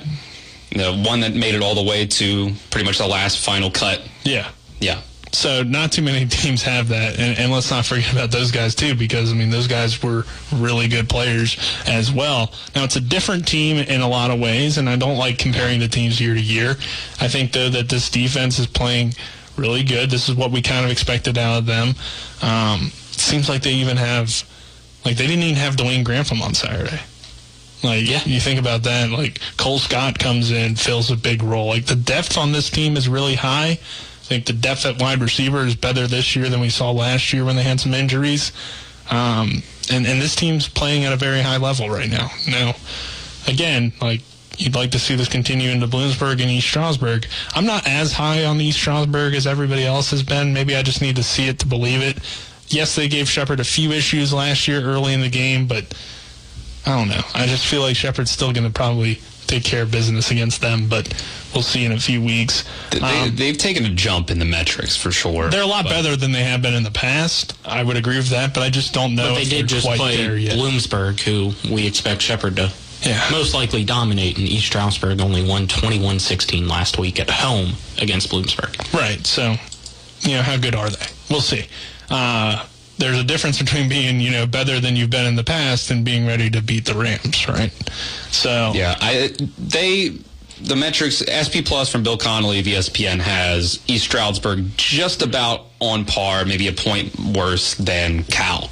you 0.71 0.77
know, 0.77 0.95
one 1.03 1.19
that 1.19 1.33
made 1.33 1.53
it 1.53 1.61
all 1.61 1.75
the 1.75 1.83
way 1.83 2.05
to 2.05 2.51
pretty 2.69 2.85
much 2.85 2.97
the 2.97 3.05
last 3.07 3.39
final 3.43 3.69
cut. 3.69 4.01
Yeah. 4.23 4.49
Yeah. 4.79 5.01
So 5.33 5.63
not 5.63 5.91
too 5.91 6.01
many 6.01 6.25
teams 6.29 6.61
have 6.63 6.89
that, 6.89 7.17
and, 7.19 7.37
and 7.39 7.51
let's 7.51 7.71
not 7.71 7.85
forget 7.85 8.11
about 8.11 8.31
those 8.31 8.51
guys 8.51 8.75
too, 8.75 8.95
because 8.95 9.31
I 9.31 9.35
mean 9.35 9.49
those 9.49 9.67
guys 9.67 10.01
were 10.03 10.25
really 10.53 10.87
good 10.87 11.07
players 11.09 11.57
as 11.87 12.11
well. 12.11 12.51
Now 12.75 12.83
it's 12.83 12.95
a 12.97 13.01
different 13.01 13.47
team 13.47 13.77
in 13.77 14.01
a 14.01 14.07
lot 14.07 14.31
of 14.31 14.39
ways, 14.39 14.77
and 14.77 14.89
I 14.89 14.95
don't 14.97 15.17
like 15.17 15.37
comparing 15.37 15.79
the 15.79 15.87
teams 15.87 16.19
year 16.19 16.33
to 16.33 16.41
year. 16.41 16.71
I 17.19 17.27
think 17.27 17.53
though 17.53 17.69
that 17.69 17.89
this 17.89 18.09
defense 18.09 18.59
is 18.59 18.67
playing 18.67 19.13
really 19.57 19.83
good. 19.83 20.09
This 20.09 20.27
is 20.29 20.35
what 20.35 20.51
we 20.51 20.61
kind 20.61 20.85
of 20.85 20.91
expected 20.91 21.37
out 21.37 21.59
of 21.59 21.65
them. 21.65 21.93
Um, 22.41 22.91
seems 23.11 23.47
like 23.49 23.61
they 23.61 23.73
even 23.73 23.97
have, 23.97 24.43
like 25.05 25.17
they 25.17 25.27
didn't 25.27 25.43
even 25.43 25.55
have 25.55 25.75
Dwayne 25.75 26.03
Grantham 26.03 26.41
on 26.41 26.53
Saturday. 26.53 26.99
Like 27.83 28.07
Yeah. 28.07 28.21
you 28.25 28.39
think 28.39 28.59
about 28.59 28.83
that, 28.83 29.09
like 29.09 29.39
Cole 29.57 29.79
Scott 29.79 30.19
comes 30.19 30.51
in, 30.51 30.75
fills 30.75 31.09
a 31.11 31.15
big 31.15 31.41
role. 31.43 31.67
Like 31.67 31.85
the 31.85 31.95
depth 31.95 32.37
on 32.37 32.51
this 32.51 32.69
team 32.69 32.95
is 32.97 33.07
really 33.09 33.35
high. 33.35 33.79
I 34.31 34.35
think 34.35 34.45
the 34.45 34.53
depth 34.53 34.85
at 34.85 34.97
wide 34.97 35.19
receiver 35.19 35.65
is 35.65 35.75
better 35.75 36.07
this 36.07 36.37
year 36.37 36.47
than 36.47 36.61
we 36.61 36.69
saw 36.69 36.89
last 36.91 37.33
year 37.33 37.43
when 37.43 37.57
they 37.57 37.63
had 37.63 37.81
some 37.81 37.93
injuries. 37.93 38.53
Um, 39.09 39.61
and 39.91 40.07
and 40.07 40.21
this 40.21 40.37
team's 40.37 40.69
playing 40.69 41.03
at 41.03 41.11
a 41.11 41.17
very 41.17 41.41
high 41.41 41.57
level 41.57 41.89
right 41.89 42.09
now. 42.09 42.31
Now, 42.47 42.75
again, 43.45 43.91
like 43.99 44.21
you'd 44.57 44.73
like 44.73 44.91
to 44.91 44.99
see 44.99 45.15
this 45.15 45.27
continue 45.27 45.69
into 45.69 45.85
Bloomsburg 45.85 46.39
and 46.41 46.49
East 46.49 46.65
Stroudsburg. 46.69 47.27
I'm 47.55 47.65
not 47.65 47.85
as 47.85 48.13
high 48.13 48.45
on 48.45 48.61
East 48.61 48.79
Stroudsburg 48.79 49.33
as 49.33 49.45
everybody 49.45 49.83
else 49.83 50.11
has 50.11 50.23
been. 50.23 50.53
Maybe 50.53 50.77
I 50.77 50.81
just 50.81 51.01
need 51.01 51.17
to 51.17 51.23
see 51.23 51.49
it 51.49 51.59
to 51.59 51.67
believe 51.67 52.01
it. 52.01 52.19
Yes, 52.69 52.95
they 52.95 53.09
gave 53.09 53.27
Shepherd 53.27 53.59
a 53.59 53.65
few 53.65 53.91
issues 53.91 54.31
last 54.31 54.65
year 54.65 54.81
early 54.81 55.13
in 55.13 55.19
the 55.19 55.29
game, 55.29 55.67
but 55.67 55.93
I 56.85 56.97
don't 56.97 57.09
know. 57.09 57.21
I 57.35 57.47
just 57.47 57.67
feel 57.67 57.81
like 57.81 57.97
Shepherd's 57.97 58.31
still 58.31 58.53
going 58.53 58.65
to 58.65 58.71
probably 58.71 59.19
take 59.47 59.63
care 59.63 59.81
of 59.83 59.91
business 59.91 60.31
against 60.31 60.61
them, 60.61 60.87
but 60.87 61.13
we'll 61.53 61.63
see 61.63 61.83
in 61.85 61.91
a 61.91 61.99
few 61.99 62.21
weeks. 62.21 62.63
They, 62.91 62.99
Um, 63.01 63.35
they've 63.35 63.57
taken 63.57 63.85
a 63.85 63.89
jump 63.89 64.31
in 64.31 64.39
the 64.39 64.45
metrics 64.45 64.95
for 64.95 65.11
sure. 65.11 65.49
they're 65.49 65.61
a 65.61 65.65
lot 65.65 65.83
But- 65.83 65.89
better 65.91 66.15
than 66.15 66.31
they 66.31 66.43
have 66.43 66.61
been 66.61 66.73
in 66.73 66.83
the 66.83 66.91
past. 66.91 67.53
I 67.65 67.83
would 67.83 67.97
agree 67.97 68.17
with 68.17 68.29
that, 68.29 68.53
but 68.53 68.63
I 68.63 68.69
just 68.69 68.93
don't 68.93 69.15
know 69.15 69.29
But 69.29 69.35
they 69.35 69.41
if 69.43 69.49
did 69.49 69.67
just 69.67 69.85
quite 69.85 69.97
play. 69.99 70.17
Bloomsburg, 70.17 71.19
who 71.21 71.53
we 71.69 71.85
expect 71.85 72.21
Shepherd 72.21 72.55
to 72.57 72.71
Yeah. 73.03 73.21
most 73.31 73.53
likely 73.53 73.83
dominate. 73.83 74.37
And 74.37 74.47
East 74.47 74.67
Stroudsburg 74.67 75.19
only 75.21 75.41
won 75.43 75.67
21-16 75.67 76.67
last 76.67 76.97
week 76.97 77.19
at 77.19 77.29
home 77.29 77.75
against 77.97 78.29
Bloomsburg. 78.29 78.75
Right. 78.93 79.25
So, 79.27 79.57
you 80.21 80.31
know, 80.35 80.43
how 80.43 80.57
good 80.57 80.75
are 80.75 80.89
they? 80.89 81.05
We'll 81.29 81.41
see. 81.41 81.65
Uh, 82.09 82.63
there's 83.01 83.19
a 83.19 83.23
difference 83.23 83.57
between 83.59 83.89
being, 83.89 84.19
you 84.21 84.31
know, 84.31 84.45
better 84.45 84.79
than 84.79 84.95
you've 84.95 85.09
been 85.09 85.25
in 85.25 85.35
the 85.35 85.43
past 85.43 85.91
and 85.91 86.05
being 86.05 86.25
ready 86.25 86.49
to 86.51 86.61
beat 86.61 86.85
the 86.85 86.93
Rams, 86.93 87.47
right? 87.49 87.71
So, 88.31 88.71
Yeah, 88.73 88.95
I 89.01 89.33
they 89.57 90.17
the 90.61 90.75
metrics 90.75 91.23
SP 91.25 91.65
Plus 91.65 91.91
from 91.91 92.03
Bill 92.03 92.17
Connolly 92.17 92.59
of 92.59 92.65
ESPN 92.65 93.19
has 93.19 93.79
East 93.87 94.05
Stroudsburg 94.05 94.65
just 94.77 95.23
about 95.23 95.65
on 95.79 96.05
par, 96.05 96.45
maybe 96.45 96.67
a 96.67 96.71
point 96.73 97.17
worse 97.19 97.73
than 97.75 98.23
Cal. 98.25 98.69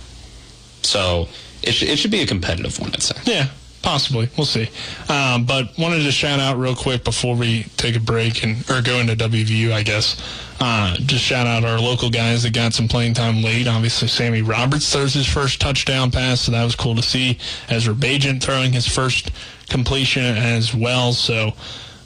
So 0.83 1.27
it, 1.63 1.71
sh- 1.73 1.83
it 1.83 1.97
should 1.97 2.11
be 2.11 2.21
a 2.21 2.27
competitive 2.27 2.79
one, 2.79 2.91
I'd 2.93 3.01
say. 3.01 3.15
Yeah, 3.25 3.47
possibly. 3.81 4.29
We'll 4.37 4.45
see. 4.45 4.69
Um, 5.09 5.45
but 5.45 5.77
wanted 5.79 6.03
to 6.03 6.11
shout 6.11 6.39
out 6.39 6.57
real 6.59 6.75
quick 6.75 7.03
before 7.03 7.35
we 7.35 7.63
take 7.77 7.95
a 7.95 7.99
break 7.99 8.43
and 8.43 8.57
or 8.69 8.81
go 8.83 8.99
into 8.99 9.15
WVU, 9.15 9.71
I 9.71 9.81
guess. 9.81 10.15
Uh, 10.61 10.95
just 10.97 11.23
shout 11.23 11.47
out 11.47 11.63
our 11.63 11.79
local 11.79 12.09
guys 12.09 12.43
that 12.43 12.53
got 12.53 12.73
some 12.73 12.87
playing 12.87 13.13
time 13.13 13.41
late. 13.41 13.67
Obviously, 13.67 14.07
Sammy 14.09 14.41
Roberts 14.41 14.91
throws 14.91 15.13
his 15.13 15.25
first 15.25 15.61
touchdown 15.61 16.11
pass, 16.11 16.41
so 16.41 16.51
that 16.51 16.63
was 16.65 16.75
cool 16.75 16.95
to 16.95 17.01
see. 17.01 17.37
Ezra 17.69 17.93
Bagent 17.93 18.43
throwing 18.43 18.73
his 18.73 18.87
first 18.87 19.31
completion 19.69 20.23
as 20.37 20.73
well. 20.75 21.13
So. 21.13 21.53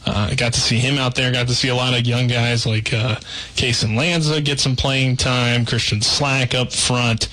Uh, 0.05 0.27
I 0.31 0.35
got 0.35 0.51
to 0.51 0.59
see 0.59 0.79
him 0.79 0.97
out 0.97 1.15
there. 1.15 1.31
Got 1.31 1.47
to 1.47 1.55
see 1.55 1.69
a 1.69 1.75
lot 1.75 1.97
of 1.97 2.05
young 2.05 2.27
guys 2.27 2.65
like 2.65 2.91
uh, 2.93 3.15
Kason 3.55 3.95
Lanza 3.95 4.41
get 4.41 4.59
some 4.59 4.75
playing 4.75 5.15
time. 5.15 5.65
Christian 5.65 6.01
Slack 6.01 6.53
up 6.53 6.73
front. 6.73 7.29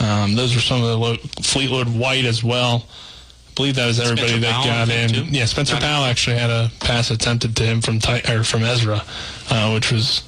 Um, 0.00 0.34
those 0.34 0.52
were 0.52 0.60
some 0.60 0.82
of 0.82 0.88
the 0.88 0.98
lo- 0.98 1.16
Fleetwood 1.42 1.86
White 1.88 2.24
as 2.24 2.42
well. 2.42 2.86
I 2.88 3.54
believe 3.54 3.76
that 3.76 3.86
was 3.86 4.00
everybody 4.00 4.26
Spencer 4.30 4.40
that 4.40 4.52
Powell, 4.52 4.64
got 4.64 4.88
in. 4.88 5.08
too. 5.10 5.24
Yeah, 5.26 5.44
Spencer 5.44 5.74
Got. 5.74 5.82
Powell 5.82 6.04
actually 6.06 6.38
had 6.38 6.50
a 6.50 6.72
pass 6.80 7.12
attempted 7.12 7.54
to 7.58 7.62
him 7.62 7.80
from 7.80 8.00
Ty- 8.00 8.22
or 8.28 8.42
from 8.42 8.64
Ezra, 8.64 9.02
uh, 9.50 9.70
which 9.70 9.92
was 9.92 10.24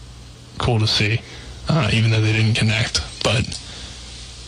cool 0.59 0.79
to 0.81 0.87
see, 0.87 1.21
uh, 1.69 1.91
even 1.93 2.11
though 2.11 2.21
they 2.21 2.33
didn't 2.33 2.55
connect. 2.55 3.01
But 3.23 3.59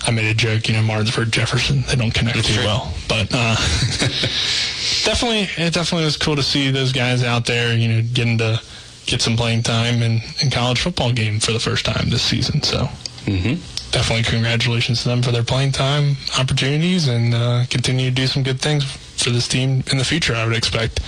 I 0.07 0.11
made 0.13 0.31
a 0.31 0.35
joke, 0.35 0.69
you 0.69 0.75
know, 0.75 0.83
Martinsburg 0.83 1.31
Jefferson, 1.33 1.83
they 1.89 1.97
don't 1.97 2.13
connect 2.15 2.45
too 2.45 2.55
true. 2.55 2.65
well. 2.65 2.93
But 3.09 3.29
uh, 3.33 3.57
definitely, 5.05 5.49
it 5.63 5.73
definitely 5.75 6.05
was 6.05 6.17
cool 6.17 6.37
to 6.37 6.43
see 6.43 6.71
those 6.71 6.93
guys 6.93 7.23
out 7.25 7.47
there, 7.47 7.77
you 7.77 7.89
know, 7.89 8.03
getting 8.13 8.39
to 8.39 8.61
get 9.07 9.21
some 9.23 9.37
playing 9.37 9.63
time 9.63 10.03
in, 10.03 10.21
in 10.43 10.51
college 10.51 10.81
football 10.81 11.13
game 11.13 11.39
for 11.41 11.53
the 11.53 11.61
first 11.61 11.85
time 11.85 12.11
this 12.11 12.23
season. 12.23 12.63
So 12.63 12.89
Mm-hmm. 13.27 13.55
definitely 13.91 14.23
congratulations 14.23 15.03
to 15.03 15.09
them 15.09 15.21
for 15.21 15.33
their 15.33 15.43
playing 15.43 15.73
time 15.73 16.17
opportunities 16.39 17.09
and 17.09 17.35
uh, 17.35 17.65
continue 17.69 18.09
to 18.09 18.15
do 18.15 18.29
some 18.29 18.45
good 18.45 18.61
things 18.61 18.85
for 19.21 19.31
this 19.31 19.49
team 19.49 19.83
in 19.91 19.99
the 19.99 20.05
future. 20.05 20.33
I 20.37 20.47
would 20.47 20.55
expect. 20.57 21.01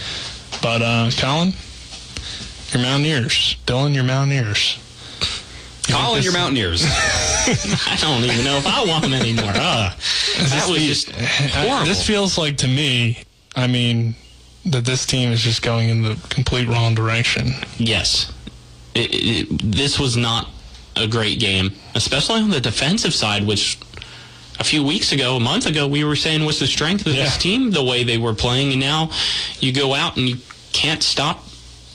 But 0.61 0.83
uh, 0.83 1.11
Colin, 1.17 1.53
your 2.73 2.83
Mountaineers. 2.83 3.55
Dylan, 3.67 3.95
your 3.95 4.03
Mountaineers. 4.03 4.81
Colin, 5.89 6.15
think 6.23 6.25
your 6.25 6.33
Mountaineers. 6.35 6.85
I 6.87 7.97
don't 8.01 8.25
even 8.25 8.45
know 8.45 8.57
if 8.57 8.67
I 8.67 8.85
want 8.85 9.03
them 9.05 9.15
anymore. 9.15 9.51
Uh, 9.55 9.95
that 10.51 10.67
was 10.69 10.83
just 10.83 11.11
horrible. 11.11 11.87
This 11.87 12.07
feels 12.07 12.37
like 12.39 12.59
to 12.59 12.67
me, 12.69 13.19
I 13.57 13.67
mean, 13.67 14.15
that 14.67 14.85
this 14.85 15.07
team 15.07 15.31
is 15.33 15.41
just 15.43 15.63
going 15.63 15.89
in 15.89 16.03
the 16.03 16.17
complete 16.29 16.69
wrong 16.69 16.95
direction. 16.95 17.53
Yes. 17.79 18.33
It, 18.95 19.11
it, 19.13 19.63
this 19.63 19.99
was 19.99 20.17
not 20.17 20.49
a 20.97 21.07
great 21.07 21.39
game, 21.39 21.73
especially 21.95 22.41
on 22.41 22.51
the 22.51 22.61
defensive 22.61 23.15
side, 23.15 23.47
which 23.47 23.79
a 24.61 24.65
few 24.65 24.83
weeks 24.85 25.13
ago, 25.13 25.37
a 25.37 25.41
month 25.41 25.67
ago, 25.67 25.87
we 25.87 26.03
were 26.05 26.17
saying 26.17 26.45
was 26.45 26.59
the 26.59 26.67
strength 26.67 27.07
of 27.07 27.15
Yeah. 27.15 27.25
this 27.25 27.39
team, 27.39 27.71
the 27.71 27.85
way 27.85 28.03
they 28.03 28.19
were 28.19 28.35
playing. 28.35 28.73
And 28.73 28.81
now 28.81 29.11
you 29.61 29.73
go 29.73 29.95
out 29.95 30.17
and 30.17 30.29
you 30.29 30.37
can't 30.73 31.03
stop 31.03 31.45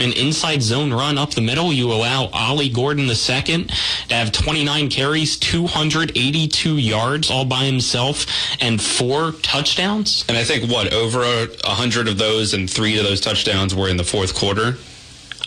an 0.04 0.14
inside 0.14 0.62
zone 0.62 0.94
run 0.94 1.18
up 1.18 1.32
the 1.32 1.42
middle. 1.42 1.72
You 1.74 1.92
allow 1.92 2.26
Ollie 2.34 2.70
Gordon 2.70 3.08
the 3.08 3.16
second 3.16 3.70
to 4.10 4.16
have 4.16 4.32
29 4.32 4.90
carries, 4.90 5.38
282 5.38 6.78
yards 6.78 7.32
all 7.32 7.46
by 7.46 7.64
himself, 7.66 8.26
and 8.62 8.82
four 8.82 9.32
touchdowns. 9.42 10.26
and 10.28 10.38
I 10.38 10.44
think, 10.44 10.70
what, 10.72 10.94
over 10.94 11.22
a 11.24 11.48
100 11.48 12.08
of 12.08 12.18
those 12.18 12.54
and 12.54 12.70
three 12.70 12.98
of 12.98 13.04
those 13.04 13.22
touchdowns 13.22 13.74
were 13.74 13.88
in 13.90 13.98
the 13.98 14.04
fourth 14.04 14.36
quarter? 14.36 14.78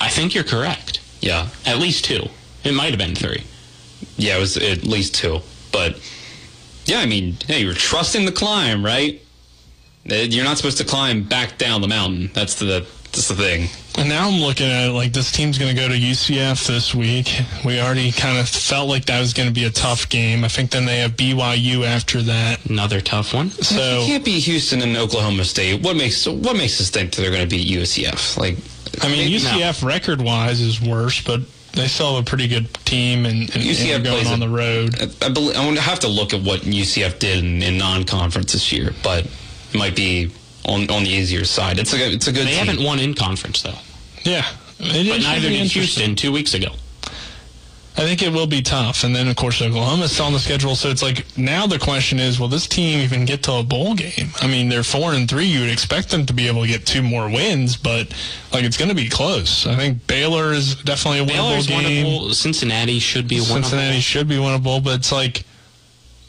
I 0.01 0.09
think 0.09 0.35
you're 0.35 0.45
correct. 0.45 1.01
Yeah. 1.21 1.49
At 1.65 1.79
least 1.79 2.05
two. 2.05 2.29
It 2.65 2.73
might 2.75 2.91
have 2.91 2.99
been 2.99 3.15
three. 3.15 3.45
Yeah, 4.17 4.37
it 4.37 4.41
was 4.41 4.57
at 4.57 4.85
least 4.85 5.15
two. 5.15 5.41
But, 5.73 6.01
yeah, 6.87 6.99
I 7.01 7.07
mean, 7.07 7.37
hey, 7.47 7.61
you're 7.61 7.75
trusting 7.75 8.25
the 8.25 8.33
climb, 8.33 8.85
right? 8.85 9.23
Uh, 10.11 10.15
You're 10.15 10.45
not 10.45 10.57
supposed 10.57 10.79
to 10.79 10.85
climb 10.85 11.25
back 11.25 11.59
down 11.59 11.81
the 11.81 11.89
mountain. 11.89 12.31
That's 12.33 12.55
the 12.55 12.87
that's 13.17 13.29
the 13.29 13.35
thing. 13.35 13.69
And 13.99 14.11
now 14.11 14.29
I'm 14.29 14.41
looking 14.41 14.67
at 14.67 14.89
it 14.89 14.93
like 14.93 15.13
this 15.13 15.33
team's 15.33 15.59
going 15.59 15.75
to 15.75 15.81
go 15.81 15.89
to 15.89 15.95
UCF 15.95 16.67
this 16.67 16.95
week. 16.95 17.41
We 17.65 17.81
already 17.81 18.13
kind 18.13 18.39
of 18.39 18.47
felt 18.47 18.89
like 18.91 19.07
that 19.07 19.21
was 19.21 19.33
going 19.33 19.49
to 19.49 19.55
be 19.55 19.65
a 19.65 19.71
tough 19.71 20.09
game. 20.11 20.45
I 20.45 20.49
think 20.49 20.71
then 20.71 20.85
they 20.85 20.99
have 20.99 21.13
BYU 21.13 21.87
after 21.87 22.21
that. 22.23 22.65
Another 22.67 23.01
tough 23.01 23.33
one. 23.33 23.51
So 23.51 24.01
you 24.01 24.07
can't 24.07 24.25
be 24.25 24.39
Houston 24.39 24.83
and 24.83 24.97
Oklahoma 24.97 25.45
State. 25.45 25.83
What 25.83 25.97
makes 25.97 26.27
what 26.27 26.57
makes 26.57 26.81
us 26.81 26.91
think 26.91 27.15
that 27.15 27.23
they're 27.23 27.31
going 27.31 27.49
to 27.49 27.49
beat 27.49 27.67
UCF? 27.67 28.37
Like, 28.37 28.59
I 29.03 29.09
mean, 29.09 29.31
maybe- 29.31 29.39
UCF 29.39 29.83
record 29.83 30.21
wise 30.21 30.61
is 30.61 30.81
worse, 30.81 31.23
but 31.23 31.41
they 31.73 31.89
still 31.89 32.17
have 32.17 32.23
a 32.23 32.27
pretty 32.29 32.49
good 32.49 32.73
team 32.85 33.25
and, 33.25 33.43
and, 33.43 33.63
UCF 33.63 33.97
and 33.97 34.05
going 34.05 34.23
plays 34.23 34.33
on 34.33 34.41
the 34.41 34.49
road. 34.49 34.95
I, 35.23 35.29
believe, 35.31 35.57
I 35.57 35.67
would 35.67 35.79
have 35.79 36.01
to 36.01 36.09
look 36.09 36.35
at 36.35 36.43
what 36.43 36.61
UCF 36.61 37.19
did 37.19 37.45
in, 37.45 37.63
in 37.63 37.79
non-conference 37.79 38.53
this 38.53 38.73
year, 38.73 38.93
but 39.03 39.27
it 39.27 39.75
might 39.75 39.95
be 39.97 40.31
on 40.67 40.91
on 40.91 41.05
the 41.05 41.11
easier 41.11 41.45
side. 41.45 41.79
It's 41.79 41.93
a 41.93 41.97
good- 41.99 42.13
it's 42.13 42.27
a 42.29 42.33
good. 42.33 42.47
They 42.47 42.57
team. 42.57 42.67
haven't 42.67 42.85
won 42.85 42.99
in 42.99 43.15
conference 43.15 43.63
though, 43.63 43.79
Yeah, 44.25 44.45
it 44.79 45.09
but 45.09 45.21
neither 45.23 45.49
did. 45.49 45.71
Houston 45.73 46.15
two 46.17 46.33
weeks 46.33 46.55
ago. 46.55 46.69
I 47.99 48.03
think 48.03 48.21
it 48.23 48.31
will 48.31 48.47
be 48.47 48.61
tough. 48.61 49.05
And 49.05 49.17
then, 49.17 49.27
of 49.27 49.37
course, 49.37 49.63
Oklahoma's 49.63 50.13
still 50.13 50.27
on 50.27 50.35
the 50.35 50.39
schedule. 50.39 50.77
So 50.77 50.91
it's 50.91 51.01
like 51.03 51.25
now 51.39 51.67
the 51.67 51.79
question 51.79 52.19
is, 52.21 52.39
will 52.39 52.49
this 52.49 52.67
team 52.67 53.01
even 53.01 53.25
get 53.25 53.43
to 53.45 53.53
a 53.55 53.63
bowl 53.63 53.95
game? 53.95 54.33
I 54.43 54.47
mean, 54.47 54.69
they're 54.69 54.83
four 54.83 55.15
and 55.15 55.27
three. 55.27 55.47
You 55.47 55.61
would 55.61 55.71
expect 55.71 56.11
them 56.11 56.27
to 56.27 56.35
be 56.35 56.47
able 56.47 56.61
to 56.61 56.69
get 56.69 56.85
two 56.85 57.01
more 57.01 57.27
wins, 57.31 57.75
but 57.79 58.09
like 58.53 58.65
it's 58.65 58.77
going 58.77 58.91
to 58.91 58.95
be 58.95 59.09
close. 59.09 59.67
I 59.67 59.77
think 59.77 60.07
Baylor 60.07 60.53
is 60.53 60.75
definitely 60.75 61.21
a 61.21 61.25
winnable 61.25 61.49
Baylor's 61.49 61.67
game. 61.69 62.07
winnable. 62.07 62.35
Cincinnati 62.35 62.99
should 62.99 63.29
be 63.29 63.39
Cincinnati 63.39 63.97
winnable. 63.97 64.03
should 64.03 64.29
be 64.29 64.37
winnable, 64.37 64.85
but 64.85 64.97
it's 64.97 65.11
like 65.11 65.45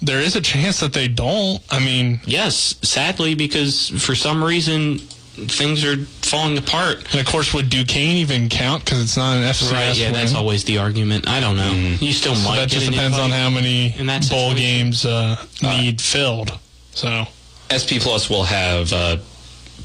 there 0.02 0.20
is 0.20 0.36
a 0.36 0.42
chance 0.42 0.80
that 0.80 0.94
they 0.94 1.08
don't. 1.08 1.62
I 1.70 1.80
mean, 1.80 2.20
Yes, 2.26 2.76
sadly, 2.84 3.36
because 3.36 3.90
for 4.04 4.16
some 4.16 4.44
reason 4.44 5.00
things 5.00 5.86
are 5.86 5.98
falling 6.24 6.58
apart. 6.58 7.06
and 7.12 7.20
of 7.22 7.28
course, 7.28 7.54
would 7.54 7.70
Duquesne 7.70 8.18
even 8.18 8.50
count 8.50 8.84
because 8.84 9.02
it's 9.04 9.18
not 9.18 9.38
an 9.38 9.44
FCS 9.44 9.72
Right? 9.72 9.96
Yeah, 9.96 10.06
win? 10.06 10.14
that's 10.14 10.34
always 10.34 10.64
the 10.64 10.80
argument. 10.80 11.28
I 11.28 11.40
don't 11.40 11.56
know. 11.58 11.72
You 12.00 12.12
still 12.14 12.34
So 12.36 12.50
might. 12.50 12.56
that 12.56 12.70
get 12.70 12.76
just 12.76 12.88
an 12.88 12.94
depends 12.94 13.18
on 13.20 13.30
how 13.30 13.50
many 13.50 13.94
in 13.98 14.08
that 14.08 14.28
bowl 14.30 14.54
games 14.56 15.06
uh, 15.06 15.36
need 15.62 16.02
filled. 16.02 16.58
So. 16.94 17.26
SP 17.70 18.00
Plus 18.00 18.30
will 18.30 18.44
have 18.46 18.92
a 18.94 19.20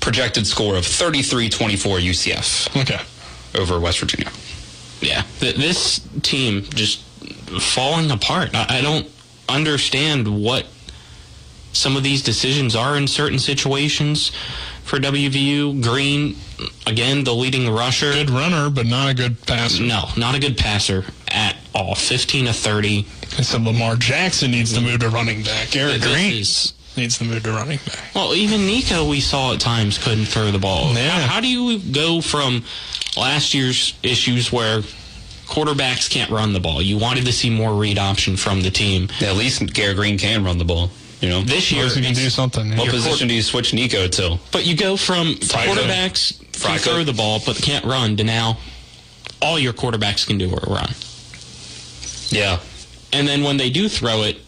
projected 0.00 0.46
score 0.46 0.76
of 0.76 0.84
33-24 0.84 2.00
UCF 2.00 2.80
Okay. 2.80 3.00
over 3.60 3.78
West 3.78 3.98
Virginia. 4.00 4.30
Yeah, 5.00 5.22
Th- 5.40 5.56
this 5.56 6.00
team 6.22 6.62
just 6.62 7.00
falling 7.60 8.10
apart. 8.10 8.50
I, 8.54 8.78
I 8.78 8.80
don't 8.80 9.06
understand 9.52 10.42
what 10.42 10.66
some 11.72 11.96
of 11.96 12.02
these 12.02 12.22
decisions 12.22 12.76
are 12.76 12.96
in 12.96 13.06
certain 13.08 13.38
situations 13.38 14.30
for 14.84 14.98
WVU. 14.98 15.82
Greene, 15.82 16.36
again, 16.86 17.24
the 17.24 17.34
leading 17.34 17.70
rusher. 17.70 18.12
Good 18.12 18.30
runner, 18.30 18.68
but 18.68 18.86
not 18.86 19.10
a 19.10 19.14
good 19.14 19.40
passer. 19.46 19.82
No, 19.82 20.04
not 20.16 20.34
a 20.34 20.38
good 20.38 20.58
passer 20.58 21.04
at 21.28 21.56
all. 21.74 21.94
15 21.94 22.46
to 22.46 22.52
30. 22.52 23.06
I 23.38 23.42
said 23.42 23.62
Lamar 23.62 23.96
Jackson 23.96 24.50
needs 24.50 24.72
to 24.74 24.80
move 24.80 25.00
to 25.00 25.08
running 25.08 25.42
back. 25.42 25.70
Garrett 25.70 26.02
Greene 26.02 26.34
is- 26.40 26.74
needs 26.96 27.16
to 27.18 27.24
move 27.24 27.42
to 27.44 27.52
running 27.52 27.78
back. 27.86 28.14
Well, 28.14 28.34
even 28.34 28.66
Nico, 28.66 29.08
we 29.08 29.20
saw 29.20 29.54
at 29.54 29.60
times 29.60 29.96
couldn't 29.96 30.26
throw 30.26 30.50
the 30.50 30.58
ball. 30.58 30.92
Yeah. 30.92 31.08
How, 31.08 31.34
how 31.34 31.40
do 31.40 31.48
you 31.48 31.78
go 31.78 32.20
from 32.20 32.64
last 33.16 33.54
year's 33.54 33.94
issues 34.02 34.52
where 34.52 34.82
quarterbacks 35.46 36.08
can't 36.10 36.30
run 36.30 36.52
the 36.52 36.60
ball? 36.60 36.80
You 36.82 36.98
wanted 36.98 37.24
to 37.26 37.32
see 37.32 37.50
more 37.50 37.74
read 37.74 37.98
option 37.98 38.36
from 38.36 38.62
the 38.62 38.70
team. 38.70 39.08
Yeah, 39.20 39.30
at 39.30 39.36
least 39.36 39.72
Garrett 39.74 39.96
Greene 39.96 40.18
can 40.18 40.44
run 40.44 40.58
the 40.58 40.64
ball. 40.64 40.90
You 41.20 41.28
know, 41.28 41.42
This 41.42 41.70
year, 41.70 41.82
Unless 41.82 41.96
he 41.96 42.02
can 42.02 42.14
do 42.14 42.30
something. 42.30 42.76
what 42.76 42.86
yeah. 42.86 42.90
position 42.90 43.28
do 43.28 43.34
you 43.34 43.42
switch 43.42 43.72
Nico 43.72 44.08
to? 44.08 44.38
But 44.50 44.66
you 44.66 44.76
go 44.76 44.96
from 44.96 45.34
Frico. 45.34 45.74
quarterbacks 45.74 46.38
can 46.40 46.76
Frico. 46.76 46.80
throw 46.80 47.04
the 47.04 47.12
ball 47.12 47.40
but 47.46 47.56
can't 47.56 47.84
run 47.84 48.16
to 48.16 48.24
now 48.24 48.58
all 49.40 49.58
your 49.58 49.72
quarterbacks 49.72 50.26
can 50.26 50.38
do 50.38 50.52
are 50.52 50.60
run. 50.72 50.90
Yeah, 52.30 52.60
And 53.12 53.28
then 53.28 53.42
when 53.42 53.56
they 53.58 53.68
do 53.70 53.88
throw 53.88 54.22
it, 54.22 54.38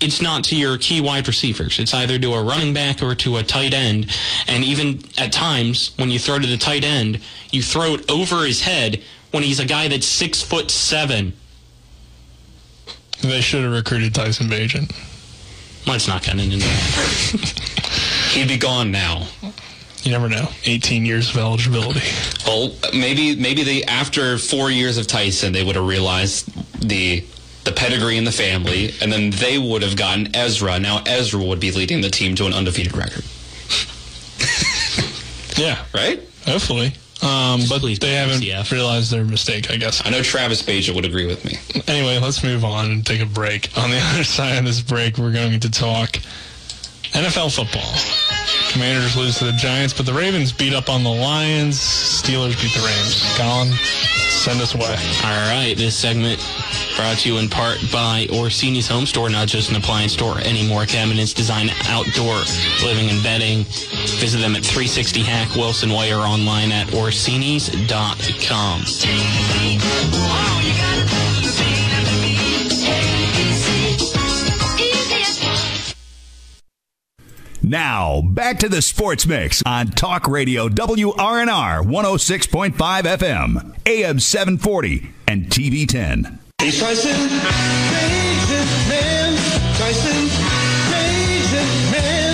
it's 0.00 0.20
not 0.22 0.44
to 0.44 0.56
your 0.56 0.76
key 0.78 1.00
wide 1.00 1.28
receivers. 1.28 1.78
It's 1.78 1.92
either 1.94 2.18
to 2.18 2.34
a 2.34 2.42
running 2.42 2.72
back 2.74 3.02
or 3.02 3.14
to 3.16 3.36
a 3.36 3.42
tight 3.42 3.72
end. 3.74 4.10
And 4.48 4.64
even 4.64 5.02
at 5.18 5.32
times, 5.32 5.92
when 5.96 6.10
you 6.10 6.18
throw 6.18 6.38
to 6.38 6.46
the 6.46 6.56
tight 6.56 6.84
end, 6.84 7.20
you 7.52 7.62
throw 7.62 7.94
it 7.94 8.10
over 8.10 8.44
his 8.44 8.62
head 8.62 9.02
when 9.34 9.42
he's 9.42 9.58
a 9.58 9.64
guy 9.66 9.88
that's 9.88 10.06
six 10.06 10.40
foot 10.40 10.70
seven. 10.70 11.32
They 13.20 13.40
should 13.40 13.64
have 13.64 13.72
recruited 13.72 14.14
Tyson 14.14 14.46
Bagent. 14.46 14.94
Let's 15.88 16.06
not 16.06 16.22
get 16.22 16.38
into 16.38 16.58
that. 16.58 18.30
he'd 18.32 18.46
be 18.46 18.56
gone 18.56 18.92
now. 18.92 19.26
You 20.04 20.12
never 20.12 20.28
know. 20.28 20.46
18 20.66 21.04
years 21.04 21.30
of 21.30 21.38
eligibility. 21.38 22.00
Well, 22.46 22.74
maybe 22.94 23.34
maybe 23.34 23.64
they 23.64 23.82
after 23.84 24.38
four 24.38 24.70
years 24.70 24.98
of 24.98 25.08
Tyson, 25.08 25.52
they 25.52 25.64
would 25.64 25.74
have 25.74 25.86
realized 25.86 26.48
the 26.88 27.24
the 27.64 27.72
pedigree 27.72 28.16
in 28.18 28.24
the 28.24 28.32
family, 28.32 28.92
and 29.02 29.10
then 29.10 29.30
they 29.30 29.58
would 29.58 29.82
have 29.82 29.96
gotten 29.96 30.34
Ezra. 30.36 30.78
Now 30.78 31.02
Ezra 31.06 31.42
would 31.42 31.58
be 31.58 31.72
leading 31.72 32.02
the 32.02 32.10
team 32.10 32.36
to 32.36 32.46
an 32.46 32.52
undefeated 32.52 32.94
record, 32.96 33.24
Yeah, 35.56 35.82
right? 35.92 36.20
hopefully. 36.44 36.92
Um, 37.24 37.60
but 37.68 37.80
Please 37.80 37.98
they 37.98 38.12
haven't 38.14 38.42
UCF. 38.42 38.70
realized 38.70 39.10
their 39.10 39.24
mistake, 39.24 39.70
I 39.70 39.76
guess. 39.76 40.02
I 40.04 40.10
know 40.10 40.22
Travis 40.22 40.62
Bagent 40.62 40.94
would 40.94 41.04
agree 41.06 41.26
with 41.26 41.44
me. 41.44 41.56
Anyway, 41.88 42.18
let's 42.18 42.44
move 42.44 42.64
on 42.64 42.90
and 42.90 43.06
take 43.06 43.20
a 43.22 43.26
break. 43.26 43.70
On 43.78 43.90
the 43.90 43.98
other 44.12 44.24
side 44.24 44.58
of 44.58 44.64
this 44.64 44.80
break, 44.82 45.16
we're 45.16 45.32
going 45.32 45.58
to 45.60 45.70
talk 45.70 46.18
NFL 47.12 47.54
football. 47.54 47.94
Commanders 48.72 49.16
lose 49.16 49.38
to 49.38 49.44
the 49.44 49.52
Giants, 49.52 49.94
but 49.94 50.04
the 50.04 50.12
Ravens 50.12 50.52
beat 50.52 50.74
up 50.74 50.88
on 50.90 51.02
the 51.04 51.10
Lions. 51.10 51.76
Steelers 51.78 52.60
beat 52.60 52.74
the 52.74 52.84
Rams. 52.84 53.22
Colin, 53.38 53.68
send 53.72 54.60
us 54.60 54.74
away. 54.74 54.96
All 55.22 55.54
right, 55.54 55.74
this 55.76 55.96
segment 55.96 56.40
brought 56.96 57.18
to 57.18 57.28
you 57.28 57.38
in 57.38 57.48
part 57.48 57.78
by 57.92 58.26
Orsini's 58.30 58.88
Home 58.88 59.06
Store, 59.06 59.28
not 59.28 59.48
just 59.48 59.70
an 59.70 59.76
appliance 59.76 60.12
store, 60.12 60.38
any 60.40 60.66
more 60.66 60.86
cabinets, 60.86 61.32
design 61.32 61.70
outdoor 61.88 62.42
living 62.84 63.10
and 63.10 63.22
bedding. 63.22 63.64
Visit 64.18 64.38
them 64.38 64.54
at 64.56 64.62
360 64.62 65.22
Hack 65.22 65.54
Wilson 65.56 65.90
Way 65.90 66.12
or 66.12 66.20
online 66.20 66.72
at 66.72 66.88
orsinis.com. 66.88 68.84
Now, 77.66 78.20
back 78.20 78.58
to 78.58 78.68
the 78.68 78.82
Sports 78.82 79.26
Mix 79.26 79.62
on 79.64 79.88
Talk 79.88 80.28
Radio 80.28 80.68
WRNR 80.68 81.82
106.5 81.82 82.72
FM, 82.76 83.76
AM 83.86 84.20
740, 84.20 85.10
and 85.26 85.46
TV 85.46 85.88
10. 85.88 86.43
He's 86.64 86.80
Tyson, 86.80 87.12
crazy 87.12 88.64
man. 88.88 89.36
Tyson, 89.76 90.30
crazy 90.88 91.60
man. 91.92 92.32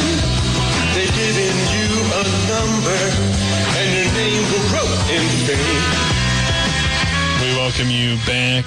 They're 0.95 1.11
giving 1.19 1.59
you 1.75 1.91
a 2.15 2.23
number, 2.47 3.01
and 3.75 3.91
your 3.91 4.07
name 4.15 4.45
will 4.53 4.69
grow 4.71 4.87
in 5.11 5.27
fame. 5.51 5.83
We 7.43 7.57
welcome 7.57 7.91
you 7.91 8.19
back 8.25 8.67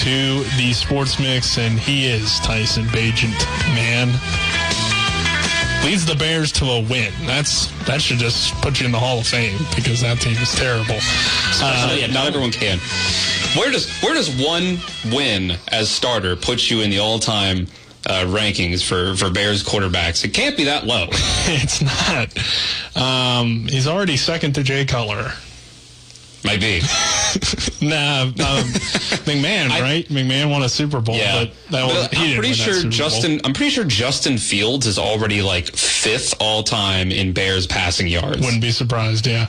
to 0.00 0.44
the 0.56 0.72
Sports 0.72 1.18
Mix, 1.18 1.58
and 1.58 1.78
he 1.78 2.06
is 2.06 2.40
Tyson 2.40 2.86
Bagent, 2.86 3.36
man. 3.74 4.08
Leads 5.84 6.06
the 6.06 6.14
Bears 6.14 6.52
to 6.52 6.64
a 6.64 6.80
win. 6.80 7.12
That's 7.26 7.66
that 7.86 8.00
should 8.00 8.18
just 8.18 8.54
put 8.62 8.80
you 8.80 8.86
in 8.86 8.92
the 8.92 8.98
Hall 8.98 9.18
of 9.18 9.26
Fame 9.26 9.58
because 9.74 10.00
that 10.00 10.20
team 10.20 10.36
is 10.36 10.54
terrible. 10.54 10.98
Uh, 11.60 11.96
yeah, 11.98 12.06
not 12.06 12.26
everyone 12.26 12.52
can. 12.52 12.78
Where 13.56 13.70
does 13.70 13.90
where 14.00 14.14
does 14.14 14.30
one 14.42 14.78
win 15.12 15.58
as 15.68 15.90
starter 15.90 16.36
put 16.36 16.70
you 16.70 16.80
in 16.80 16.90
the 16.90 16.98
all 16.98 17.18
time 17.18 17.66
uh, 18.06 18.24
rankings 18.26 18.82
for 18.86 19.16
for 19.16 19.30
Bears 19.30 19.62
quarterbacks? 19.62 20.24
It 20.24 20.32
can't 20.34 20.56
be 20.56 20.64
that 20.64 20.86
low. 20.86 21.06
it's 21.10 21.82
not. 21.82 22.36
Um, 22.96 23.66
he's 23.68 23.86
already 23.86 24.16
second 24.16 24.54
to 24.54 24.62
Jay 24.62 24.84
Cutler. 24.84 25.32
Might 26.44 26.60
be. 26.60 26.80
nah, 27.80 28.22
um, 28.22 28.32
McMahon, 29.24 29.70
I- 29.70 29.80
right? 29.80 30.08
McMahon 30.08 30.50
won 30.50 30.62
a 30.62 30.68
Super 30.68 31.00
Bowl, 31.00 31.14
Yeah, 31.16 31.44
but 31.44 31.54
that 31.70 31.84
was 31.86 32.08
But 32.08 32.18
I'm 32.18 32.34
pretty 32.36 32.52
sure. 32.54 32.82
Justin. 32.90 33.40
I'm 33.44 33.52
pretty 33.52 33.70
sure 33.70 33.84
Justin 33.84 34.38
Fields 34.38 34.86
is 34.86 34.98
already 34.98 35.40
like 35.42 35.66
fifth 35.74 36.34
all 36.40 36.62
time 36.64 37.12
in 37.12 37.32
Bears 37.32 37.66
passing 37.66 38.08
yards. 38.08 38.40
Wouldn't 38.40 38.60
be 38.62 38.72
surprised, 38.72 39.26
yeah. 39.26 39.46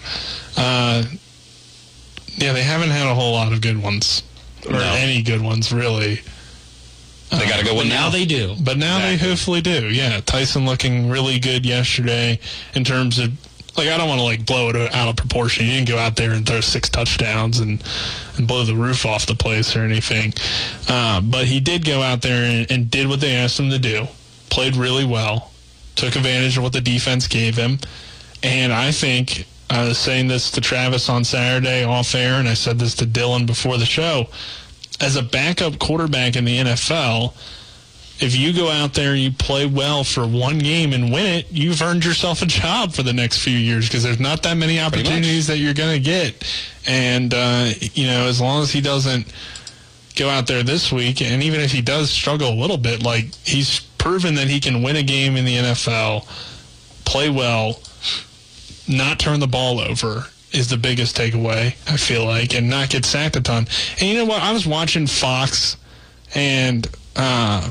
Uh, 0.56 1.04
yeah, 2.36 2.54
they 2.54 2.64
haven't 2.64 2.90
had 2.92 3.08
a 3.08 3.16
whole 3.16 3.34
lot 3.34 3.54
of 3.54 3.62
good 3.62 3.82
ones, 3.82 4.22
or 4.68 4.74
No. 4.74 4.94
any 4.94 5.22
good 5.24 5.42
ones 5.42 5.72
really. 5.74 6.22
they 7.32 7.48
got 7.50 7.58
to 7.60 7.66
go 7.66 7.74
one 7.74 7.86
win 7.86 7.90
now 7.90 8.10
they 8.10 8.26
do. 8.26 8.56
But 8.64 8.78
now 8.78 9.00
they 9.00 9.18
hopefully 9.18 9.62
do. 9.62 9.90
Yeah, 9.90 10.20
Tyson 10.22 10.66
looking 10.68 11.10
really 11.10 11.40
good 11.40 11.66
yesterday 11.66 12.40
in 12.76 12.84
terms 12.84 13.18
of 13.18 13.32
like 13.78 13.88
I 13.88 13.98
don't 13.98 14.08
want 14.08 14.20
to 14.20 14.26
like 14.26 14.46
blow 14.46 14.70
it 14.70 14.76
out 14.76 15.10
of 15.10 15.16
proportion. 15.16 15.66
He 15.66 15.72
didn't 15.72 15.90
go 15.90 15.98
out 15.98 16.16
there 16.16 16.32
and 16.32 16.46
throw 16.46 16.62
six 16.62 16.90
touchdowns 16.90 17.60
and 17.60 17.84
and 18.38 18.48
blow 18.48 18.64
the 18.64 18.76
roof 18.76 19.06
off 19.06 19.26
the 19.26 19.36
place 19.36 19.76
or 19.76 19.82
anything. 19.82 20.34
Uh, 20.88 21.22
but 21.22 21.46
he 21.46 21.60
did 21.60 21.86
go 21.86 22.02
out 22.02 22.22
there 22.22 22.44
and, 22.44 22.72
and 22.72 22.92
did 22.92 23.08
what 23.08 23.22
they 23.22 23.36
asked 23.36 23.60
him 23.60 23.70
to 23.70 23.80
do. 23.80 24.08
Played 24.50 24.76
really 24.76 25.06
well. 25.06 25.52
Took 25.96 26.16
advantage 26.16 26.58
of 26.58 26.64
what 26.64 26.74
the 26.74 26.82
defense 26.82 27.28
gave 27.28 27.56
him. 27.56 27.80
And 28.42 28.74
I 28.74 28.92
think 28.92 29.46
I 29.70 29.88
was 29.88 29.98
saying 29.98 30.28
this 30.28 30.52
to 30.52 30.62
Travis 30.62 31.10
on 31.10 31.24
Saturday 31.24 31.84
off 31.84 32.14
air, 32.14 32.40
and 32.40 32.48
I 32.48 32.54
said 32.54 32.80
this 32.80 32.96
to 32.96 33.06
Dylan 33.06 33.46
before 33.46 33.78
the 33.78 33.86
show. 33.86 34.28
As 35.00 35.16
a 35.16 35.24
backup 35.24 35.80
quarterback 35.80 36.36
in 36.36 36.46
the 36.46 36.58
NFL, 36.60 37.34
if 38.20 38.36
you 38.36 38.54
go 38.54 38.70
out 38.70 38.94
there 38.94 39.12
and 39.12 39.20
you 39.20 39.32
play 39.32 39.66
well 39.66 40.04
for 40.04 40.26
one 40.26 40.60
game 40.60 40.94
and 40.94 41.12
win 41.12 41.26
it, 41.26 41.52
you've 41.52 41.82
earned 41.82 42.06
yourself 42.06 42.42
a 42.42 42.46
job 42.46 42.94
for 42.94 43.04
the 43.04 43.14
next 43.14 43.40
few 43.44 43.58
years 43.58 43.88
because 43.88 44.04
there's 44.04 44.20
not 44.20 44.44
that 44.44 44.56
many 44.56 44.80
opportunities 44.80 45.48
that 45.48 45.58
you're 45.58 45.74
going 45.74 45.94
to 45.94 46.00
get. 46.00 46.44
And, 46.88 47.34
uh, 47.34 47.70
you 47.94 48.08
know, 48.08 48.28
as 48.28 48.40
long 48.40 48.62
as 48.62 48.72
he 48.72 48.82
doesn't 48.82 49.32
go 50.16 50.30
out 50.30 50.48
there 50.48 50.64
this 50.64 50.92
week, 50.92 51.22
and 51.22 51.42
even 51.42 51.60
if 51.60 51.72
he 51.72 51.82
does 51.82 52.12
struggle 52.12 52.50
a 52.50 52.56
little 52.60 52.78
bit, 52.78 53.04
like 53.04 53.34
he's 53.44 53.80
proven 53.98 54.36
that 54.36 54.48
he 54.48 54.60
can 54.60 54.84
win 54.84 54.96
a 54.96 55.04
game 55.04 55.36
in 55.36 55.46
the 55.46 55.56
NFL, 55.58 56.26
play 57.06 57.30
well, 57.30 57.80
not 58.88 59.20
turn 59.20 59.40
the 59.40 59.48
ball 59.48 59.80
over 59.80 60.26
is 60.52 60.70
the 60.70 60.78
biggest 60.78 61.18
takeaway, 61.18 61.68
I 61.92 61.98
feel 61.98 62.26
like, 62.26 62.54
and 62.54 62.70
not 62.70 62.90
get 62.90 63.06
sacked 63.06 63.36
a 63.36 63.42
ton. 63.42 63.68
And 64.00 64.10
you 64.10 64.16
know 64.16 64.26
what? 64.26 64.42
I 64.42 64.54
was 64.54 64.68
watching 64.68 65.08
Fox 65.08 65.78
and 66.36 66.88
uh, 67.16 67.70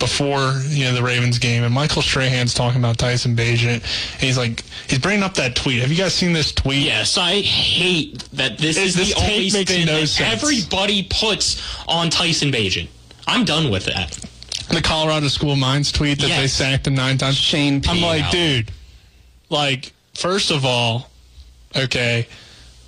before 0.00 0.54
you 0.68 0.84
know 0.86 0.92
the 0.94 1.02
Ravens 1.02 1.38
game, 1.38 1.62
and 1.62 1.72
Michael 1.72 2.02
Strahan's 2.02 2.52
talking 2.54 2.80
about 2.80 2.98
Tyson 2.98 3.36
Bagent, 3.36 3.74
and 3.74 4.20
he's 4.20 4.36
like, 4.36 4.64
he's 4.88 4.98
bringing 4.98 5.22
up 5.22 5.34
that 5.34 5.54
tweet. 5.54 5.80
Have 5.80 5.90
you 5.92 5.96
guys 5.96 6.14
seen 6.14 6.32
this 6.32 6.50
tweet? 6.52 6.84
Yes, 6.84 7.16
I 7.16 7.40
hate 7.40 8.18
that 8.32 8.58
this 8.58 8.76
This- 8.76 8.86
is 8.88 8.94
this 8.96 9.14
the 9.14 9.20
only 9.20 9.50
makes 9.52 9.70
spin 9.70 9.86
no 9.86 10.00
that 10.00 10.06
sense. 10.08 10.42
everybody 10.42 11.06
puts 11.08 11.62
on 11.86 12.10
Tyson 12.10 12.50
Bagent. 12.50 12.88
I'm 13.28 13.44
done 13.44 13.70
with 13.70 13.84
that. 13.84 14.18
The 14.70 14.80
Colorado 14.82 15.28
School 15.28 15.52
of 15.52 15.58
Mines 15.58 15.92
tweet 15.92 16.18
that 16.20 16.28
they 16.28 16.46
sacked 16.48 16.86
him 16.86 16.94
nine 16.94 17.18
times. 17.18 17.36
Shane 17.36 17.82
I'm 17.88 17.96
P. 17.98 18.02
like, 18.02 18.24
out. 18.24 18.32
dude, 18.32 18.70
like, 19.50 19.92
first 20.14 20.50
of 20.50 20.64
all, 20.64 21.10
okay, 21.76 22.26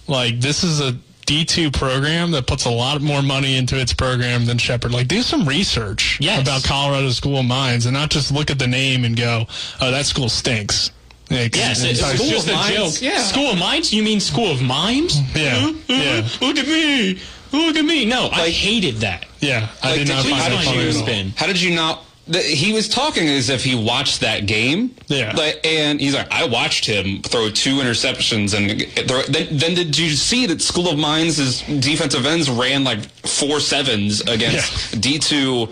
like 0.08 0.40
this 0.40 0.64
is 0.64 0.80
a 0.80 0.96
D2 1.26 1.72
program 1.72 2.30
that 2.32 2.46
puts 2.46 2.64
a 2.64 2.70
lot 2.70 3.00
more 3.00 3.22
money 3.22 3.56
into 3.56 3.78
its 3.78 3.92
program 3.92 4.46
than 4.46 4.58
Shepherd. 4.58 4.92
Like, 4.92 5.08
do 5.08 5.22
some 5.22 5.46
research 5.46 6.18
Yes. 6.20 6.42
about 6.42 6.64
Colorado 6.64 7.10
School 7.10 7.38
of 7.38 7.46
Mines 7.46 7.86
and 7.86 7.94
not 7.94 8.10
just 8.10 8.32
look 8.32 8.50
at 8.50 8.58
the 8.58 8.66
name 8.66 9.04
and 9.04 9.16
go, 9.16 9.46
oh, 9.80 9.90
that 9.90 10.06
school 10.06 10.28
stinks. 10.28 10.90
Like, 11.30 11.56
Yes, 11.56 11.80
and 11.80 11.90
it's 11.90 12.00
Tyson- 12.00 12.18
School 12.26 12.38
of 12.38 12.48
of 12.48 12.54
Mines, 12.54 12.78
Mines. 12.78 13.02
yeah. 13.02 13.22
School 13.22 13.50
of 13.50 13.58
Mines? 13.58 13.92
You 13.92 14.02
mean 14.02 14.20
School 14.20 14.50
of 14.50 14.60
Mimes? 14.60 15.18
Yeah, 15.34 15.54
Huh? 15.60 15.72
yeah. 15.88 16.28
Look 16.40 16.58
at 16.58 16.66
me. 16.68 17.18
Look 17.52 17.76
at 17.76 17.84
me. 17.84 18.04
No, 18.04 18.28
I 18.32 18.50
hated 18.50 18.96
that. 18.98 19.24
Yeah, 19.40 19.68
I 19.82 19.90
Like, 19.90 19.98
did 20.00 20.06
did 20.08 20.14
not 20.14 20.24
you- 20.24 20.30
find 20.30 20.42
how 20.42 20.46
it 20.48 20.50
did 20.58 20.64
funny 20.66 20.82
you 20.82 20.88
at 20.90 20.96
all. 20.96 21.02
spin? 21.02 21.32
How 21.36 21.46
did 21.46 21.60
you 21.60 21.74
not? 21.74 22.04
The, 22.28 22.38
he 22.38 22.72
was 22.72 22.88
talking 22.88 23.26
as 23.28 23.50
if 23.50 23.64
he 23.64 23.74
watched 23.74 24.20
that 24.20 24.46
game. 24.46 24.94
Yeah. 25.08 25.32
Like, 25.36 25.60
and 25.66 26.00
he's 26.00 26.14
like, 26.14 26.30
I 26.30 26.46
watched 26.46 26.86
him 26.86 27.20
throw 27.22 27.50
two 27.50 27.76
interceptions, 27.78 28.54
and 28.56 28.80
throw, 29.08 29.22
then, 29.22 29.48
then 29.50 29.74
did 29.74 29.98
you 29.98 30.10
see 30.10 30.46
that 30.46 30.62
School 30.62 30.88
of 30.88 30.98
Mines' 30.98 31.62
defensive 31.62 32.24
ends 32.24 32.48
ran 32.48 32.84
like 32.84 33.00
four 33.26 33.58
sevens 33.58 34.20
against 34.20 35.00
D 35.00 35.18
two 35.18 35.68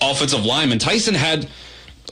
offensive 0.00 0.44
linemen? 0.44 0.78
Tyson 0.78 1.14
had. 1.14 1.48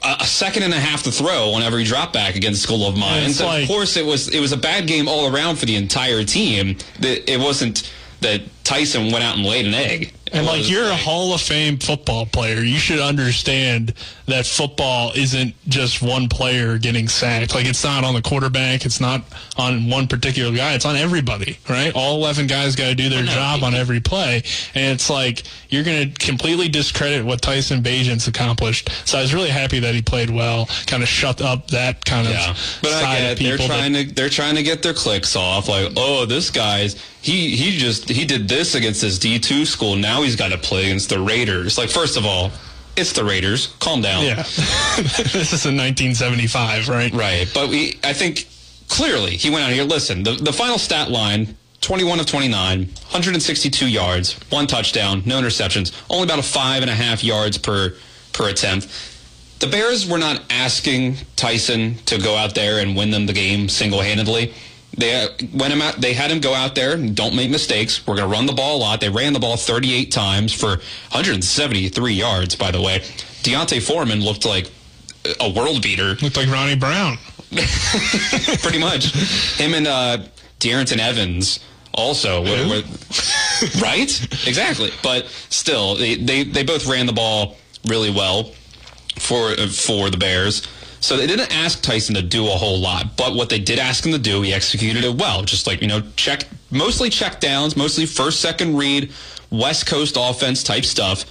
A 0.03 0.25
second 0.25 0.63
and 0.63 0.73
a 0.73 0.79
half 0.79 1.03
to 1.03 1.11
throw 1.11 1.51
on 1.51 1.61
every 1.61 1.83
drop 1.83 2.11
back 2.11 2.35
against 2.35 2.63
School 2.63 2.87
of 2.87 2.97
Mines. 2.97 3.39
like- 3.39 3.61
of 3.63 3.69
course, 3.69 3.97
it 3.97 4.03
was 4.03 4.29
it 4.29 4.39
was 4.39 4.51
a 4.51 4.57
bad 4.57 4.87
game 4.87 5.07
all 5.07 5.31
around 5.31 5.57
for 5.57 5.67
the 5.67 5.75
entire 5.75 6.23
team. 6.23 6.75
That 7.01 7.31
it 7.31 7.39
wasn't 7.39 7.93
that 8.21 8.41
Tyson 8.63 9.11
went 9.11 9.23
out 9.23 9.35
and 9.37 9.45
laid 9.45 9.67
an 9.67 9.75
egg. 9.75 10.11
And 10.33 10.45
like 10.45 10.69
you're 10.69 10.85
a 10.85 10.95
Hall 10.95 11.33
of 11.33 11.41
Fame 11.41 11.77
football 11.77 12.25
player, 12.25 12.59
you 12.59 12.77
should 12.77 12.99
understand 12.99 13.93
that 14.31 14.45
football 14.45 15.11
isn't 15.15 15.53
just 15.67 16.01
one 16.01 16.27
player 16.27 16.77
getting 16.77 17.07
sacked. 17.07 17.53
Like 17.53 17.65
it's 17.65 17.83
not 17.83 18.03
on 18.03 18.13
the 18.13 18.21
quarterback, 18.21 18.85
it's 18.85 18.99
not 18.99 19.23
on 19.57 19.89
one 19.89 20.07
particular 20.07 20.55
guy, 20.55 20.73
it's 20.73 20.85
on 20.85 20.95
everybody, 20.95 21.57
right? 21.69 21.91
All 21.95 22.15
11 22.17 22.47
guys 22.47 22.75
got 22.75 22.85
to 22.87 22.95
do 22.95 23.09
their 23.09 23.23
job 23.23 23.63
on 23.63 23.73
every 23.73 23.99
play, 23.99 24.43
and 24.75 24.93
it's 24.93 25.09
like 25.09 25.43
you're 25.69 25.83
going 25.83 26.11
to 26.13 26.25
completely 26.25 26.67
discredit 26.69 27.25
what 27.25 27.41
Tyson 27.41 27.81
Bagent's 27.81 28.27
accomplished. 28.27 28.89
So 29.05 29.17
I 29.17 29.21
was 29.21 29.33
really 29.33 29.49
happy 29.49 29.79
that 29.79 29.93
he 29.95 30.01
played 30.01 30.29
well, 30.29 30.67
kind 30.87 31.03
of 31.03 31.09
shut 31.09 31.41
up 31.41 31.67
that 31.67 32.03
kind 32.05 32.27
of 32.27 32.33
Yeah, 32.33 32.55
but 32.81 32.91
I 32.93 33.17
get. 33.19 33.37
They're 33.37 33.57
people. 33.57 33.67
that- 33.67 33.77
trying 33.79 33.93
to 33.93 34.13
they're 34.13 34.29
trying 34.29 34.55
to 34.55 34.63
get 34.63 34.83
their 34.83 34.93
clicks 34.93 35.35
off. 35.35 35.67
Like, 35.69 35.93
oh, 35.97 36.25
this 36.25 36.49
guy's 36.49 36.95
he 37.21 37.55
he 37.55 37.77
just 37.77 38.09
he 38.09 38.25
did 38.25 38.47
this 38.47 38.75
against 38.75 39.01
his 39.01 39.19
D 39.19 39.39
two 39.39 39.65
school. 39.65 39.95
Now 39.95 40.21
he's 40.23 40.35
got 40.35 40.49
to 40.49 40.57
play 40.57 40.85
against 40.85 41.09
the 41.09 41.19
Raiders. 41.19 41.77
Like, 41.77 41.89
first 41.89 42.17
of 42.17 42.25
all, 42.25 42.51
it's 42.95 43.13
the 43.13 43.23
Raiders. 43.23 43.67
Calm 43.79 44.01
down. 44.01 44.23
yeah, 44.25 44.35
this 44.43 45.53
is 45.53 45.65
in 45.65 45.77
1975, 45.77 46.89
right? 46.89 47.11
Right. 47.13 47.49
But 47.53 47.69
we 47.69 47.99
I 48.03 48.13
think 48.13 48.47
clearly 48.87 49.31
he 49.37 49.49
went 49.49 49.63
out 49.63 49.71
here. 49.71 49.83
Listen, 49.83 50.23
the 50.23 50.33
the 50.33 50.53
final 50.53 50.77
stat 50.77 51.09
line. 51.09 51.57
21 51.81 52.19
of 52.19 52.27
29, 52.27 52.79
162 52.79 53.87
yards, 53.89 54.39
one 54.51 54.67
touchdown, 54.67 55.23
no 55.25 55.41
interceptions, 55.41 55.91
only 56.11 56.25
about 56.25 56.37
a 56.37 56.43
five 56.43 56.83
and 56.83 56.91
a 56.91 56.93
half 56.93 57.23
yards 57.23 57.57
per 57.57 57.95
per 58.33 58.49
attempt. 58.49 58.87
The 59.59 59.65
Bears 59.65 60.07
were 60.07 60.19
not 60.19 60.43
asking 60.51 61.17
Tyson 61.35 61.95
to 62.05 62.19
go 62.19 62.35
out 62.35 62.53
there 62.53 62.79
and 62.79 62.95
win 62.95 63.09
them 63.09 63.25
the 63.25 63.33
game 63.33 63.67
single 63.67 64.01
handedly. 64.01 64.53
They 64.97 65.23
uh, 65.23 65.29
went 65.53 65.73
him 65.73 65.81
out. 65.81 65.95
They 66.01 66.13
had 66.13 66.31
him 66.31 66.39
go 66.41 66.53
out 66.53 66.75
there 66.75 66.97
don't 66.97 67.35
make 67.35 67.49
mistakes. 67.49 68.05
We're 68.05 68.17
going 68.17 68.29
to 68.29 68.35
run 68.35 68.45
the 68.45 68.53
ball 68.53 68.77
a 68.77 68.79
lot. 68.79 68.99
They 68.99 69.09
ran 69.09 69.33
the 69.33 69.39
ball 69.39 69.55
38 69.55 70.11
times 70.11 70.53
for 70.53 70.69
173 71.11 72.13
yards. 72.13 72.55
By 72.55 72.71
the 72.71 72.81
way, 72.81 73.03
D'Onta 73.43 73.81
Foreman 73.81 74.21
looked 74.21 74.45
like 74.45 74.69
a 75.39 75.49
world 75.49 75.81
beater 75.81 76.15
Looked 76.15 76.37
like 76.37 76.49
Ronnie 76.49 76.75
Brown. 76.75 77.17
pretty 78.61 78.79
much. 78.79 79.13
Him 79.57 79.73
and 79.73 79.87
uh, 79.87 80.17
Darrynton 80.59 80.99
Evans 80.99 81.59
also 81.93 82.41
were, 82.43 82.67
were 82.67 82.81
right, 83.81 84.47
exactly. 84.47 84.91
But 85.03 85.27
still, 85.49 85.95
they, 85.95 86.15
they 86.15 86.43
they 86.43 86.63
both 86.63 86.87
ran 86.87 87.05
the 87.05 87.13
ball 87.13 87.57
really 87.85 88.09
well 88.09 88.51
for 89.17 89.55
for 89.67 90.09
the 90.09 90.17
Bears. 90.17 90.67
So 91.01 91.17
they 91.17 91.25
didn't 91.27 91.53
ask 91.53 91.81
Tyson 91.81 92.13
to 92.15 92.21
do 92.21 92.45
a 92.45 92.51
whole 92.51 92.79
lot, 92.79 93.17
but 93.17 93.35
what 93.35 93.49
they 93.49 93.59
did 93.59 93.79
ask 93.79 94.05
him 94.05 94.11
to 94.11 94.19
do, 94.19 94.43
he 94.43 94.53
executed 94.53 95.03
it 95.03 95.15
well. 95.17 95.43
Just 95.43 95.65
like 95.65 95.81
you 95.81 95.87
know, 95.87 96.01
check 96.15 96.43
mostly 96.69 97.09
check 97.09 97.39
downs, 97.39 97.75
mostly 97.75 98.05
first 98.05 98.39
second 98.39 98.77
read, 98.77 99.11
West 99.49 99.87
Coast 99.87 100.15
offense 100.17 100.63
type 100.63 100.85
stuff. 100.85 101.25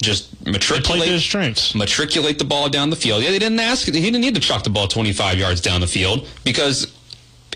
Just 0.00 0.44
matriculate 0.46 1.20
strengths. 1.20 1.74
matriculate 1.74 2.38
the 2.38 2.44
ball 2.44 2.68
down 2.68 2.90
the 2.90 2.96
field. 2.96 3.22
Yeah, 3.22 3.30
they 3.30 3.38
didn't 3.38 3.60
ask. 3.60 3.86
He 3.86 3.92
didn't 3.92 4.20
need 4.20 4.34
to 4.34 4.40
chuck 4.40 4.62
the 4.62 4.70
ball 4.70 4.88
25 4.88 5.38
yards 5.38 5.60
down 5.60 5.80
the 5.80 5.86
field 5.86 6.28
because 6.44 6.92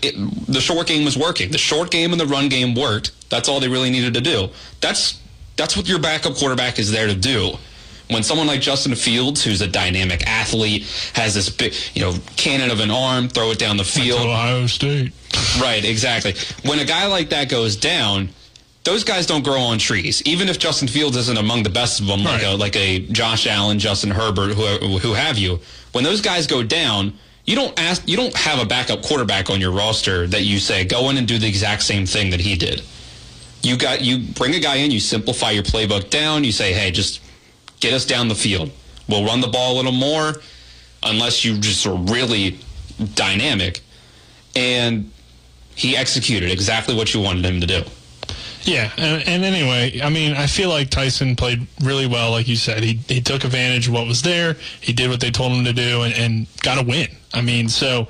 it, 0.01 0.15
the 0.47 0.59
short 0.59 0.87
game 0.87 1.05
was 1.05 1.15
working. 1.15 1.51
The 1.51 1.59
short 1.59 1.91
game 1.91 2.11
and 2.11 2.19
the 2.19 2.25
run 2.25 2.49
game 2.49 2.73
worked. 2.73 3.11
That's 3.29 3.47
all 3.47 3.59
they 3.59 3.67
really 3.67 3.91
needed 3.91 4.15
to 4.15 4.21
do. 4.21 4.49
That's 4.81 5.19
that's 5.55 5.77
what 5.77 5.87
your 5.87 5.99
backup 5.99 6.35
quarterback 6.35 6.79
is 6.79 6.91
there 6.91 7.07
to 7.07 7.15
do. 7.15 7.53
When 8.11 8.23
someone 8.23 8.45
like 8.47 8.59
Justin 8.61 8.93
Fields, 8.95 9.43
who's 9.43 9.61
a 9.61 9.67
dynamic 9.67 10.27
athlete, 10.27 10.83
has 11.13 11.33
this 11.33 11.49
big, 11.49 11.73
you 11.93 12.01
know, 12.01 12.13
cannon 12.35 12.69
of 12.69 12.79
an 12.81 12.91
arm, 12.91 13.29
throw 13.29 13.51
it 13.51 13.59
down 13.59 13.77
the 13.77 13.83
field. 13.85 14.19
Ohio 14.21 14.67
State. 14.67 15.13
Right, 15.61 15.83
exactly. 15.85 16.33
When 16.65 16.79
a 16.79 16.85
guy 16.85 17.05
like 17.07 17.29
that 17.29 17.47
goes 17.49 17.77
down, 17.77 18.29
those 18.83 19.03
guys 19.05 19.25
don't 19.25 19.43
grow 19.45 19.61
on 19.61 19.77
trees. 19.77 20.21
Even 20.25 20.49
if 20.49 20.59
Justin 20.59 20.87
Fields 20.89 21.15
isn't 21.15 21.37
among 21.37 21.63
the 21.63 21.69
best 21.69 22.01
of 22.01 22.07
them, 22.07 22.23
like 22.23 22.41
Right. 22.41 22.53
a 22.53 22.55
like 22.55 22.75
a 22.75 22.99
Josh 22.99 23.47
Allen, 23.47 23.79
Justin 23.79 24.11
Herbert, 24.11 24.55
who 24.55 24.97
who 24.97 25.13
have 25.13 25.37
you, 25.37 25.59
when 25.93 26.03
those 26.03 26.19
guys 26.19 26.47
go 26.47 26.63
down, 26.63 27.13
you 27.45 27.55
don't 27.55 27.77
ask, 27.79 28.01
you 28.07 28.17
don't 28.17 28.35
have 28.35 28.59
a 28.59 28.65
backup 28.65 29.03
quarterback 29.03 29.49
on 29.49 29.61
your 29.61 29.71
roster 29.71 30.27
that 30.27 30.43
you 30.43 30.59
say 30.59 30.83
go 30.83 31.09
in 31.09 31.17
and 31.17 31.27
do 31.27 31.37
the 31.37 31.47
exact 31.47 31.83
same 31.83 32.05
thing 32.05 32.31
that 32.31 32.41
he 32.41 32.55
did. 32.55 32.81
You 33.63 33.77
got 33.77 34.01
you 34.01 34.17
bring 34.33 34.53
a 34.55 34.59
guy 34.59 34.77
in, 34.77 34.91
you 34.91 34.99
simplify 34.99 35.51
your 35.51 35.63
playbook 35.63 36.09
down. 36.09 36.43
You 36.43 36.51
say, 36.51 36.73
hey, 36.73 36.91
just 36.91 37.20
get 37.81 37.93
us 37.93 38.05
down 38.05 38.29
the 38.29 38.35
field. 38.35 38.71
We'll 39.09 39.25
run 39.25 39.41
the 39.41 39.47
ball 39.47 39.73
a 39.73 39.75
little 39.75 39.91
more, 39.91 40.35
unless 41.03 41.43
you 41.43 41.57
just 41.57 41.85
are 41.85 41.95
really 41.95 42.59
dynamic. 43.15 43.81
And 44.55 45.11
he 45.75 45.97
executed 45.97 46.49
exactly 46.49 46.95
what 46.95 47.13
you 47.13 47.19
wanted 47.19 47.45
him 47.45 47.59
to 47.59 47.67
do. 47.67 47.83
Yeah, 48.63 48.91
and, 48.97 49.27
and 49.27 49.43
anyway, 49.43 49.99
I 50.01 50.09
mean, 50.09 50.33
I 50.33 50.45
feel 50.45 50.69
like 50.69 50.91
Tyson 50.91 51.35
played 51.35 51.65
really 51.81 52.05
well, 52.05 52.31
like 52.31 52.47
you 52.47 52.55
said. 52.55 52.83
He 52.83 52.93
he 53.07 53.19
took 53.19 53.43
advantage 53.43 53.87
of 53.87 53.93
what 53.93 54.07
was 54.07 54.21
there. 54.21 54.55
He 54.79 54.93
did 54.93 55.09
what 55.09 55.19
they 55.19 55.31
told 55.31 55.51
him 55.51 55.65
to 55.65 55.73
do, 55.73 56.03
and, 56.03 56.13
and 56.13 56.47
got 56.61 56.77
a 56.77 56.83
win. 56.83 57.07
I 57.33 57.41
mean, 57.41 57.69
so 57.69 58.07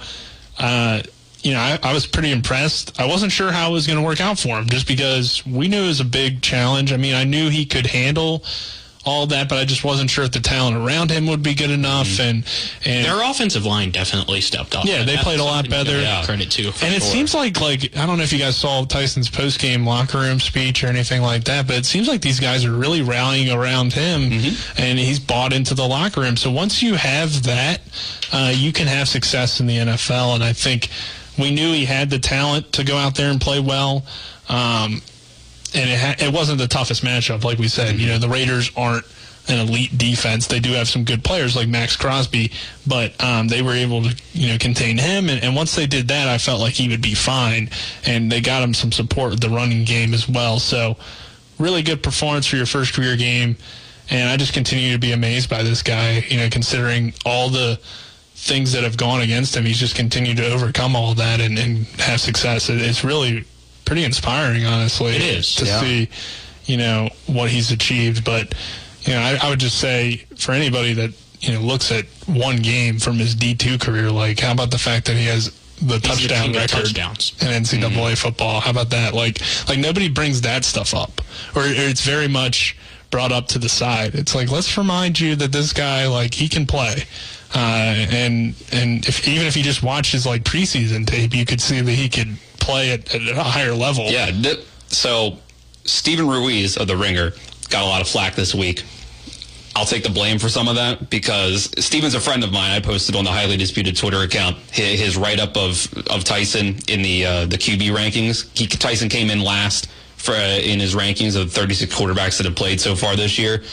uh, 0.60 1.04
you 1.42 1.54
know, 1.54 1.60
I, 1.60 1.80
I 1.82 1.94
was 1.94 2.06
pretty 2.06 2.32
impressed. 2.32 3.00
I 3.00 3.06
wasn't 3.06 3.32
sure 3.32 3.52
how 3.52 3.70
it 3.70 3.74
was 3.74 3.88
going 3.88 3.98
to 3.98 4.06
work 4.06 4.20
out 4.20 4.38
for 4.38 4.60
him, 4.60 4.68
just 4.68 4.88
because 4.88 5.46
we 5.46 5.68
knew 5.68 5.84
it 5.84 5.88
was 5.88 6.02
a 6.02 6.06
big 6.06 6.42
challenge. 6.42 6.92
I 6.92 6.98
mean, 6.98 7.16
I 7.16 7.24
knew 7.24 7.50
he 7.50 7.66
could 7.66 7.88
handle 7.88 8.44
all 9.04 9.26
that, 9.28 9.50
but 9.50 9.58
I 9.58 9.66
just 9.66 9.84
wasn't 9.84 10.10
sure 10.10 10.24
if 10.26 10.32
the 10.32 10.40
talent 10.40 10.78
around 10.78 11.10
him 11.10 11.26
would 11.28 11.42
be 11.42 11.56
good 11.56 11.72
enough. 11.72 12.20
And 12.20 12.46
and 12.86 13.06
Their 13.06 13.22
offensive 13.30 13.66
line 13.66 13.90
definitely 13.92 14.42
stepped 14.42 14.76
up. 14.76 14.86
Yeah, 14.86 15.04
they 15.04 15.18
played 15.18 15.40
a 15.40 15.44
lot 15.44 15.68
better. 15.70 16.00
Yeah. 16.00 16.24
Credit 16.24 16.52
to, 16.52 16.72
for 16.72 16.86
and 16.86 16.94
it 16.94 17.02
seems 17.02 17.34
like 17.34 17.60
like 17.60 17.98
I 17.98 18.06
don't 18.06 18.18
know 18.18 18.24
if 18.24 18.32
you 18.32 18.40
guys 18.40 18.56
saw 18.58 18.86
Tyson's 18.86 19.30
post 19.30 19.60
game 19.60 19.86
locker 19.86 20.20
room 20.20 20.40
speech 20.40 20.84
or 20.84 20.88
anything 20.88 21.22
like 21.22 21.44
that, 21.46 21.66
but 21.68 21.78
it 21.78 21.86
seems 21.86 22.08
like 22.08 22.22
these 22.22 22.40
guys 22.40 22.64
are 22.66 22.72
really 22.72 23.02
rallying 23.02 23.50
around 23.52 23.94
him, 23.94 24.22
Mm-hmm. 24.32 24.82
and 24.82 25.00
he's 25.00 25.20
bought 25.20 25.52
into 25.54 25.74
the 25.74 25.88
locker 25.88 26.22
room. 26.22 26.38
So 26.38 26.52
once 26.52 26.84
you 26.84 26.94
have 26.96 27.44
that, 27.44 27.82
uh, 28.32 28.54
you 28.56 28.72
can 28.72 28.88
have 28.88 29.08
success 29.08 29.60
in 29.60 29.68
the 29.68 29.78
NFL. 29.78 30.36
And 30.36 30.44
I 30.44 30.54
think 30.54 30.90
we 31.40 31.50
knew 31.50 31.74
he 31.74 31.86
had 31.86 32.10
the 32.10 32.20
talent 32.20 32.72
to 32.74 32.84
go 32.84 32.98
out 32.98 33.16
there 33.16 33.32
and 33.32 33.42
play 33.42 33.60
well. 33.60 34.06
Um, 34.48 35.02
and 35.74 35.90
it, 35.90 36.00
ha- 36.00 36.26
it 36.26 36.34
wasn't 36.34 36.60
the 36.60 36.68
toughest 36.68 37.04
matchup, 37.04 37.44
like 37.44 37.58
we 37.58 37.68
said. 37.68 38.00
You 38.00 38.08
know, 38.08 38.18
the 38.18 38.30
Raiders 38.30 38.72
aren't 38.76 39.06
an 39.48 39.60
elite 39.60 39.98
defense. 39.98 40.48
They 40.48 40.60
do 40.60 40.72
have 40.74 40.88
some 40.88 41.04
good 41.04 41.24
players 41.24 41.56
like 41.56 41.68
Maxx 41.68 41.96
Crosby, 41.96 42.52
but 42.86 43.22
um, 43.24 43.48
they 43.48 43.62
were 43.62 43.74
able 43.74 44.04
to, 44.04 44.16
you 44.34 44.50
know, 44.50 44.58
contain 44.58 44.98
him. 44.98 45.30
And, 45.30 45.44
and 45.44 45.56
once 45.56 45.76
they 45.76 45.88
did 45.88 46.10
that, 46.10 46.28
I 46.28 46.38
felt 46.38 46.60
like 46.60 46.74
he 46.74 46.90
would 46.90 47.02
be 47.02 47.16
fine. 47.16 47.70
And 48.06 48.32
they 48.32 48.42
got 48.42 48.64
him 48.64 48.74
some 48.74 48.92
support 48.92 49.32
with 49.32 49.42
the 49.42 49.50
running 49.50 49.86
game 49.86 50.14
as 50.14 50.28
well. 50.28 50.60
So, 50.60 50.98
really 51.58 51.84
good 51.84 52.04
performance 52.04 52.48
for 52.48 52.56
your 52.56 52.66
first 52.66 52.94
career 52.94 53.16
game. 53.16 53.56
And 54.10 54.30
I 54.30 54.38
just 54.38 54.54
continue 54.54 54.92
to 54.94 55.00
be 55.00 55.12
amazed 55.12 55.50
by 55.50 55.64
this 55.64 55.82
guy. 55.82 56.26
You 56.28 56.38
know, 56.38 56.50
considering 56.50 57.14
all 57.26 57.50
the 57.50 57.80
things 58.36 58.74
that 58.74 58.84
have 58.84 58.98
gone 58.98 59.22
against 59.22 59.56
him, 59.56 59.64
he's 59.64 59.80
just 59.80 59.96
continued 59.96 60.38
to 60.38 60.52
overcome 60.52 60.96
all 60.96 61.14
that 61.16 61.40
and, 61.40 61.58
and 61.58 61.86
have 62.00 62.20
success. 62.20 62.70
It, 62.70 62.82
it's 62.82 63.04
really 63.04 63.46
pretty 63.86 64.04
inspiring, 64.04 64.66
honestly. 64.66 65.16
It 65.16 65.22
is, 65.22 65.56
to 65.56 65.66
yeah. 65.66 65.80
see, 65.80 66.10
you 66.66 66.78
know, 66.78 67.10
what 67.28 67.50
he's 67.50 67.72
achieved. 67.72 68.24
But 68.24 68.54
you 69.02 69.14
know, 69.14 69.20
I, 69.20 69.40
I 69.42 69.50
would 69.50 69.60
just 69.60 69.80
say 69.80 70.26
for 70.38 70.52
anybody 70.52 70.94
that 70.94 71.12
you 71.42 71.54
know 71.54 71.62
looks 71.62 71.92
at 71.92 72.06
one 72.28 72.58
game 72.58 73.00
from 73.00 73.18
his 73.18 73.36
D 73.36 73.56
two 73.56 73.78
career, 73.78 74.10
like 74.12 74.40
how 74.40 74.52
about 74.52 74.72
the 74.72 74.80
fact 74.80 75.08
that 75.08 75.16
he 75.16 75.26
has 75.26 75.52
the 75.82 75.96
the 75.96 76.00
touchdown 76.00 76.54
record 76.54 76.70
touchdowns. 76.70 77.34
in 77.42 77.48
NCAA 77.48 77.82
mm-hmm. 77.82 78.14
football? 78.16 78.60
How 78.60 78.72
about 78.72 78.92
that? 78.92 79.14
Like, 79.14 79.42
like 79.68 79.80
nobody 79.80 80.10
brings 80.10 80.42
that 80.42 80.64
stuff 80.64 80.94
up, 80.94 81.22
or, 81.56 81.62
or 81.62 81.66
it's 81.68 82.02
very 82.02 82.28
much 82.28 82.78
brought 83.10 83.32
up 83.32 83.48
to 83.50 83.60
the 83.60 83.70
side. 83.70 84.16
It's 84.16 84.34
like 84.34 84.50
let's 84.50 84.78
remind 84.78 85.20
you 85.20 85.36
that 85.36 85.52
this 85.52 85.74
guy, 85.74 86.08
like, 86.08 86.34
he 86.34 86.48
can 86.48 86.66
play. 86.66 87.04
Uh, 87.54 87.58
and 88.12 88.56
and 88.72 89.06
if 89.08 89.28
even 89.28 89.46
if 89.48 89.58
you 89.58 89.64
just 89.64 89.84
watch 89.84 90.12
his 90.12 90.26
like 90.26 90.44
preseason 90.44 91.06
tape, 91.06 91.34
you 91.36 91.46
could 91.46 91.60
see 91.62 91.82
that 91.82 91.92
he 91.92 92.08
could 92.10 92.38
play 92.60 92.92
at, 92.92 93.14
at 93.14 93.22
a 93.28 93.44
higher 93.44 93.74
level. 93.74 94.06
Yeah. 94.06 94.32
th- 94.32 94.60
So 94.88 95.38
Steven 95.84 96.28
Ruiz 96.28 96.78
of 96.78 96.88
the 96.88 96.96
Ringer 96.96 97.34
got 97.70 97.84
a 97.84 97.88
lot 97.88 98.02
of 98.02 98.08
flack 98.08 98.36
this 98.36 98.54
week. 98.56 98.84
I'll 99.76 99.86
take 99.86 100.04
the 100.04 100.10
blame 100.10 100.38
for 100.38 100.50
some 100.50 100.68
of 100.68 100.76
that 100.76 101.10
because 101.10 101.72
Steven's 101.84 102.14
a 102.14 102.20
friend 102.20 102.44
of 102.44 102.52
mine. 102.52 102.72
I 102.72 102.80
posted 102.82 103.16
on 103.16 103.24
the 103.24 103.32
highly 103.32 103.56
disputed 103.58 103.96
Twitter 103.96 104.20
account 104.22 104.58
his, 104.72 105.00
his 105.00 105.18
write 105.18 105.40
up 105.40 105.56
of 105.58 105.88
of 106.10 106.24
Tyson 106.24 106.78
in 106.88 107.02
the 107.02 107.26
uh, 107.26 107.46
the 107.46 107.58
QB 107.58 107.90
rankings. 107.96 108.50
He, 108.58 108.68
Tyson 108.68 109.08
came 109.10 109.30
in 109.30 109.42
last 109.42 109.88
for 110.18 110.34
uh, 110.34 110.60
in 110.60 110.80
his 110.80 110.94
rankings 110.94 111.36
of 111.40 111.54
the 111.54 111.60
36 111.60 111.94
quarterbacks 111.96 112.38
that 112.38 112.46
have 112.46 112.56
played 112.56 112.80
so 112.80 112.96
far 112.96 113.16
this 113.16 113.38
year, 113.40 113.64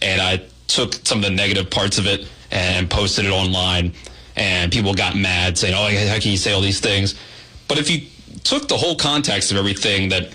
and 0.00 0.20
I 0.22 0.42
took 0.68 0.94
some 1.06 1.18
of 1.18 1.24
the 1.24 1.30
negative 1.30 1.70
parts 1.70 1.98
of 1.98 2.06
it 2.06 2.28
and 2.50 2.88
posted 2.90 3.24
it 3.24 3.30
online, 3.30 3.92
and 4.36 4.72
people 4.72 4.94
got 4.94 5.16
mad 5.16 5.58
saying, 5.58 5.74
"Oh, 5.74 6.08
how 6.08 6.18
can 6.18 6.30
you 6.30 6.36
say 6.36 6.52
all 6.52 6.60
these 6.60 6.80
things?" 6.80 7.14
But 7.66 7.78
if 7.78 7.90
you 7.90 8.02
took 8.44 8.68
the 8.68 8.76
whole 8.76 8.96
context 8.96 9.50
of 9.50 9.58
everything 9.58 10.08
that 10.10 10.32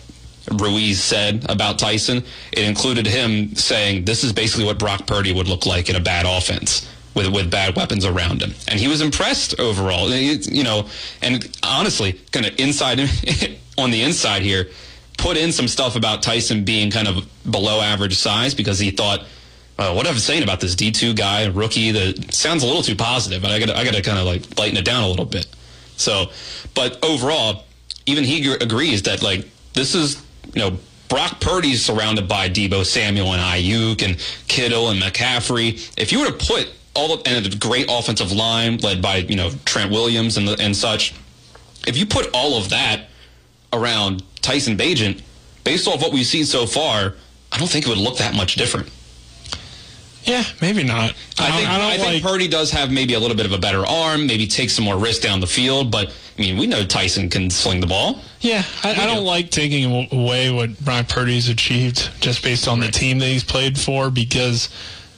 Ruiz 0.52 1.02
said 1.02 1.46
about 1.50 1.80
Tyson, 1.80 2.24
it 2.52 2.64
included 2.64 3.08
him 3.08 3.56
saying 3.56 4.06
this 4.06 4.24
is 4.24 4.34
basically 4.34 4.66
what 4.66 4.78
Brock 4.78 5.08
Purdy 5.08 5.32
would 5.32 5.48
look 5.48 5.66
like 5.66 5.90
in 5.90 5.96
a 5.96 6.00
bad 6.00 6.26
offense 6.26 6.88
with 7.16 7.28
with 7.28 7.50
bad 7.50 7.76
weapons 7.76 8.06
around 8.06 8.42
him, 8.42 8.54
and 8.68 8.80
he 8.80 8.88
was 8.88 9.02
impressed 9.02 9.60
overall. 9.60 10.10
You 10.10 10.64
know, 10.64 10.88
and 11.22 11.48
honestly, 11.64 12.14
kind 12.32 12.46
of 12.46 12.60
inside 12.60 13.00
on 13.78 13.92
the 13.92 14.02
inside 14.02 14.42
here, 14.42 14.70
put 15.18 15.38
in 15.38 15.52
some 15.52 15.68
stuff 15.68 15.96
about 15.96 16.22
Tyson 16.22 16.64
being 16.64 16.92
kind 16.92 17.08
of 17.08 17.28
below 17.50 17.82
average 17.82 18.16
size 18.16 18.54
because 18.54 18.80
he 18.80 18.92
thought. 18.92 19.26
Uh, 19.78 19.94
what 19.94 20.06
I'm 20.08 20.18
saying 20.18 20.44
about 20.44 20.60
this 20.60 20.76
D2 20.76 21.16
guy, 21.16 21.48
rookie, 21.48 21.92
that 21.92 22.34
sounds 22.34 22.64
a 22.64 22.68
little 22.68 22.84
too 22.84 22.96
positive. 22.96 23.44
I 23.44 23.60
got 23.60 23.72
I 23.72 23.84
got 23.84 23.96
to 23.96 24.02
kind 24.02 24.20
of 24.20 24.26
like 24.26 24.58
lighten 24.58 24.78
it 24.78 24.86
down 24.86 25.04
a 25.04 25.08
little 25.08 25.26
bit. 25.26 25.48
So, 25.98 26.28
but 26.76 27.04
overall, 27.04 27.64
even 28.06 28.24
he 28.24 28.42
gr- 28.42 28.58
agrees 28.62 29.04
that 29.04 29.24
like 29.24 29.50
this 29.74 29.96
is 29.96 30.24
you 30.54 30.62
know 30.62 30.78
Brock 31.10 31.40
Purdy's 31.40 31.84
surrounded 31.84 32.28
by 32.28 32.50
Deebo 32.50 32.86
Samuel 32.86 33.34
and 33.34 33.42
Aiyuk 33.42 34.04
and 34.04 34.18
Kittle 34.48 34.90
and 34.90 35.02
McCaffrey. 35.02 35.92
If 35.98 36.12
you 36.12 36.20
were 36.20 36.28
to 36.28 36.46
put 36.46 36.72
all 36.96 37.14
of, 37.14 37.22
and 37.26 37.46
a 37.46 37.58
great 37.58 37.88
offensive 37.90 38.32
line 38.32 38.78
led 38.78 39.02
by 39.02 39.18
you 39.18 39.36
know 39.36 39.52
Trent 39.66 39.92
Williams 39.92 40.38
and 40.38 40.48
the, 40.48 40.56
and 40.60 40.76
such, 40.76 41.16
if 41.88 41.98
you 41.98 42.06
put 42.06 42.30
all 42.34 42.58
of 42.58 42.70
that 42.70 43.10
around 43.72 44.24
Tyson 44.42 44.78
Bagent, 44.78 45.22
based 45.64 45.88
off 45.88 46.02
what 46.02 46.14
we've 46.14 46.26
seen 46.26 46.46
so 46.46 46.66
far, 46.66 47.16
I 47.52 47.58
don't 47.58 47.70
think 47.70 47.86
it 47.86 47.90
would 47.90 47.98
look 47.98 48.18
that 48.18 48.36
much 48.36 48.56
different. 48.56 48.90
Yeah, 50.26 50.44
maybe 50.62 50.84
not. 50.84 51.14
I, 51.40 51.48
don't- 51.50 51.58
think 51.58 51.70
I 51.70 51.94
I 51.94 51.98
think 51.98 52.24
like. 52.24 52.32
Purdy 52.32 52.48
does 52.48 52.72
have 52.72 52.92
maybe 52.92 53.14
a 53.14 53.20
little 53.20 53.38
bit 53.38 53.46
of 53.46 53.52
a 53.52 53.58
better 53.58 53.86
arm, 53.86 54.28
maybe 54.28 54.48
take 54.48 54.70
some 54.70 54.86
more 54.86 54.98
risk 54.98 55.22
down 55.22 55.40
the 55.40 55.48
field. 55.48 55.92
But 55.92 56.08
I 56.38 56.42
mean, 56.42 56.58
we 56.58 56.68
know 56.68 56.84
Tyson 56.86 57.30
can 57.30 57.50
sling 57.50 57.80
the 57.80 57.88
ball. 57.88 58.20
Yeah, 58.42 58.64
I, 58.84 58.92
I 58.92 58.94
do. 58.96 59.02
don't 59.02 59.26
like 59.26 59.50
taking 59.52 60.08
away 60.12 60.52
what 60.52 60.78
Brock 60.80 61.08
Purdy's 61.10 61.50
achieved 61.50 62.10
just 62.20 62.44
based 62.44 62.68
on 62.68 62.80
the 62.80 62.88
team 62.90 63.20
that 63.20 63.28
he's 63.28 63.44
played 63.44 63.80
for 63.80 64.10
because 64.10 64.70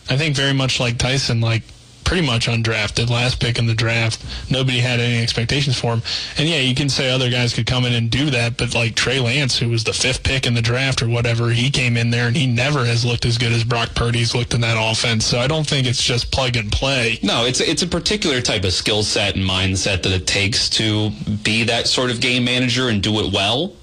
I 0.10 0.18
think 0.18 0.36
very 0.36 0.54
much 0.54 0.80
like 0.80 0.98
Tyson, 0.98 1.42
like 1.42 1.64
pretty 2.06 2.26
much 2.26 2.48
undrafted, 2.48 3.10
last 3.10 3.40
pick 3.42 3.58
in 3.60 3.66
the 3.66 3.74
draft. 3.74 4.24
Nobody 4.50 4.80
had 4.80 5.00
any 5.00 5.22
expectations 5.22 5.78
for 5.78 5.94
him. 5.94 6.02
And 6.38 6.48
yeah, 6.48 6.60
you 6.60 6.76
can 6.76 6.88
say 6.88 7.10
other 7.10 7.30
guys 7.30 7.54
could 7.54 7.66
come 7.66 7.84
in 7.86 7.94
and 7.94 8.10
do 8.10 8.30
that, 8.30 8.58
but 8.58 8.74
like 8.74 8.96
Trey 8.96 9.20
Lance, 9.20 9.58
who 9.58 9.70
was 9.70 9.84
the 9.84 9.94
fifth 9.94 10.24
pick 10.24 10.46
in 10.46 10.54
the 10.54 10.62
draft 10.62 11.02
or 11.02 11.10
whatever, 11.10 11.50
he 11.50 11.70
came 11.70 11.98
in 11.98 12.12
there 12.12 12.28
and 12.28 12.38
he 12.38 12.48
never 12.48 12.86
has 12.86 13.04
looked 13.04 13.26
as 13.26 13.38
good 13.38 13.52
as 13.52 13.64
Brock 13.64 13.96
Purdy's 13.96 14.34
looked 14.36 14.54
in 14.54 14.62
that 14.62 14.78
offense. 14.80 15.26
So 15.26 15.40
I 15.40 15.48
don't 15.48 15.68
think 15.68 15.88
it's 15.88 16.02
just 16.04 16.32
plug 16.32 16.56
and 16.56 16.72
play. 16.72 17.20
No, 17.24 17.46
it's 17.46 17.60
it's 17.60 17.82
a 17.82 17.88
particular 17.88 18.40
type 18.42 18.64
of 18.64 18.74
skill 18.74 19.04
set 19.04 19.36
and 19.36 19.44
mindset 19.44 20.04
that 20.04 20.12
it 20.14 20.28
takes 20.28 20.70
to 20.72 21.10
be 21.44 21.64
that 21.64 21.88
sort 21.88 22.12
of 22.12 22.22
game 22.22 22.46
manager 22.46 22.90
and 22.90 23.02
do 23.02 23.20
it 23.20 23.34
well, 23.34 23.74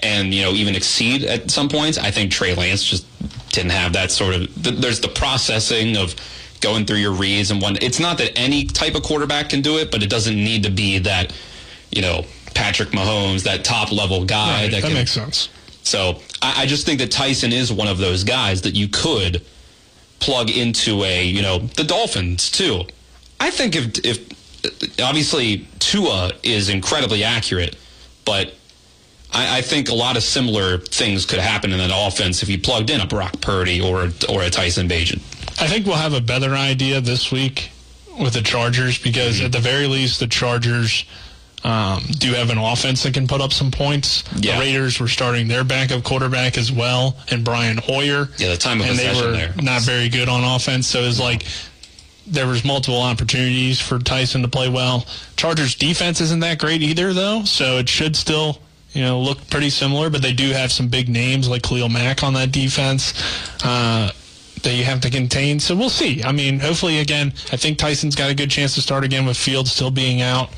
and 0.00 0.34
you 0.34 0.42
know 0.42 0.52
even 0.52 0.74
exceed 0.74 1.24
at 1.24 1.50
some 1.50 1.68
points. 1.68 1.96
I 1.98 2.10
think 2.10 2.30
Trey 2.30 2.54
Lance 2.54 2.84
just 2.84 3.06
didn't 3.52 3.70
have 3.72 3.94
that 3.94 4.10
sort 4.10 4.34
of. 4.34 4.62
th- 4.62 4.76
There's 4.76 5.00
the 5.00 5.08
processing 5.08 5.96
of 5.96 6.14
going 6.60 6.86
through 6.86 6.98
your 6.98 7.12
reads 7.12 7.50
and 7.50 7.60
one. 7.60 7.76
It's 7.80 8.00
not 8.00 8.18
that 8.18 8.38
any 8.38 8.64
type 8.64 8.94
of 8.94 9.02
quarterback 9.02 9.50
can 9.50 9.62
do 9.62 9.78
it, 9.78 9.90
but 9.90 10.02
it 10.02 10.10
doesn't 10.10 10.34
need 10.36 10.62
to 10.64 10.70
be 10.70 10.98
that, 10.98 11.32
you 11.90 12.02
know, 12.02 12.24
Patrick 12.54 12.90
Mahomes, 12.90 13.44
that 13.44 13.64
top 13.64 13.92
level 13.92 14.24
guy 14.24 14.62
Right, 14.62 14.70
that, 14.70 14.82
that 14.82 14.88
can 14.88 14.94
makes 14.94 15.12
sense. 15.12 15.48
So 15.82 16.20
I, 16.42 16.62
I 16.62 16.66
just 16.66 16.86
think 16.86 17.00
that 17.00 17.10
Tyson 17.10 17.52
is 17.52 17.72
one 17.72 17.88
of 17.88 17.98
those 17.98 18.24
guys 18.24 18.62
that 18.62 18.74
you 18.74 18.88
could 18.88 19.44
plug 20.18 20.50
into 20.50 21.02
a, 21.04 21.24
you 21.24 21.42
know, 21.42 21.58
the 21.58 21.84
Dolphins 21.84 22.50
too. 22.50 22.84
I 23.38 23.50
think 23.50 23.74
if 23.74 24.04
if 24.04 25.00
obviously 25.00 25.66
Tua 25.78 26.32
is 26.42 26.68
incredibly 26.68 27.24
accurate, 27.24 27.76
but 28.24 28.54
I, 29.32 29.58
I 29.58 29.62
think 29.62 29.88
a 29.88 29.94
lot 29.94 30.16
of 30.16 30.22
similar 30.22 30.78
things 30.78 31.24
could 31.24 31.38
happen 31.38 31.72
in 31.72 31.78
that 31.78 31.90
offense 31.92 32.42
if 32.42 32.48
you 32.48 32.58
plugged 32.58 32.90
in 32.90 33.00
a 33.00 33.06
Brock 33.06 33.40
Purdy 33.40 33.80
or 33.80 34.10
or 34.28 34.42
a 34.42 34.50
Tyson 34.50 34.88
Bagent. 34.88 35.22
I 35.60 35.66
think 35.66 35.86
we'll 35.86 35.96
have 35.96 36.14
a 36.14 36.20
better 36.20 36.54
idea 36.54 37.00
this 37.00 37.30
week 37.30 37.70
with 38.18 38.32
the 38.32 38.42
Chargers 38.42 38.98
because 38.98 39.40
at 39.40 39.52
the 39.52 39.58
very 39.60 39.86
least 39.86 40.20
the 40.20 40.26
Chargers 40.26 41.04
um, 41.64 42.02
do 42.18 42.32
have 42.32 42.48
an 42.50 42.58
offense 42.58 43.02
that 43.02 43.12
can 43.12 43.26
put 43.26 43.40
up 43.40 43.52
some 43.52 43.70
points. 43.70 44.24
Yeah. 44.36 44.54
The 44.54 44.60
Raiders 44.60 44.98
were 44.98 45.08
starting 45.08 45.48
their 45.48 45.64
backup 45.64 46.02
quarterback 46.02 46.56
as 46.56 46.72
well, 46.72 47.16
and 47.30 47.44
Brian 47.44 47.76
Hoyer. 47.76 48.28
Yeah, 48.38 48.48
the 48.48 48.56
time 48.56 48.80
of 48.80 48.86
and 48.86 48.98
they 48.98 49.14
were 49.14 49.32
there. 49.32 49.54
not 49.60 49.82
very 49.82 50.08
good 50.08 50.28
on 50.28 50.42
offense. 50.42 50.86
So 50.86 51.02
it 51.02 51.06
was 51.06 51.20
like 51.20 51.44
there 52.26 52.46
was 52.46 52.64
multiple 52.64 53.02
opportunities 53.02 53.80
for 53.80 53.98
Tyson 53.98 54.42
to 54.42 54.48
play 54.48 54.68
well. 54.68 55.06
Chargers 55.36 55.74
defense 55.74 56.20
isn't 56.22 56.40
that 56.40 56.58
great 56.58 56.80
either, 56.82 57.12
though, 57.12 57.44
so 57.44 57.76
it 57.78 57.88
should 57.88 58.16
still 58.16 58.58
you 58.92 59.02
know 59.02 59.20
look 59.20 59.50
pretty 59.50 59.68
similar. 59.68 60.08
But 60.08 60.22
they 60.22 60.32
do 60.32 60.52
have 60.52 60.72
some 60.72 60.88
big 60.88 61.10
names 61.10 61.48
like 61.48 61.62
Khalil 61.62 61.90
Mack 61.90 62.22
on 62.22 62.32
that 62.32 62.52
defense. 62.52 63.12
Uh, 63.62 64.12
that 64.62 64.74
you 64.74 64.84
have 64.84 65.00
to 65.02 65.10
contain. 65.10 65.58
So 65.60 65.74
we'll 65.76 65.90
see. 65.90 66.22
I 66.22 66.32
mean, 66.32 66.60
hopefully, 66.60 66.98
again, 66.98 67.32
I 67.52 67.56
think 67.56 67.78
Tyson's 67.78 68.14
got 68.14 68.30
a 68.30 68.34
good 68.34 68.50
chance 68.50 68.74
to 68.74 68.80
start 68.82 69.04
again 69.04 69.26
with 69.26 69.36
Fields 69.36 69.72
still 69.72 69.90
being 69.90 70.20
out. 70.22 70.50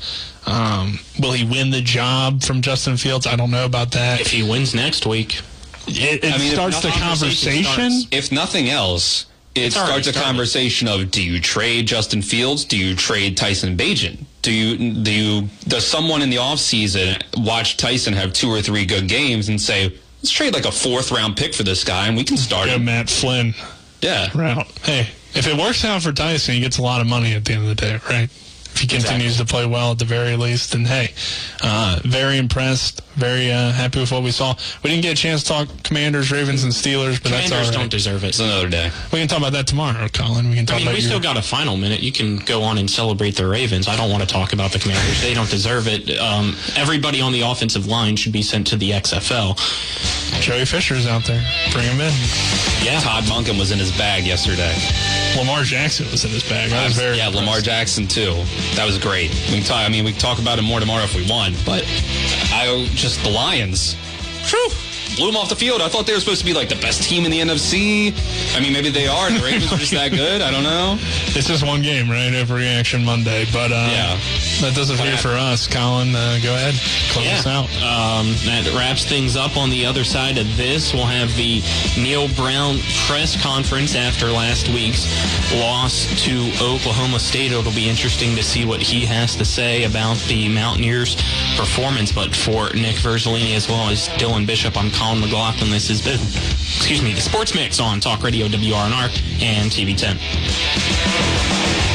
Um, 0.45 0.99
will 1.19 1.31
he 1.31 1.45
win 1.45 1.69
the 1.71 1.81
job 1.81 2.43
from 2.43 2.61
Justin 2.61 2.97
Fields? 2.97 3.25
I 3.27 3.35
don't 3.35 3.51
know 3.51 3.65
about 3.65 3.91
that. 3.91 4.19
If 4.21 4.31
he 4.31 4.43
wins 4.43 4.73
next 4.75 5.05
week, 5.05 5.39
It, 5.87 6.23
it 6.23 6.33
I 6.33 6.37
mean, 6.37 6.51
starts 6.53 6.81
the 6.81 6.89
nothing- 6.89 7.01
conversation. 7.03 7.63
starts. 7.91 8.07
If 8.11 8.31
nothing 8.31 8.69
else, 8.69 9.25
it 9.55 9.75
already 9.77 10.03
starts 10.03 10.07
a 10.07 10.13
conversation 10.21 10.87
of 10.87 11.11
do 11.11 11.23
you 11.23 11.39
trade 11.39 11.85
Justin 11.87 12.21
Fields? 12.21 12.65
Do 12.65 12.77
you 12.77 12.95
trade 12.95 13.37
Tyson 13.37 13.77
Bagent? 13.77 14.25
Do 14.41 14.51
you 14.51 14.93
do 15.03 15.11
you 15.11 15.49
does 15.67 15.85
someone 15.87 16.21
in 16.21 16.29
the 16.29 16.37
offseason 16.37 17.21
watch 17.45 17.77
Tyson 17.77 18.13
have 18.13 18.33
two 18.33 18.49
or 18.49 18.61
three 18.61 18.85
good 18.85 19.07
games 19.07 19.47
and 19.47 19.61
say, 19.61 19.93
let's 20.21 20.31
trade 20.31 20.53
like 20.53 20.65
a 20.65 20.71
fourth 20.71 21.11
round 21.11 21.37
pick 21.37 21.53
for 21.53 21.63
this 21.63 21.83
guy 21.85 22.07
and 22.07 22.17
we 22.17 22.23
can 22.25 22.35
start 22.35 22.67
Go 22.67 22.75
him? 22.75 22.85
Matt 22.85 23.09
Flynn 23.09 23.53
Yeah. 24.03 24.29
route. 24.35 24.67
Hey, 24.83 25.07
if 25.33 25.47
it 25.47 25.57
works 25.57 25.83
out 25.85 26.03
for 26.03 26.11
Tyson, 26.11 26.55
he 26.55 26.59
gets 26.59 26.77
a 26.77 26.81
lot 26.81 27.01
of 27.01 27.07
money 27.07 27.33
at 27.33 27.45
the 27.45 27.53
end 27.53 27.63
of 27.63 27.69
the 27.69 27.75
day, 27.75 27.99
right? 28.09 28.29
If 28.73 28.79
he 28.79 28.87
continues 28.87 29.37
to 29.37 29.45
play 29.45 29.65
well 29.65 29.91
at 29.91 29.99
the 29.99 30.05
very 30.05 30.35
least, 30.35 30.71
then 30.71 30.85
hey, 30.85 31.13
uh, 31.61 31.99
very 32.03 32.37
impressed, 32.37 33.02
very 33.15 33.51
uh, 33.51 33.71
happy 33.71 33.99
with 33.99 34.11
what 34.11 34.23
we 34.23 34.31
saw. 34.31 34.55
We 34.83 34.89
didn't 34.89 35.03
get 35.03 35.13
a 35.13 35.21
chance 35.21 35.43
to 35.43 35.49
talk 35.49 35.67
Commanders, 35.83 36.31
Ravens, 36.31 36.63
and 36.63 36.71
Steelers, 36.73 37.21
but 37.21 37.31
that's 37.31 37.49
Commanders 37.49 37.71
don't 37.71 37.89
deserve 37.91 38.23
it. 38.23 38.29
It's 38.29 38.39
another 38.39 38.69
day. 38.69 38.91
We 39.11 39.19
can 39.19 39.27
talk 39.27 39.39
about 39.39 39.53
that 39.53 39.67
tomorrow, 39.67 40.07
Colin. 40.09 40.49
We 40.49 40.55
can 40.55 40.65
talk 40.65 40.75
I 40.75 40.79
mean, 40.79 40.87
about 40.87 40.95
we 40.95 41.01
your- 41.01 41.09
still 41.09 41.19
got 41.21 41.37
a 41.37 41.41
final 41.41 41.77
minute. 41.77 42.01
You 42.01 42.11
can 42.11 42.37
go 42.37 42.63
on 42.63 42.77
and 42.77 42.89
celebrate 42.89 43.31
the 43.35 43.47
Ravens. 43.47 43.87
I 43.87 43.95
don't 43.95 44.09
want 44.09 44.23
to 44.23 44.27
talk 44.29 44.53
about 44.53 44.71
the 44.71 44.79
Commanders. 44.79 45.21
They 45.21 45.33
don't 45.33 45.49
deserve 45.49 45.87
it. 45.87 46.17
Um, 46.19 46.55
everybody 46.75 47.21
on 47.21 47.31
the 47.31 47.41
offensive 47.41 47.85
line 47.87 48.15
should 48.15 48.33
be 48.33 48.41
sent 48.41 48.67
to 48.67 48.75
the 48.75 48.91
XFL. 48.91 49.57
Joey 50.41 50.65
Fisher's 50.65 51.05
out 51.07 51.23
there. 51.25 51.41
Bring 51.71 51.85
him 51.85 52.01
in. 52.01 52.13
Yeah. 52.83 52.99
Todd 52.99 53.23
Monken 53.25 53.57
was 53.57 53.71
in 53.71 53.79
his 53.79 53.95
bag 53.97 54.25
yesterday. 54.25 54.73
Lamar 55.37 55.63
Jackson 55.63 56.09
was 56.11 56.25
in 56.25 56.31
his 56.31 56.47
bag. 56.47 56.71
I 56.71 56.83
was 56.85 56.95
very 56.95 57.17
yeah, 57.17 57.29
Lamar. 57.29 57.59
Jackson 57.59 58.07
too. 58.07 58.33
That 58.75 58.85
was 58.85 58.97
great. 58.97 59.29
We 59.49 59.57
can 59.57 59.63
talk. 59.63 59.85
I 59.85 59.89
mean, 59.89 60.03
we 60.03 60.11
can 60.11 60.19
talk 60.19 60.39
about 60.39 60.59
it 60.59 60.63
more 60.63 60.79
tomorrow 60.79 61.03
if 61.03 61.15
we 61.15 61.27
want. 61.29 61.55
But 61.65 61.83
I 62.51 62.87
just 63.03 63.21
the 63.21 63.29
Lions. 63.29 63.95
Whew, 64.49 64.92
blew 65.15 65.27
them 65.27 65.35
off 65.37 65.49
the 65.49 65.55
field. 65.55 65.81
I 65.81 65.89
thought 65.89 66.05
they 66.07 66.13
were 66.13 66.19
supposed 66.19 66.39
to 66.41 66.45
be 66.45 66.53
like 66.53 66.69
the 66.69 66.75
best 66.75 67.03
team 67.03 67.25
in 67.25 67.31
the 67.31 67.39
NFC. 67.39 68.13
I 68.55 68.59
mean, 68.59 68.73
maybe 68.73 68.89
they 68.89 69.07
are. 69.07 69.27
And 69.27 69.37
the 69.37 69.43
Ravens 69.43 69.71
are 69.71 69.77
just 69.77 69.91
that 69.93 70.09
good. 70.11 70.41
I 70.41 70.51
don't 70.51 70.63
know. 70.63 70.97
It's 70.99 71.47
just 71.47 71.65
one 71.65 71.81
game, 71.81 72.09
right? 72.09 72.31
Overreaction 72.33 73.03
Monday, 73.03 73.45
but 73.51 73.71
uh, 73.71 73.87
Yeah. 73.91 74.17
that 74.61 74.73
doesn't 74.75 74.97
What 74.97 75.05
do 75.05 75.11
it 75.13 75.19
for 75.19 75.29
us. 75.29 75.67
Colin, 75.67 76.15
uh, 76.15 76.39
go 76.43 76.53
ahead, 76.55 76.73
close 77.11 77.27
us 77.27 77.47
out. 77.47 77.65
Um, 77.83 78.33
that 78.45 78.71
wraps 78.75 79.05
things 79.05 79.35
up 79.35 79.57
on 79.57 79.69
the 79.69 79.85
other 79.85 80.03
side 80.03 80.37
of 80.37 80.57
this. 80.57 80.93
We'll 80.93 81.05
have 81.05 81.35
the 81.35 81.61
Neal 81.97 82.27
Brown 82.35 82.77
press 83.07 83.41
conference 83.41 83.95
after 83.95 84.27
last 84.27 84.67
week's 84.69 85.05
loss 85.53 86.05
to 86.25 86.51
Oklahoma 86.61 87.19
State. 87.19 87.51
It'll 87.51 87.71
be 87.71 87.89
interesting 87.89 88.35
to 88.35 88.43
see 88.43 88.65
what 88.65 88.81
he 88.81 89.05
has 89.05 89.35
to 89.35 89.45
say 89.45 89.83
about 89.83 90.17
the 90.27 90.47
Mountaineers' 90.49 91.15
performance. 91.57 92.11
But 92.11 92.35
for 92.35 92.69
Nick 92.73 92.95
Verzolini 92.97 93.55
as 93.55 93.67
well 93.67 93.89
as 93.89 94.07
Dylan 94.09 94.45
Bishop, 94.45 94.77
I'm 94.77 94.91
Colin 95.03 95.19
McLaughlin. 95.19 95.69
This 95.69 95.89
has 95.89 96.01
been, 96.01 96.13
excuse 96.13 97.01
me, 97.01 97.13
the 97.13 97.19
Sports 97.19 97.53
Mix 97.53 97.81
on 97.81 97.99
Talk 97.99 98.23
Radio 98.23 98.47
WRNR 98.47 99.11
and 99.41 99.69
TV 99.69 99.97
10. 99.97 101.92